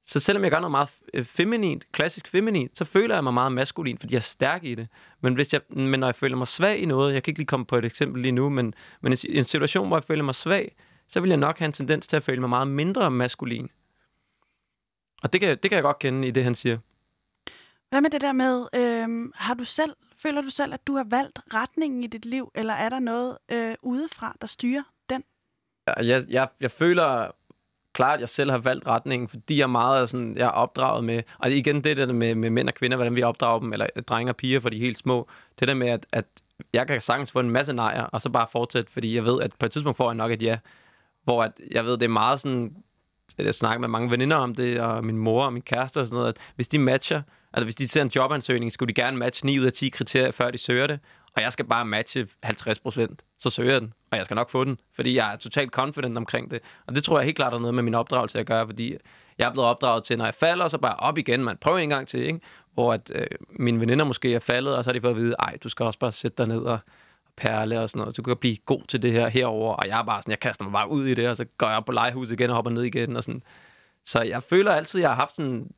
så 0.04 0.20
selvom 0.20 0.42
jeg 0.42 0.50
gør 0.50 0.60
noget 0.60 0.70
meget 0.70 0.88
øh, 1.14 1.24
feminint, 1.24 1.92
klassisk 1.92 2.28
feminint, 2.28 2.78
så 2.78 2.84
føler 2.84 3.14
jeg 3.14 3.24
mig 3.24 3.34
meget 3.34 3.52
maskulin, 3.52 3.98
fordi 3.98 4.14
jeg 4.14 4.18
er 4.18 4.22
stærk 4.22 4.64
i 4.64 4.74
det. 4.74 4.88
Men, 5.20 5.34
hvis 5.34 5.52
jeg, 5.52 5.60
men 5.68 6.00
når 6.00 6.06
jeg 6.06 6.14
føler 6.14 6.36
mig 6.36 6.48
svag 6.48 6.78
i 6.78 6.84
noget, 6.84 7.14
jeg 7.14 7.22
kan 7.22 7.30
ikke 7.30 7.38
lige 7.38 7.46
komme 7.46 7.66
på 7.66 7.76
et 7.76 7.84
eksempel 7.84 8.22
lige 8.22 8.32
nu, 8.32 8.48
men, 8.48 8.74
men 9.00 9.16
en 9.28 9.44
situation, 9.44 9.86
hvor 9.86 9.96
jeg 9.96 10.04
føler 10.04 10.24
mig 10.24 10.34
svag, 10.34 10.76
så 11.08 11.20
vil 11.20 11.28
jeg 11.28 11.38
nok 11.38 11.58
have 11.58 11.66
en 11.66 11.72
tendens 11.72 12.06
til 12.06 12.16
at 12.16 12.22
føle 12.22 12.40
mig 12.40 12.48
meget 12.48 12.68
mindre 12.68 13.10
maskulin. 13.10 13.68
Og 15.22 15.32
det 15.32 15.40
kan, 15.40 15.48
det 15.48 15.70
kan 15.70 15.76
jeg 15.76 15.82
godt 15.82 15.98
kende 15.98 16.28
i 16.28 16.30
det, 16.30 16.44
han 16.44 16.54
siger. 16.54 16.78
Hvad 17.90 18.00
med 18.00 18.10
det 18.10 18.20
der 18.20 18.32
med, 18.32 18.66
øh, 18.74 19.30
har 19.34 19.54
du 19.54 19.64
selv, 19.64 19.92
føler 20.16 20.40
du 20.40 20.50
selv, 20.50 20.74
at 20.74 20.86
du 20.86 20.96
har 20.96 21.04
valgt 21.04 21.40
retningen 21.54 22.04
i 22.04 22.06
dit 22.06 22.26
liv, 22.26 22.50
eller 22.54 22.74
er 22.74 22.88
der 22.88 22.98
noget 22.98 23.38
øh, 23.48 23.74
udefra, 23.82 24.36
der 24.40 24.46
styrer 24.46 24.82
den? 25.10 25.24
Jeg, 25.96 26.24
jeg, 26.28 26.48
jeg 26.60 26.70
føler 26.70 27.30
klart, 27.92 28.14
at 28.14 28.20
jeg 28.20 28.28
selv 28.28 28.50
har 28.50 28.58
valgt 28.58 28.86
retningen, 28.86 29.28
fordi 29.28 29.60
jeg 29.60 29.70
meget 29.70 30.10
sådan, 30.10 30.36
jeg 30.36 30.46
er 30.46 30.50
opdraget 30.50 31.04
med, 31.04 31.22
og 31.38 31.50
igen 31.50 31.84
det 31.84 31.96
der 31.96 32.12
med, 32.12 32.34
med 32.34 32.50
mænd 32.50 32.68
og 32.68 32.74
kvinder, 32.74 32.96
hvordan 32.96 33.14
vi 33.14 33.22
opdrager 33.22 33.60
dem, 33.60 33.72
eller 33.72 33.86
øh, 33.96 34.02
drenge 34.02 34.32
og 34.32 34.36
piger 34.36 34.60
for 34.60 34.68
de 34.68 34.78
helt 34.78 34.98
små, 34.98 35.28
det 35.60 35.68
der 35.68 35.74
med, 35.74 35.88
at, 35.88 36.06
at 36.12 36.26
jeg 36.72 36.86
kan 36.86 37.00
sagtens 37.00 37.32
få 37.32 37.40
en 37.40 37.50
masse 37.50 37.72
nejer, 37.72 38.02
og 38.02 38.22
så 38.22 38.30
bare 38.30 38.46
fortsætte, 38.52 38.92
fordi 38.92 39.14
jeg 39.14 39.24
ved, 39.24 39.40
at 39.40 39.54
på 39.58 39.66
et 39.66 39.72
tidspunkt 39.72 39.96
får 39.96 40.10
jeg 40.10 40.14
nok 40.14 40.32
et 40.32 40.42
ja, 40.42 40.58
hvor 41.24 41.42
at 41.42 41.52
jeg 41.70 41.84
ved, 41.84 41.92
det 41.92 42.02
er 42.02 42.08
meget 42.08 42.40
sådan, 42.40 42.76
jeg 43.38 43.54
snakker 43.54 43.80
med 43.80 43.88
mange 43.88 44.10
veninder 44.10 44.36
om 44.36 44.54
det, 44.54 44.80
og 44.80 45.04
min 45.04 45.18
mor 45.18 45.44
og 45.44 45.52
min 45.52 45.62
kæreste 45.62 46.00
og 46.00 46.06
sådan 46.06 46.16
noget, 46.16 46.28
at 46.28 46.36
hvis 46.54 46.68
de 46.68 46.78
matcher, 46.78 47.22
Altså 47.58 47.66
hvis 47.66 47.74
de 47.74 47.88
ser 47.88 48.02
en 48.02 48.10
jobansøgning, 48.16 48.72
skulle 48.72 48.94
de 48.94 49.02
gerne 49.02 49.16
matche 49.16 49.46
9 49.46 49.58
ud 49.58 49.64
af 49.64 49.72
10 49.72 49.88
kriterier, 49.88 50.30
før 50.30 50.50
de 50.50 50.58
søger 50.58 50.86
det. 50.86 51.00
Og 51.36 51.42
jeg 51.42 51.52
skal 51.52 51.64
bare 51.64 51.84
matche 51.84 52.26
50 52.42 52.78
procent, 52.78 53.22
så 53.38 53.50
søger 53.50 53.72
jeg 53.72 53.80
den. 53.80 53.92
Og 54.10 54.18
jeg 54.18 54.24
skal 54.24 54.34
nok 54.34 54.50
få 54.50 54.64
den, 54.64 54.78
fordi 54.94 55.16
jeg 55.16 55.32
er 55.32 55.36
totalt 55.36 55.70
confident 55.70 56.16
omkring 56.16 56.50
det. 56.50 56.60
Og 56.86 56.94
det 56.94 57.04
tror 57.04 57.18
jeg 57.18 57.24
helt 57.24 57.36
klart 57.36 57.54
er 57.54 57.58
noget 57.58 57.74
med 57.74 57.82
min 57.82 57.94
opdragelse 57.94 58.38
at 58.38 58.46
gøre, 58.46 58.66
fordi 58.66 58.96
jeg 59.38 59.46
er 59.46 59.52
blevet 59.52 59.68
opdraget 59.68 60.04
til, 60.04 60.18
når 60.18 60.24
jeg 60.24 60.34
falder, 60.34 60.68
så 60.68 60.78
bare 60.78 60.94
op 60.94 61.18
igen, 61.18 61.44
man 61.44 61.56
prøver 61.56 61.78
en 61.78 61.88
gang 61.88 62.08
til, 62.08 62.20
ikke? 62.20 62.40
Hvor 62.74 62.92
at 62.92 63.10
øh, 63.14 63.26
mine 63.50 63.80
veninder 63.80 64.04
måske 64.04 64.34
er 64.34 64.38
faldet, 64.38 64.76
og 64.76 64.84
så 64.84 64.90
har 64.90 64.92
de 64.92 65.00
fået 65.00 65.10
at 65.10 65.16
vide, 65.16 65.34
ej, 65.38 65.56
du 65.62 65.68
skal 65.68 65.86
også 65.86 65.98
bare 65.98 66.12
sætte 66.12 66.36
dig 66.38 66.46
ned 66.46 66.60
og 66.60 66.78
perle 67.36 67.80
og 67.80 67.88
sådan 67.88 68.00
noget. 68.00 68.16
Så 68.16 68.22
du 68.22 68.26
kan 68.26 68.36
blive 68.36 68.56
god 68.56 68.82
til 68.88 69.02
det 69.02 69.12
her 69.12 69.28
herover 69.28 69.74
og 69.74 69.88
jeg 69.88 70.00
er 70.00 70.04
bare 70.04 70.22
sådan, 70.22 70.30
jeg 70.30 70.40
kaster 70.40 70.64
mig 70.64 70.72
bare 70.72 70.90
ud 70.90 71.06
i 71.06 71.14
det, 71.14 71.28
og 71.28 71.36
så 71.36 71.44
går 71.58 71.66
jeg 71.66 71.76
op 71.76 71.84
på 71.84 71.92
legehuset 71.92 72.32
igen 72.32 72.50
og 72.50 72.56
hopper 72.56 72.70
ned 72.70 72.82
igen 72.82 73.16
og 73.16 73.24
sådan. 73.24 73.42
Så 74.04 74.22
jeg 74.22 74.42
føler 74.42 74.72
altid, 74.72 75.00
at 75.00 75.02
jeg 75.02 75.10
har 75.10 75.16
haft 75.16 75.34
sådan 75.34 75.70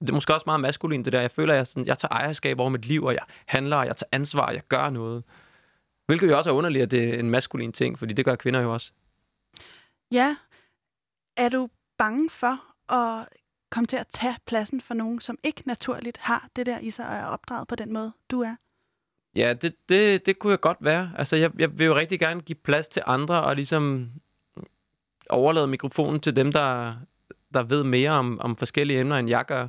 det 0.00 0.08
er 0.08 0.12
måske 0.12 0.34
også 0.34 0.44
meget 0.46 0.60
maskulin, 0.60 1.04
det 1.04 1.12
der. 1.12 1.20
Jeg 1.20 1.30
føler, 1.30 1.52
at 1.52 1.56
jeg, 1.56 1.66
sådan, 1.66 1.86
jeg 1.86 1.98
tager 1.98 2.12
ejerskab 2.12 2.60
over 2.60 2.68
mit 2.68 2.84
liv, 2.84 3.04
og 3.04 3.12
jeg 3.12 3.22
handler, 3.46 3.76
og 3.76 3.86
jeg 3.86 3.96
tager 3.96 4.08
ansvar, 4.12 4.46
og 4.46 4.54
jeg 4.54 4.62
gør 4.68 4.90
noget. 4.90 5.24
Hvilket 6.06 6.28
jo 6.28 6.36
også 6.36 6.50
er 6.50 6.54
underligt, 6.54 6.82
at 6.82 6.90
det 6.90 7.14
er 7.14 7.18
en 7.18 7.30
maskulin 7.30 7.72
ting, 7.72 7.98
fordi 7.98 8.14
det 8.14 8.24
gør 8.24 8.34
kvinder 8.34 8.60
jo 8.60 8.72
også. 8.72 8.92
Ja. 10.12 10.36
Er 11.36 11.48
du 11.48 11.68
bange 11.98 12.30
for 12.30 12.60
at 12.92 13.28
komme 13.70 13.86
til 13.86 13.96
at 13.96 14.06
tage 14.10 14.36
pladsen 14.46 14.80
for 14.80 14.94
nogen, 14.94 15.20
som 15.20 15.38
ikke 15.44 15.62
naturligt 15.66 16.18
har 16.18 16.48
det 16.56 16.66
der 16.66 16.78
i 16.78 16.90
sig 16.90 17.08
og 17.08 17.14
er 17.14 17.24
opdraget 17.24 17.68
på 17.68 17.74
den 17.74 17.92
måde, 17.92 18.12
du 18.30 18.40
er? 18.40 18.56
Ja, 19.36 19.52
det, 19.52 19.74
det, 19.88 20.26
det 20.26 20.38
kunne 20.38 20.50
jeg 20.50 20.60
godt 20.60 20.78
være. 20.80 21.12
Altså, 21.18 21.36
jeg, 21.36 21.50
jeg 21.58 21.78
vil 21.78 21.86
jo 21.86 21.94
rigtig 21.96 22.20
gerne 22.20 22.40
give 22.40 22.56
plads 22.56 22.88
til 22.88 23.02
andre, 23.06 23.42
og 23.42 23.56
ligesom 23.56 24.10
overlade 25.30 25.66
mikrofonen 25.66 26.20
til 26.20 26.36
dem, 26.36 26.52
der, 26.52 26.94
der 27.54 27.62
ved 27.62 27.84
mere 27.84 28.10
om, 28.10 28.40
om 28.40 28.56
forskellige 28.56 29.00
emner, 29.00 29.16
end 29.16 29.28
jeg 29.28 29.44
gør 29.44 29.68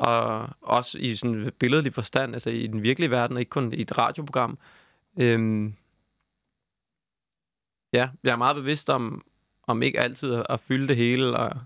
og 0.00 0.48
også 0.60 0.98
i 0.98 1.16
sådan 1.16 1.52
billedlig 1.58 1.94
forstand, 1.94 2.34
altså 2.34 2.50
i 2.50 2.66
den 2.66 2.82
virkelige 2.82 3.10
verden, 3.10 3.36
og 3.36 3.40
ikke 3.40 3.50
kun 3.50 3.72
i 3.72 3.80
et 3.80 3.98
radioprogram. 3.98 4.58
Øhm, 5.18 5.74
ja, 7.92 8.10
jeg 8.22 8.32
er 8.32 8.36
meget 8.36 8.56
bevidst 8.56 8.90
om, 8.90 9.24
om 9.66 9.82
ikke 9.82 10.00
altid 10.00 10.34
at, 10.34 10.46
at 10.48 10.60
fylde 10.60 10.88
det 10.88 10.96
hele 10.96 11.36
og 11.36 11.60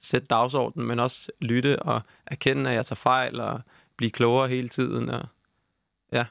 sætte 0.00 0.26
dagsordenen, 0.26 0.88
men 0.88 0.98
også 0.98 1.30
lytte 1.40 1.82
og 1.82 2.02
erkende, 2.26 2.70
at 2.70 2.76
jeg 2.76 2.86
tager 2.86 2.96
fejl 2.96 3.40
og 3.40 3.60
blive 3.96 4.10
klogere 4.10 4.48
hele 4.48 4.68
tiden. 4.68 5.08
Og, 5.08 5.26
ja. 6.12 6.24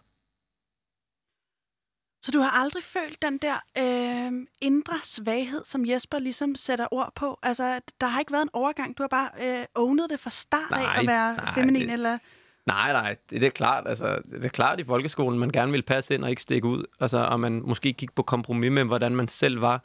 Så 2.28 2.32
du 2.32 2.40
har 2.40 2.52
aldrig 2.52 2.84
følt 2.84 3.22
den 3.22 3.38
der 3.38 3.56
øh, 3.78 4.48
indre 4.62 5.00
svaghed, 5.04 5.62
som 5.66 5.86
Jesper 5.86 6.20
ligesom 6.20 6.56
sætter 6.56 6.88
ord 6.92 7.12
på? 7.16 7.40
Altså, 7.44 7.80
der 8.02 8.08
har 8.08 8.20
ikke 8.20 8.32
været 8.32 8.42
en 8.42 8.50
overgang. 8.54 8.98
Du 8.98 9.04
har 9.04 9.08
bare 9.08 9.30
øh, 9.44 9.66
ownet 9.76 10.10
det 10.10 10.20
fra 10.20 10.30
start 10.30 10.72
nej, 10.72 10.84
af 10.84 11.00
at 11.00 11.08
være 11.08 11.36
nej, 11.36 11.54
feminin, 11.54 11.82
det, 11.82 11.94
eller... 11.94 12.18
Nej, 12.66 12.92
nej, 12.92 13.16
det, 13.30 13.42
det 13.42 13.48
er 13.48 13.52
klart. 13.52 13.88
Altså, 13.88 14.22
det 14.32 14.46
er 14.46 14.50
klart 14.50 14.80
i 14.80 14.84
folkeskolen, 14.84 15.40
man 15.40 15.50
gerne 15.50 15.72
vil 15.72 15.82
passe 15.82 16.14
ind 16.14 16.24
og 16.24 16.30
ikke 16.30 16.42
stikke 16.42 16.68
ud. 16.68 16.86
Altså, 17.00 17.18
og 17.18 17.40
man 17.40 17.62
måske 17.66 17.94
gik 17.94 18.16
på 18.16 18.24
kompromis 18.24 18.72
med, 18.72 18.84
hvordan 18.84 19.16
man 19.16 19.28
selv 19.28 19.62
var. 19.62 19.84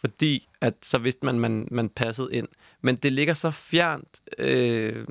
Fordi 0.00 0.48
at 0.60 0.74
så 0.82 0.98
vidste 0.98 1.26
man, 1.26 1.38
man, 1.38 1.68
man 1.70 1.88
passede 1.88 2.28
ind. 2.32 2.48
Men 2.80 2.96
det 2.96 3.12
ligger 3.12 3.34
så 3.34 3.50
fjernt. 3.50 4.20
Øh, 4.38 5.06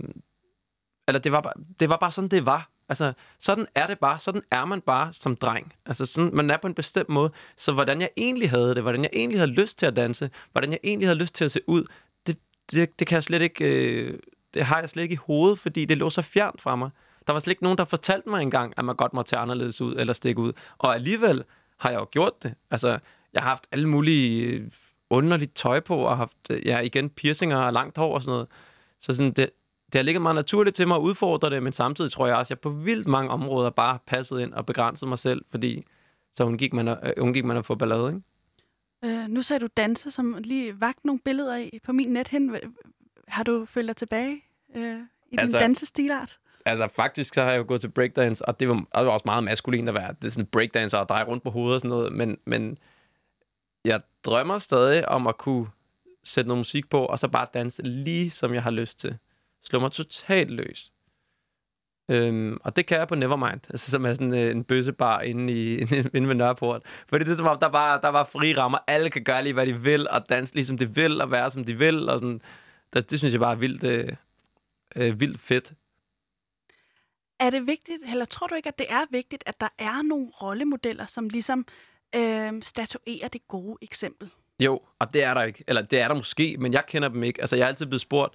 eller 1.08 1.20
det 1.20 1.32
var, 1.32 1.42
bare, 1.42 1.54
det 1.80 1.90
var 1.90 1.98
bare 1.98 2.12
sådan, 2.12 2.30
det 2.30 2.46
var. 2.46 2.70
Altså, 2.94 3.14
sådan 3.40 3.68
er 3.76 3.88
det 3.88 4.00
bare. 4.00 4.20
Sådan 4.20 4.42
er 4.52 4.66
man 4.66 4.82
bare 4.82 5.14
som 5.14 5.36
dreng. 5.36 5.74
Altså, 5.86 6.06
sådan, 6.06 6.36
man 6.36 6.50
er 6.50 6.58
på 6.58 6.68
en 6.68 6.74
bestemt 6.74 7.10
måde. 7.10 7.32
Så 7.58 7.72
hvordan 7.74 8.02
jeg 8.02 8.10
egentlig 8.18 8.50
havde 8.50 8.76
det, 8.76 8.82
hvordan 8.82 9.02
jeg 9.04 9.10
egentlig 9.14 9.40
havde 9.40 9.52
lyst 9.52 9.78
til 9.80 9.86
at 9.86 9.96
danse, 9.96 10.30
hvordan 10.52 10.72
jeg 10.72 10.80
egentlig 10.84 11.08
havde 11.08 11.20
lyst 11.20 11.36
til 11.36 11.46
at 11.46 11.52
se 11.52 11.60
ud, 11.68 11.84
det, 12.28 12.38
det, 12.72 13.00
det 13.00 13.08
kan 13.08 13.16
jeg 13.16 13.24
slet 13.24 13.42
ikke... 13.42 13.66
Øh, 13.66 14.20
det 14.54 14.64
har 14.64 14.80
jeg 14.80 14.90
slet 14.90 15.04
ikke 15.04 15.14
i 15.14 15.26
hovedet, 15.28 15.60
fordi 15.60 15.86
det 15.86 15.98
lå 15.98 16.10
så 16.10 16.22
fjernt 16.22 16.62
fra 16.62 16.76
mig. 16.76 16.90
Der 17.28 17.34
var 17.34 17.40
slet 17.40 17.52
ikke 17.52 17.64
nogen, 17.64 17.78
der 17.78 17.86
fortalte 17.86 18.30
mig 18.30 18.42
engang, 18.42 18.74
at 18.78 18.86
man 18.86 18.96
godt 18.96 19.14
må 19.14 19.24
tage 19.24 19.40
anderledes 19.40 19.82
ud 19.82 19.96
eller 19.96 20.14
stikke 20.14 20.42
ud. 20.42 20.54
Og 20.78 20.96
alligevel 20.96 21.44
har 21.80 21.90
jeg 21.90 22.00
jo 22.00 22.08
gjort 22.12 22.44
det. 22.44 22.54
Altså, 22.72 23.00
jeg 23.34 23.42
har 23.42 23.50
haft 23.50 23.68
alle 23.72 23.90
mulige 23.90 24.42
øh, 24.42 24.72
underligt 25.10 25.56
tøj 25.56 25.80
på, 25.80 25.98
og 25.98 26.18
haft, 26.18 26.38
øh, 26.50 26.68
ja, 26.68 26.80
igen, 26.80 27.10
piercinger 27.10 27.58
og 27.58 27.74
langt 27.74 27.98
hår 27.98 28.14
og 28.14 28.22
sådan 28.22 28.32
noget. 28.32 28.48
Så 29.00 29.16
sådan, 29.16 29.32
det, 29.32 29.50
det 29.94 30.00
har 30.00 30.04
ligget 30.04 30.22
meget 30.22 30.36
naturligt 30.36 30.76
til 30.76 30.88
mig 30.88 30.96
at 30.96 31.02
udfordre 31.02 31.50
det, 31.50 31.64
men 31.64 31.74
samtidig 31.74 32.12
tror 32.12 32.28
jeg 32.28 32.36
også, 32.36 32.48
at 32.48 32.50
jeg 32.50 32.60
på 32.60 32.70
vildt 32.70 33.08
mange 33.08 33.32
områder 33.32 33.70
bare 33.70 34.00
passet 34.08 34.40
ind 34.40 34.54
og 34.54 34.66
begrænset 34.66 35.10
mig 35.10 35.20
selv, 35.20 35.46
fordi 35.52 35.86
så 36.34 36.44
hun 36.44 36.58
gik 36.58 36.74
man, 36.74 36.88
øh, 36.88 36.98
hun 37.20 37.34
gik 37.34 37.46
man 37.46 37.58
at 37.58 37.66
få 37.66 37.76
ballade, 37.76 38.08
ikke? 38.08 38.22
Øh, 39.04 39.28
nu 39.28 39.42
sagde 39.42 39.60
du 39.60 39.68
danse, 39.78 40.12
som 40.12 40.38
lige 40.40 40.82
vagt 40.82 41.06
nogle 41.06 41.20
billeder 41.20 41.58
i 41.58 41.80
på 41.84 41.92
min 41.92 42.10
net 42.10 42.28
hen. 42.28 42.56
Har 43.28 43.44
du 43.44 43.66
følt 43.66 43.88
dig 43.88 43.96
tilbage 43.96 44.44
øh, 44.76 45.00
i 45.32 45.38
altså, 45.38 45.58
din 45.58 45.62
dansestilart? 45.62 46.40
Altså 46.66 46.88
faktisk 46.88 47.34
så 47.34 47.44
har 47.44 47.52
jeg 47.52 47.58
jo 47.58 47.66
gået 47.68 47.82
til 47.82 47.90
breakdance, 47.90 48.46
og 48.46 48.60
det 48.60 48.70
var, 48.70 48.76
det 48.76 48.88
var 48.94 49.10
også 49.10 49.24
meget 49.26 49.44
maskulin 49.44 49.88
at 49.88 49.94
være 49.94 50.16
det 50.22 50.28
er 50.28 50.32
sådan 50.32 50.46
breakdancer 50.46 50.98
og 50.98 51.10
dreje 51.10 51.24
rundt 51.24 51.44
på 51.44 51.50
hovedet 51.50 51.76
og 51.76 51.82
sådan 51.82 51.90
noget, 51.90 52.14
men, 52.14 52.38
men 52.46 52.78
jeg 53.86 54.02
drømmer 54.24 54.60
stadig 54.60 55.10
om 55.10 55.28
at 55.28 55.38
kunne 55.38 55.68
sætte 56.24 56.48
noget 56.48 56.60
musik 56.60 56.90
på, 56.90 57.06
og 57.06 57.20
så 57.20 57.28
bare 57.28 57.48
danse 57.54 57.82
lige 57.82 58.32
som 58.32 58.54
jeg 58.54 58.64
har 58.64 58.72
lyst 58.72 59.00
til. 59.00 59.18
Slå 59.64 59.80
mig 59.80 59.92
totalt 59.92 60.52
løs. 60.52 60.92
Øhm, 62.12 62.58
og 62.64 62.76
det 62.76 62.86
kan 62.86 63.00
jeg 63.00 63.08
på 63.08 63.16
Nevermind, 63.16 63.62
altså, 63.70 63.92
som 63.92 64.06
er 64.06 64.14
sådan 64.14 64.34
øh, 64.34 64.52
en 64.52 64.64
bøssebar 64.64 65.22
inde, 65.22 65.54
i, 65.54 65.78
inde 66.16 66.28
ved 66.28 66.36
Nørreport. 66.36 66.82
Fordi 67.08 67.26
det 67.26 67.32
er 67.32 67.36
som 67.36 67.48
om, 67.48 67.60
der 67.60 67.70
var, 67.70 68.00
der 68.00 68.10
var 68.10 68.24
fri 68.24 68.54
rammer. 68.54 68.78
Alle 68.88 69.10
kan 69.10 69.24
gøre 69.24 69.44
lige, 69.44 69.54
hvad 69.54 69.68
de 69.68 69.82
vil, 69.82 70.10
og 70.10 70.30
danse 70.30 70.56
lige 70.56 70.66
som 70.66 70.78
de 70.78 70.96
vil, 70.96 71.22
og 71.22 71.32
være 71.32 71.52
som 71.52 71.64
de 71.64 71.78
vil. 71.78 72.10
Og 72.10 72.20
sådan. 72.20 72.42
Det, 72.94 73.12
det 73.12 73.20
synes 73.20 73.34
jeg 73.34 73.40
bare 73.42 73.52
er 73.52 73.56
vildt, 73.56 73.84
øh, 73.84 74.10
øh, 74.96 75.20
vildt 75.20 75.42
fedt. 75.42 75.74
Er 77.40 77.50
det 77.50 77.68
vigtigt, 77.68 78.02
eller 78.12 78.26
tror 78.26 78.48
du 78.48 78.56
ikke, 78.56 78.70
at 78.70 78.80
det 78.80 78.86
er 78.90 79.06
vigtigt, 79.12 79.44
at 79.46 79.62
der 79.62 79.68
er 79.80 80.02
nogle 80.02 80.28
rollemodeller, 80.42 81.06
som 81.06 81.30
ligesom 81.30 81.66
øh, 82.16 82.54
statuerer 82.62 83.28
det 83.28 83.48
gode 83.48 83.78
eksempel? 83.82 84.30
Jo, 84.60 84.82
og 85.00 85.14
det 85.14 85.24
er 85.24 85.34
der 85.34 85.44
ikke. 85.44 85.64
Eller 85.68 85.82
det 85.82 86.00
er 86.00 86.08
der 86.08 86.16
måske, 86.16 86.58
men 86.60 86.74
jeg 86.74 86.86
kender 86.88 87.10
dem 87.10 87.24
ikke. 87.24 87.42
Altså, 87.42 87.56
jeg 87.56 87.64
er 87.64 87.68
altid 87.68 87.86
blevet 87.86 88.02
spurgt, 88.02 88.34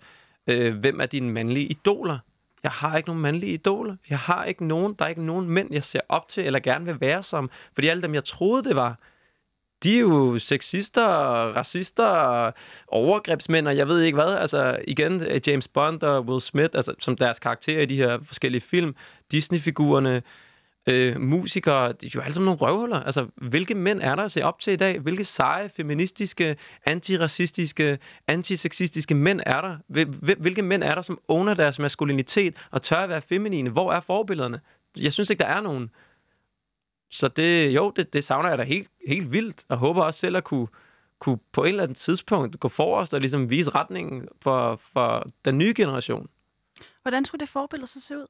øh, 0.48 0.76
hvem 0.78 1.00
er 1.00 1.06
dine 1.06 1.32
mandlige 1.32 1.66
idoler? 1.66 2.18
Jeg 2.62 2.70
har 2.70 2.96
ikke 2.96 3.08
nogen 3.08 3.22
mandlige 3.22 3.52
idoler. 3.52 3.96
Jeg 4.10 4.18
har 4.18 4.44
ikke 4.44 4.66
nogen, 4.66 4.94
der 4.98 5.04
er 5.04 5.08
ikke 5.08 5.24
nogen 5.24 5.48
mænd, 5.48 5.72
jeg 5.72 5.84
ser 5.84 6.00
op 6.08 6.28
til 6.28 6.46
eller 6.46 6.60
gerne 6.60 6.84
vil 6.84 7.00
være 7.00 7.22
som. 7.22 7.50
Fordi 7.74 7.88
alle 7.88 8.02
dem, 8.02 8.14
jeg 8.14 8.24
troede, 8.24 8.64
det 8.64 8.76
var, 8.76 8.98
de 9.82 9.96
er 9.96 10.00
jo 10.00 10.38
sexister, 10.38 11.06
racister, 11.56 12.50
overgrebsmænd, 12.88 13.68
og 13.68 13.76
jeg 13.76 13.88
ved 13.88 14.02
ikke 14.02 14.16
hvad. 14.16 14.34
Altså 14.34 14.78
igen, 14.88 15.26
øh, 15.26 15.40
James 15.46 15.68
Bond 15.68 16.02
og 16.02 16.24
Will 16.24 16.40
Smith, 16.40 16.70
altså, 16.74 16.94
som 16.98 17.16
deres 17.16 17.38
karakterer 17.38 17.82
i 17.82 17.86
de 17.86 17.96
her 17.96 18.18
forskellige 18.24 18.60
film, 18.60 18.94
Disney-figurerne, 19.30 20.22
øh, 20.88 21.20
musikere, 21.20 21.92
de 21.92 22.06
er 22.06 22.10
jo 22.14 22.20
alle 22.20 22.34
sammen 22.34 22.44
nogle 22.44 22.60
røvhuller. 22.60 23.00
Altså, 23.00 23.26
hvilke 23.36 23.74
mænd 23.74 24.00
er 24.02 24.14
der 24.14 24.22
at 24.22 24.32
se 24.32 24.42
op 24.42 24.60
til 24.60 24.72
i 24.72 24.76
dag? 24.76 24.98
Hvilke 24.98 25.24
seje, 25.24 25.68
feministiske, 25.68 26.56
antiracistiske, 26.86 27.98
antisexistiske 28.26 29.14
mænd 29.14 29.40
er 29.46 29.60
der? 29.60 29.76
Hvilke 30.38 30.62
mænd 30.62 30.82
er 30.82 30.94
der, 30.94 31.02
som 31.02 31.18
owner 31.28 31.54
deres 31.54 31.78
maskulinitet 31.78 32.56
og 32.70 32.82
tør 32.82 32.96
at 32.96 33.08
være 33.08 33.22
feminine? 33.22 33.70
Hvor 33.70 33.92
er 33.92 34.00
forbillederne? 34.00 34.60
Jeg 34.96 35.12
synes 35.12 35.30
ikke, 35.30 35.40
der 35.40 35.46
er 35.46 35.60
nogen. 35.60 35.90
Så 37.10 37.28
det, 37.28 37.74
jo, 37.74 37.92
det, 37.96 38.12
det 38.12 38.24
savner 38.24 38.48
jeg 38.48 38.58
da 38.58 38.62
helt, 38.62 38.88
helt 39.06 39.32
vildt, 39.32 39.64
og 39.68 39.78
håber 39.78 40.02
også 40.02 40.20
selv 40.20 40.36
at 40.36 40.44
kunne, 40.44 40.66
kunne 41.18 41.38
på 41.52 41.64
et 41.64 41.68
eller 41.68 41.82
andet 41.82 41.96
tidspunkt 41.96 42.60
gå 42.60 42.68
forrest 42.68 43.14
og 43.14 43.20
ligesom 43.20 43.50
vise 43.50 43.70
retningen 43.70 44.28
for, 44.42 44.80
for 44.92 45.30
den 45.44 45.58
nye 45.58 45.74
generation. 45.76 46.28
Hvordan 47.02 47.24
skulle 47.24 47.40
det 47.40 47.48
forbillede 47.48 47.86
så 47.90 48.00
se 48.00 48.18
ud? 48.18 48.26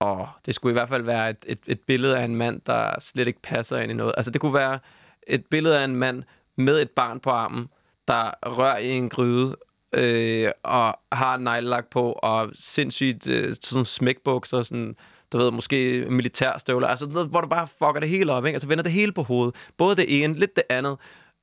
Og 0.00 0.28
det 0.46 0.54
skulle 0.54 0.72
i 0.72 0.78
hvert 0.78 0.88
fald 0.88 1.02
være 1.02 1.30
et, 1.30 1.44
et, 1.46 1.58
et 1.66 1.80
billede 1.80 2.18
af 2.18 2.24
en 2.24 2.36
mand, 2.36 2.60
der 2.66 3.00
slet 3.00 3.28
ikke 3.28 3.42
passer 3.42 3.78
ind 3.78 3.90
i 3.90 3.94
noget. 3.94 4.14
Altså 4.16 4.30
det 4.30 4.40
kunne 4.40 4.54
være 4.54 4.78
et 5.26 5.46
billede 5.50 5.80
af 5.80 5.84
en 5.84 5.96
mand 5.96 6.22
med 6.56 6.82
et 6.82 6.90
barn 6.90 7.20
på 7.20 7.30
armen, 7.30 7.68
der 8.08 8.30
rører 8.42 8.78
i 8.78 8.90
en 8.90 9.08
gryde, 9.08 9.56
øh, 9.92 10.50
og 10.62 10.98
har 11.12 11.36
neglelak 11.36 11.86
på, 11.90 12.12
og 12.12 12.50
sindssygt 12.54 13.28
øh, 13.28 13.54
sådan 13.62 13.84
smækbukser, 13.84 14.62
sådan, 14.62 14.96
du 15.32 15.38
ved, 15.38 15.50
måske 15.50 16.06
militærstøvler, 16.10 16.88
altså 16.88 17.08
noget, 17.08 17.28
hvor 17.28 17.40
du 17.40 17.48
bare 17.48 17.68
fucker 17.68 18.00
det 18.00 18.08
hele 18.08 18.32
op, 18.32 18.46
ikke? 18.46 18.54
altså 18.54 18.68
vender 18.68 18.82
det 18.82 18.92
hele 18.92 19.12
på 19.12 19.22
hovedet. 19.22 19.54
Både 19.76 19.96
det 19.96 20.24
ene, 20.24 20.34
lidt 20.34 20.56
det 20.56 20.64
andet, 20.68 20.96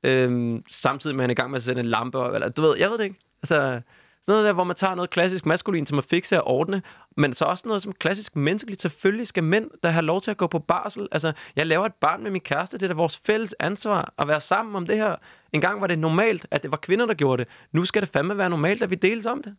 øh, 0.03 0.60
samtidig 0.70 1.16
med, 1.16 1.22
at 1.22 1.24
han 1.24 1.30
er 1.30 1.34
i 1.34 1.41
gang 1.41 1.51
med 1.51 1.58
at 1.58 1.64
sætte 1.64 1.80
en 1.80 1.88
lampe 1.88 2.18
op, 2.18 2.34
eller 2.34 2.49
du 2.49 2.62
ved, 2.62 2.78
jeg 2.80 2.89
ved 2.89 2.97
det 2.97 3.03
ikke. 3.03 3.20
Altså, 3.43 3.82
noget 4.28 4.45
der, 4.45 4.53
hvor 4.53 4.63
man 4.63 4.76
tager 4.76 4.95
noget 4.95 5.09
klassisk 5.09 5.45
maskulin, 5.45 5.86
som 5.86 5.97
at 5.97 6.03
fikse 6.03 6.41
og 6.41 6.47
ordne, 6.47 6.82
men 7.17 7.34
så 7.34 7.45
også 7.45 7.67
noget 7.67 7.84
som 7.84 7.93
klassisk 7.93 8.36
menneskeligt. 8.36 8.82
Selvfølgelig 8.82 9.28
skal 9.28 9.43
mænd, 9.43 9.71
der 9.84 9.89
har 9.89 10.01
lov 10.01 10.21
til 10.21 10.32
at 10.32 10.38
gå 10.38 10.47
på 10.47 10.59
barsel. 10.59 11.07
Altså, 11.11 11.34
jeg 11.55 11.67
laver 11.67 11.86
et 11.86 11.93
barn 11.93 12.23
med 12.23 12.32
min 12.32 12.41
kæreste. 12.41 12.78
Det 12.78 12.84
er 12.84 12.88
da 12.88 12.93
vores 12.93 13.17
fælles 13.17 13.55
ansvar 13.59 14.13
at 14.17 14.28
være 14.28 14.41
sammen 14.41 14.76
om 14.76 14.86
det 14.86 14.97
her. 14.97 15.15
En 15.53 15.61
gang 15.61 15.82
var 15.82 15.88
det 15.88 15.99
normalt, 15.99 16.47
at 16.51 16.63
det 16.63 16.71
var 16.71 16.78
kvinder, 16.78 17.05
der 17.05 17.13
gjorde 17.13 17.43
det. 17.43 17.51
Nu 17.71 17.86
skal 17.86 18.01
det 18.01 18.09
fandme 18.09 18.38
være 18.38 18.49
normalt, 18.49 18.84
at 18.84 18.89
vi 18.89 18.95
deles 18.95 19.26
om 19.26 19.43
det. 19.43 19.55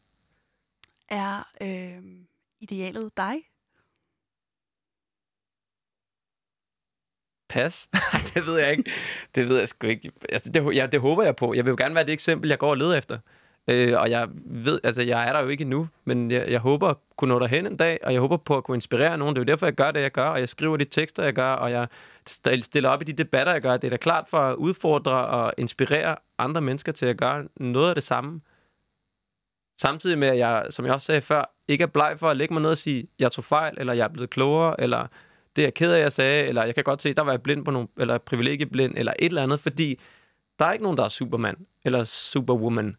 Er 1.08 1.48
øh, 1.62 2.02
idealet 2.60 3.16
dig? 3.16 3.34
Pas? 7.48 7.88
det 8.34 8.46
ved 8.46 8.58
jeg 8.58 8.70
ikke. 8.70 8.90
Det 9.34 9.48
ved 9.48 9.58
jeg 9.58 9.68
sgu 9.68 9.86
ikke. 9.86 10.12
Altså, 10.28 10.50
det, 10.50 10.76
ja, 10.76 10.86
det 10.86 11.00
håber 11.00 11.22
jeg 11.22 11.36
på. 11.36 11.54
Jeg 11.54 11.64
vil 11.64 11.70
jo 11.70 11.76
gerne 11.78 11.94
være 11.94 12.04
det 12.04 12.12
eksempel, 12.12 12.48
jeg 12.48 12.58
går 12.58 12.70
og 12.70 12.76
leder 12.76 12.94
efter. 12.94 13.18
Øh, 13.68 14.00
og 14.00 14.10
jeg 14.10 14.28
ved, 14.44 14.80
altså 14.84 15.02
jeg 15.02 15.28
er 15.28 15.32
der 15.32 15.40
jo 15.40 15.48
ikke 15.48 15.64
nu, 15.64 15.88
men 16.04 16.30
jeg, 16.30 16.48
jeg 16.48 16.60
håber 16.60 16.88
at 16.88 16.96
kunne 17.16 17.34
nå 17.34 17.38
derhen 17.38 17.66
en 17.66 17.76
dag, 17.76 17.98
og 18.02 18.12
jeg 18.12 18.20
håber 18.20 18.36
på 18.36 18.56
at 18.56 18.64
kunne 18.64 18.76
inspirere 18.76 19.18
nogen. 19.18 19.36
Det 19.36 19.40
er 19.40 19.44
jo 19.44 19.52
derfor, 19.52 19.66
jeg 19.66 19.74
gør 19.74 19.90
det, 19.90 20.00
jeg 20.00 20.12
gør, 20.12 20.26
og 20.26 20.40
jeg 20.40 20.48
skriver 20.48 20.76
de 20.76 20.84
tekster, 20.84 21.24
jeg 21.24 21.32
gør, 21.32 21.52
og 21.52 21.70
jeg 21.70 21.88
stiller 22.62 22.88
op 22.88 23.02
i 23.02 23.04
de 23.04 23.12
debatter, 23.12 23.52
jeg 23.52 23.62
gør. 23.62 23.76
Det 23.76 23.84
er 23.84 23.90
da 23.90 23.96
klart 23.96 24.28
for 24.28 24.38
at 24.38 24.54
udfordre 24.54 25.26
og 25.26 25.52
inspirere 25.58 26.16
andre 26.38 26.60
mennesker 26.60 26.92
til 26.92 27.06
at 27.06 27.16
gøre 27.16 27.44
noget 27.56 27.88
af 27.88 27.94
det 27.94 28.04
samme. 28.04 28.40
Samtidig 29.80 30.18
med, 30.18 30.28
at 30.28 30.38
jeg, 30.38 30.66
som 30.70 30.84
jeg 30.84 30.94
også 30.94 31.06
sagde 31.06 31.20
før, 31.20 31.54
ikke 31.68 31.82
er 31.82 31.88
bleg 31.88 32.14
for 32.18 32.30
at 32.30 32.36
lægge 32.36 32.54
mig 32.54 32.62
ned 32.62 32.70
og 32.70 32.78
sige, 32.78 33.08
jeg 33.18 33.32
tog 33.32 33.44
fejl, 33.44 33.74
eller 33.78 33.92
jeg 33.92 34.04
er 34.04 34.08
blevet 34.08 34.30
klogere, 34.30 34.80
eller 34.80 35.06
det 35.56 35.62
er 35.62 35.66
jeg 35.66 35.74
ked 35.74 35.92
af, 35.92 36.00
jeg 36.00 36.12
sagde, 36.12 36.46
eller 36.46 36.64
jeg 36.64 36.74
kan 36.74 36.84
godt 36.84 37.02
se, 37.02 37.14
der 37.14 37.22
var 37.22 37.32
jeg 37.32 37.42
blind 37.42 37.64
på 37.64 37.70
nogle, 37.70 37.88
eller 37.96 38.18
privilegieblind, 38.18 38.94
eller 38.96 39.12
et 39.18 39.26
eller 39.26 39.42
andet, 39.42 39.60
fordi 39.60 40.00
der 40.58 40.64
er 40.66 40.72
ikke 40.72 40.82
nogen, 40.82 40.98
der 40.98 41.04
er 41.04 41.08
supermand, 41.08 41.56
eller 41.84 42.04
superwoman. 42.04 42.96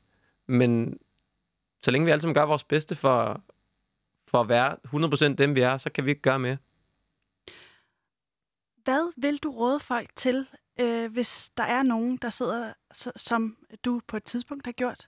Men 0.47 0.99
så 1.83 1.91
længe 1.91 2.05
vi 2.05 2.11
alle 2.11 2.21
sammen 2.21 2.33
gør 2.33 2.45
vores 2.45 2.63
bedste 2.63 2.95
for, 2.95 3.43
for 4.27 4.41
at 4.41 4.49
være 4.49 4.77
100% 5.31 5.35
dem, 5.35 5.55
vi 5.55 5.61
er, 5.61 5.77
så 5.77 5.89
kan 5.89 6.05
vi 6.05 6.09
ikke 6.09 6.21
gøre 6.21 6.39
mere. 6.39 6.57
Hvad 8.83 9.13
vil 9.17 9.37
du 9.37 9.51
råde 9.51 9.79
folk 9.79 10.15
til, 10.15 10.47
øh, 10.79 11.11
hvis 11.11 11.51
der 11.57 11.63
er 11.63 11.83
nogen, 11.83 12.17
der 12.17 12.29
sidder, 12.29 12.73
som 13.15 13.57
du 13.85 14.01
på 14.07 14.17
et 14.17 14.23
tidspunkt 14.23 14.65
har 14.65 14.71
gjort, 14.71 15.07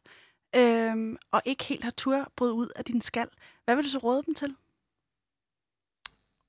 øh, 0.55 1.17
og 1.31 1.41
ikke 1.45 1.63
helt 1.63 1.83
har 1.83 1.91
tur 1.91 2.31
bryde 2.35 2.53
ud 2.53 2.67
af 2.75 2.85
din 2.85 3.01
skal? 3.01 3.29
Hvad 3.65 3.75
vil 3.75 3.85
du 3.85 3.89
så 3.89 3.97
råde 3.97 4.23
dem 4.25 4.35
til? 4.35 4.55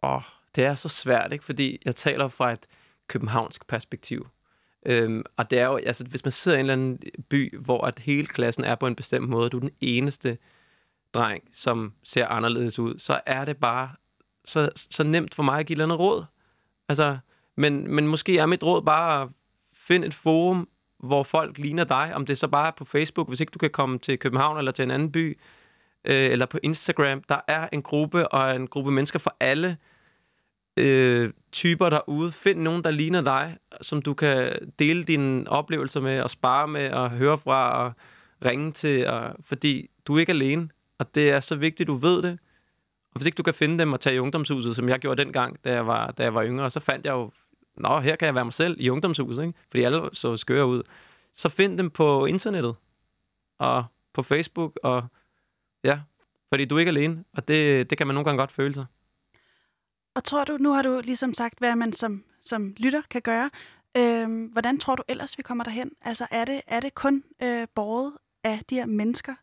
Åh, 0.03 0.14
oh, 0.14 0.22
det 0.55 0.64
er 0.64 0.74
så 0.74 0.88
svært, 0.88 1.32
ikke? 1.32 1.45
Fordi 1.45 1.78
jeg 1.84 1.97
taler 1.97 2.28
fra 2.28 2.53
et 2.53 2.66
københavnsk 3.07 3.66
perspektiv. 3.66 4.28
Øhm, 4.87 5.22
og 5.37 5.51
det 5.51 5.59
er 5.59 5.66
jo, 5.66 5.76
altså, 5.76 6.05
hvis 6.05 6.24
man 6.24 6.33
sidder 6.33 6.59
i 6.59 6.61
en 6.61 6.70
eller 6.70 6.72
anden 6.72 6.99
by, 7.28 7.59
hvor 7.59 7.87
at 7.87 7.99
hele 7.99 8.26
klassen 8.26 8.64
er 8.64 8.74
på 8.74 8.87
en 8.87 8.95
bestemt 8.95 9.28
måde, 9.28 9.51
du 9.51 9.57
er 9.57 9.61
den 9.61 9.70
eneste 9.81 10.39
dreng, 11.14 11.45
som 11.53 11.93
ser 12.03 12.26
anderledes 12.26 12.78
ud, 12.78 12.99
så 12.99 13.20
er 13.26 13.45
det 13.45 13.57
bare 13.57 13.91
så, 14.45 14.70
så 14.76 15.03
nemt 15.03 15.35
for 15.35 15.43
mig 15.43 15.59
at 15.59 15.66
give 15.66 15.74
et 15.74 15.76
eller 15.76 15.95
andet 15.95 15.99
råd. 15.99 16.24
Altså, 16.89 17.18
men, 17.57 17.95
men 17.95 18.07
måske 18.07 18.39
er 18.39 18.47
mit 18.47 18.64
råd 18.64 18.83
bare 18.83 19.22
at 19.22 19.28
finde 19.74 20.07
et 20.07 20.14
forum, 20.14 20.68
hvor 20.99 21.22
folk 21.22 21.59
ligner 21.59 21.85
dig, 21.85 22.12
om 22.14 22.26
det 22.26 22.39
så 22.39 22.49
bare 22.49 22.66
er 22.66 22.70
på 22.76 22.85
Facebook, 22.85 23.28
hvis 23.28 23.41
ikke 23.41 23.51
du 23.51 23.59
kan 23.59 23.70
komme 23.70 23.99
til 23.99 24.18
København 24.18 24.59
eller 24.59 24.72
til 24.72 24.83
en 24.83 24.91
anden 24.91 25.12
by, 25.12 25.39
øh, 26.05 26.31
eller 26.31 26.47
på 26.47 26.59
Instagram. 26.62 27.22
Der 27.22 27.41
er 27.49 27.68
en 27.72 27.83
gruppe 27.83 28.28
og 28.28 28.57
en 28.57 28.66
gruppe 28.66 28.91
mennesker 28.91 29.18
for 29.18 29.37
alle 29.41 29.76
øh, 30.76 31.32
typer 31.52 31.90
derude. 31.90 32.32
Find 32.32 32.60
nogen, 32.60 32.84
der 32.84 32.90
ligner 32.90 33.20
dig, 33.20 33.56
som 33.80 34.02
du 34.02 34.14
kan 34.14 34.52
dele 34.78 35.04
dine 35.04 35.48
oplevelser 35.48 36.00
med, 36.00 36.20
og 36.20 36.30
spare 36.30 36.68
med, 36.68 36.90
og 36.92 37.10
høre 37.10 37.38
fra, 37.38 37.84
og 37.84 37.92
ringe 38.44 38.72
til, 38.72 39.06
og, 39.06 39.36
fordi 39.44 39.90
du 40.06 40.14
er 40.14 40.20
ikke 40.20 40.32
alene, 40.32 40.68
og 40.98 41.14
det 41.14 41.30
er 41.30 41.40
så 41.40 41.56
vigtigt, 41.56 41.86
du 41.86 41.94
ved 41.94 42.22
det. 42.22 42.38
Og 43.12 43.18
hvis 43.18 43.26
ikke 43.26 43.36
du 43.36 43.42
kan 43.42 43.54
finde 43.54 43.78
dem 43.78 43.92
og 43.92 44.00
tage 44.00 44.16
i 44.16 44.18
ungdomshuset, 44.18 44.76
som 44.76 44.88
jeg 44.88 44.98
gjorde 44.98 45.24
dengang, 45.24 45.64
da 45.64 45.72
jeg 45.72 45.86
var, 45.86 46.10
da 46.10 46.22
jeg 46.22 46.34
var 46.34 46.44
yngre, 46.44 46.70
så 46.70 46.80
fandt 46.80 47.06
jeg 47.06 47.12
jo, 47.12 47.30
nå, 47.76 48.00
her 48.00 48.16
kan 48.16 48.26
jeg 48.26 48.34
være 48.34 48.44
mig 48.44 48.52
selv 48.52 48.76
i 48.80 48.90
ungdomshuset, 48.90 49.42
ikke? 49.42 49.58
fordi 49.70 49.82
alle 49.82 50.10
så 50.12 50.36
skøre 50.36 50.66
ud. 50.66 50.82
Så 51.34 51.48
find 51.48 51.78
dem 51.78 51.90
på 51.90 52.26
internettet, 52.26 52.74
og 53.58 53.84
på 54.12 54.22
Facebook, 54.22 54.78
og 54.82 55.04
ja, 55.84 56.00
fordi 56.48 56.64
du 56.64 56.74
er 56.74 56.78
ikke 56.78 56.90
alene, 56.90 57.24
og 57.32 57.48
det, 57.48 57.90
det 57.90 57.98
kan 57.98 58.06
man 58.06 58.14
nogle 58.14 58.24
gange 58.24 58.38
godt 58.38 58.52
føle 58.52 58.74
sig. 58.74 58.84
Og 60.14 60.24
tror 60.24 60.44
du, 60.44 60.56
nu 60.56 60.72
har 60.72 60.82
du 60.82 61.00
ligesom 61.04 61.34
sagt, 61.34 61.58
hvad 61.58 61.76
man 61.76 61.92
som, 61.92 62.24
som 62.40 62.74
lytter 62.76 63.02
kan 63.11 63.22
gøre. 63.22 63.50
Øhm, 63.96 64.46
hvordan 64.46 64.78
tror 64.78 64.96
du 64.96 65.02
ellers, 65.08 65.38
vi 65.38 65.42
kommer 65.42 65.64
derhen? 65.64 65.92
Altså 66.00 66.26
er 66.30 66.44
det, 66.44 66.62
er 66.66 66.80
det 66.80 66.94
kun 66.94 67.24
øh, 67.42 67.68
borget 67.74 68.12
af 68.44 68.62
de 68.70 68.74
her 68.74 68.86
mennesker, 68.86 69.34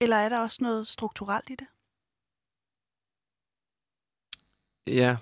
eller 0.00 0.16
er 0.16 0.28
der 0.28 0.38
også 0.38 0.58
noget 0.60 0.88
strukturelt 0.88 1.50
i 1.50 1.54
det? 1.54 1.66
Ja. 4.86 5.16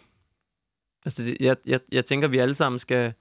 Altså, 1.04 1.36
jeg, 1.40 1.56
jeg, 1.66 1.80
jeg 1.92 2.04
tænker, 2.04 2.28
vi 2.28 2.38
alle 2.38 2.54
sammen 2.54 2.78
skal, 2.78 3.14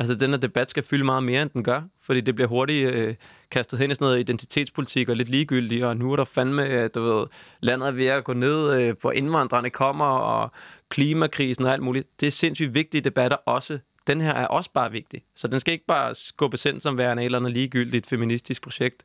Altså, 0.00 0.14
den 0.14 0.30
her 0.30 0.36
debat 0.36 0.70
skal 0.70 0.82
fylde 0.82 1.04
meget 1.04 1.22
mere, 1.22 1.42
end 1.42 1.50
den 1.50 1.64
gør, 1.64 1.82
fordi 2.02 2.20
det 2.20 2.34
bliver 2.34 2.48
hurtigt 2.48 2.90
øh, 2.90 3.14
kastet 3.50 3.78
hen 3.78 3.90
i 3.90 3.94
sådan 3.94 4.04
noget 4.04 4.20
identitetspolitik 4.20 5.08
og 5.08 5.16
lidt 5.16 5.28
ligegyldigt, 5.28 5.84
og 5.84 5.96
nu 5.96 6.12
er 6.12 6.16
der 6.16 6.24
fandme, 6.24 6.64
øh, 6.64 6.90
du 6.94 7.02
ved, 7.02 7.26
landet 7.60 7.88
er 7.88 7.92
ved 7.92 8.06
at 8.06 8.24
gå 8.24 8.32
ned, 8.32 8.80
øh, 8.80 8.96
hvor 9.00 9.12
indvandrerne 9.12 9.70
kommer, 9.70 10.04
og 10.04 10.50
klimakrisen 10.88 11.64
og 11.64 11.72
alt 11.72 11.82
muligt. 11.82 12.20
Det 12.20 12.26
er 12.26 12.30
sindssygt 12.30 12.74
vigtige 12.74 13.00
debatter 13.00 13.36
også. 13.36 13.78
Den 14.06 14.20
her 14.20 14.34
er 14.34 14.46
også 14.46 14.70
bare 14.74 14.90
vigtig. 14.90 15.22
Så 15.34 15.48
den 15.48 15.60
skal 15.60 15.72
ikke 15.72 15.86
bare 15.86 16.14
skubbe 16.14 16.58
ind 16.66 16.80
som 16.80 16.98
værende 16.98 17.22
et 17.22 17.24
eller 17.24 17.38
andet 17.38 17.52
ligegyldigt 17.52 18.06
feministisk 18.06 18.62
projekt. 18.62 19.04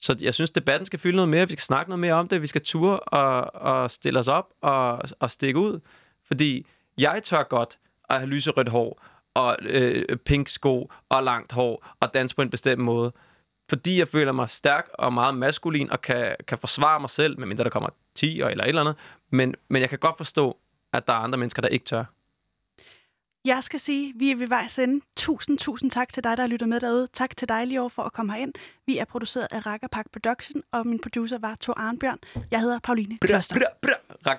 Så 0.00 0.16
jeg 0.20 0.34
synes, 0.34 0.50
debatten 0.50 0.86
skal 0.86 0.98
fylde 0.98 1.16
noget 1.16 1.28
mere. 1.28 1.48
Vi 1.48 1.52
skal 1.52 1.62
snakke 1.62 1.90
noget 1.90 2.00
mere 2.00 2.14
om 2.14 2.28
det. 2.28 2.42
Vi 2.42 2.46
skal 2.46 2.60
ture 2.60 3.00
og, 3.00 3.54
og 3.54 3.90
stille 3.90 4.18
os 4.18 4.28
op 4.28 4.48
og, 4.60 5.02
og 5.20 5.30
stikke 5.30 5.58
ud. 5.58 5.80
Fordi 6.26 6.66
jeg 6.98 7.20
tør 7.24 7.42
godt 7.42 7.78
at 8.10 8.16
have 8.16 8.28
lyserødt 8.28 8.68
hår, 8.68 9.02
og 9.38 9.56
øh, 9.60 10.16
pink 10.16 10.48
sko 10.48 10.90
og 11.08 11.22
langt 11.22 11.52
hår 11.52 11.86
og 12.00 12.14
danse 12.14 12.36
på 12.36 12.42
en 12.42 12.50
bestemt 12.50 12.82
måde. 12.82 13.12
Fordi 13.68 13.98
jeg 13.98 14.08
føler 14.08 14.32
mig 14.32 14.48
stærk 14.50 14.88
og 14.94 15.12
meget 15.12 15.34
maskulin 15.34 15.90
og 15.90 16.00
kan, 16.00 16.36
kan 16.46 16.58
forsvare 16.58 17.00
mig 17.00 17.10
selv, 17.10 17.38
medmindre 17.38 17.64
der 17.64 17.70
kommer 17.70 17.88
10 18.14 18.40
eller 18.40 18.64
et 18.64 18.68
eller 18.68 18.80
andet. 18.80 18.96
Men, 19.30 19.54
men 19.68 19.82
jeg 19.82 19.88
kan 19.88 19.98
godt 19.98 20.16
forstå, 20.16 20.56
at 20.92 21.06
der 21.06 21.12
er 21.12 21.18
andre 21.18 21.38
mennesker, 21.38 21.62
der 21.62 21.68
ikke 21.68 21.84
tør. 21.84 22.04
Jeg 23.44 23.64
skal 23.64 23.80
sige, 23.80 24.12
vi 24.16 24.30
er 24.30 24.36
ved 24.36 24.46
vejs 24.46 24.78
ende. 24.78 25.04
Tusind, 25.16 25.58
tusind 25.58 25.90
tak 25.90 26.08
til 26.08 26.24
dig, 26.24 26.36
der 26.36 26.42
har 26.42 26.48
lyttet 26.48 26.68
med 26.68 26.80
derude. 26.80 27.08
Tak 27.12 27.36
til 27.36 27.48
dig, 27.48 27.66
Lior, 27.66 27.88
for 27.88 28.02
at 28.02 28.12
komme 28.12 28.32
herind. 28.32 28.52
Vi 28.86 28.98
er 28.98 29.04
produceret 29.04 29.46
af 29.50 29.66
Rakkerpak 29.66 30.06
Production, 30.12 30.62
og 30.72 30.86
min 30.86 30.98
producer 30.98 31.38
var 31.38 31.56
Thor 31.60 31.74
Arnbjørn. 31.78 32.18
Jeg 32.50 32.60
hedder 32.60 32.78
Pauline 32.78 33.18
Kloster. 33.18 33.56
Bra, 33.56 33.64
bra, 33.82 34.14
bra. 34.22 34.34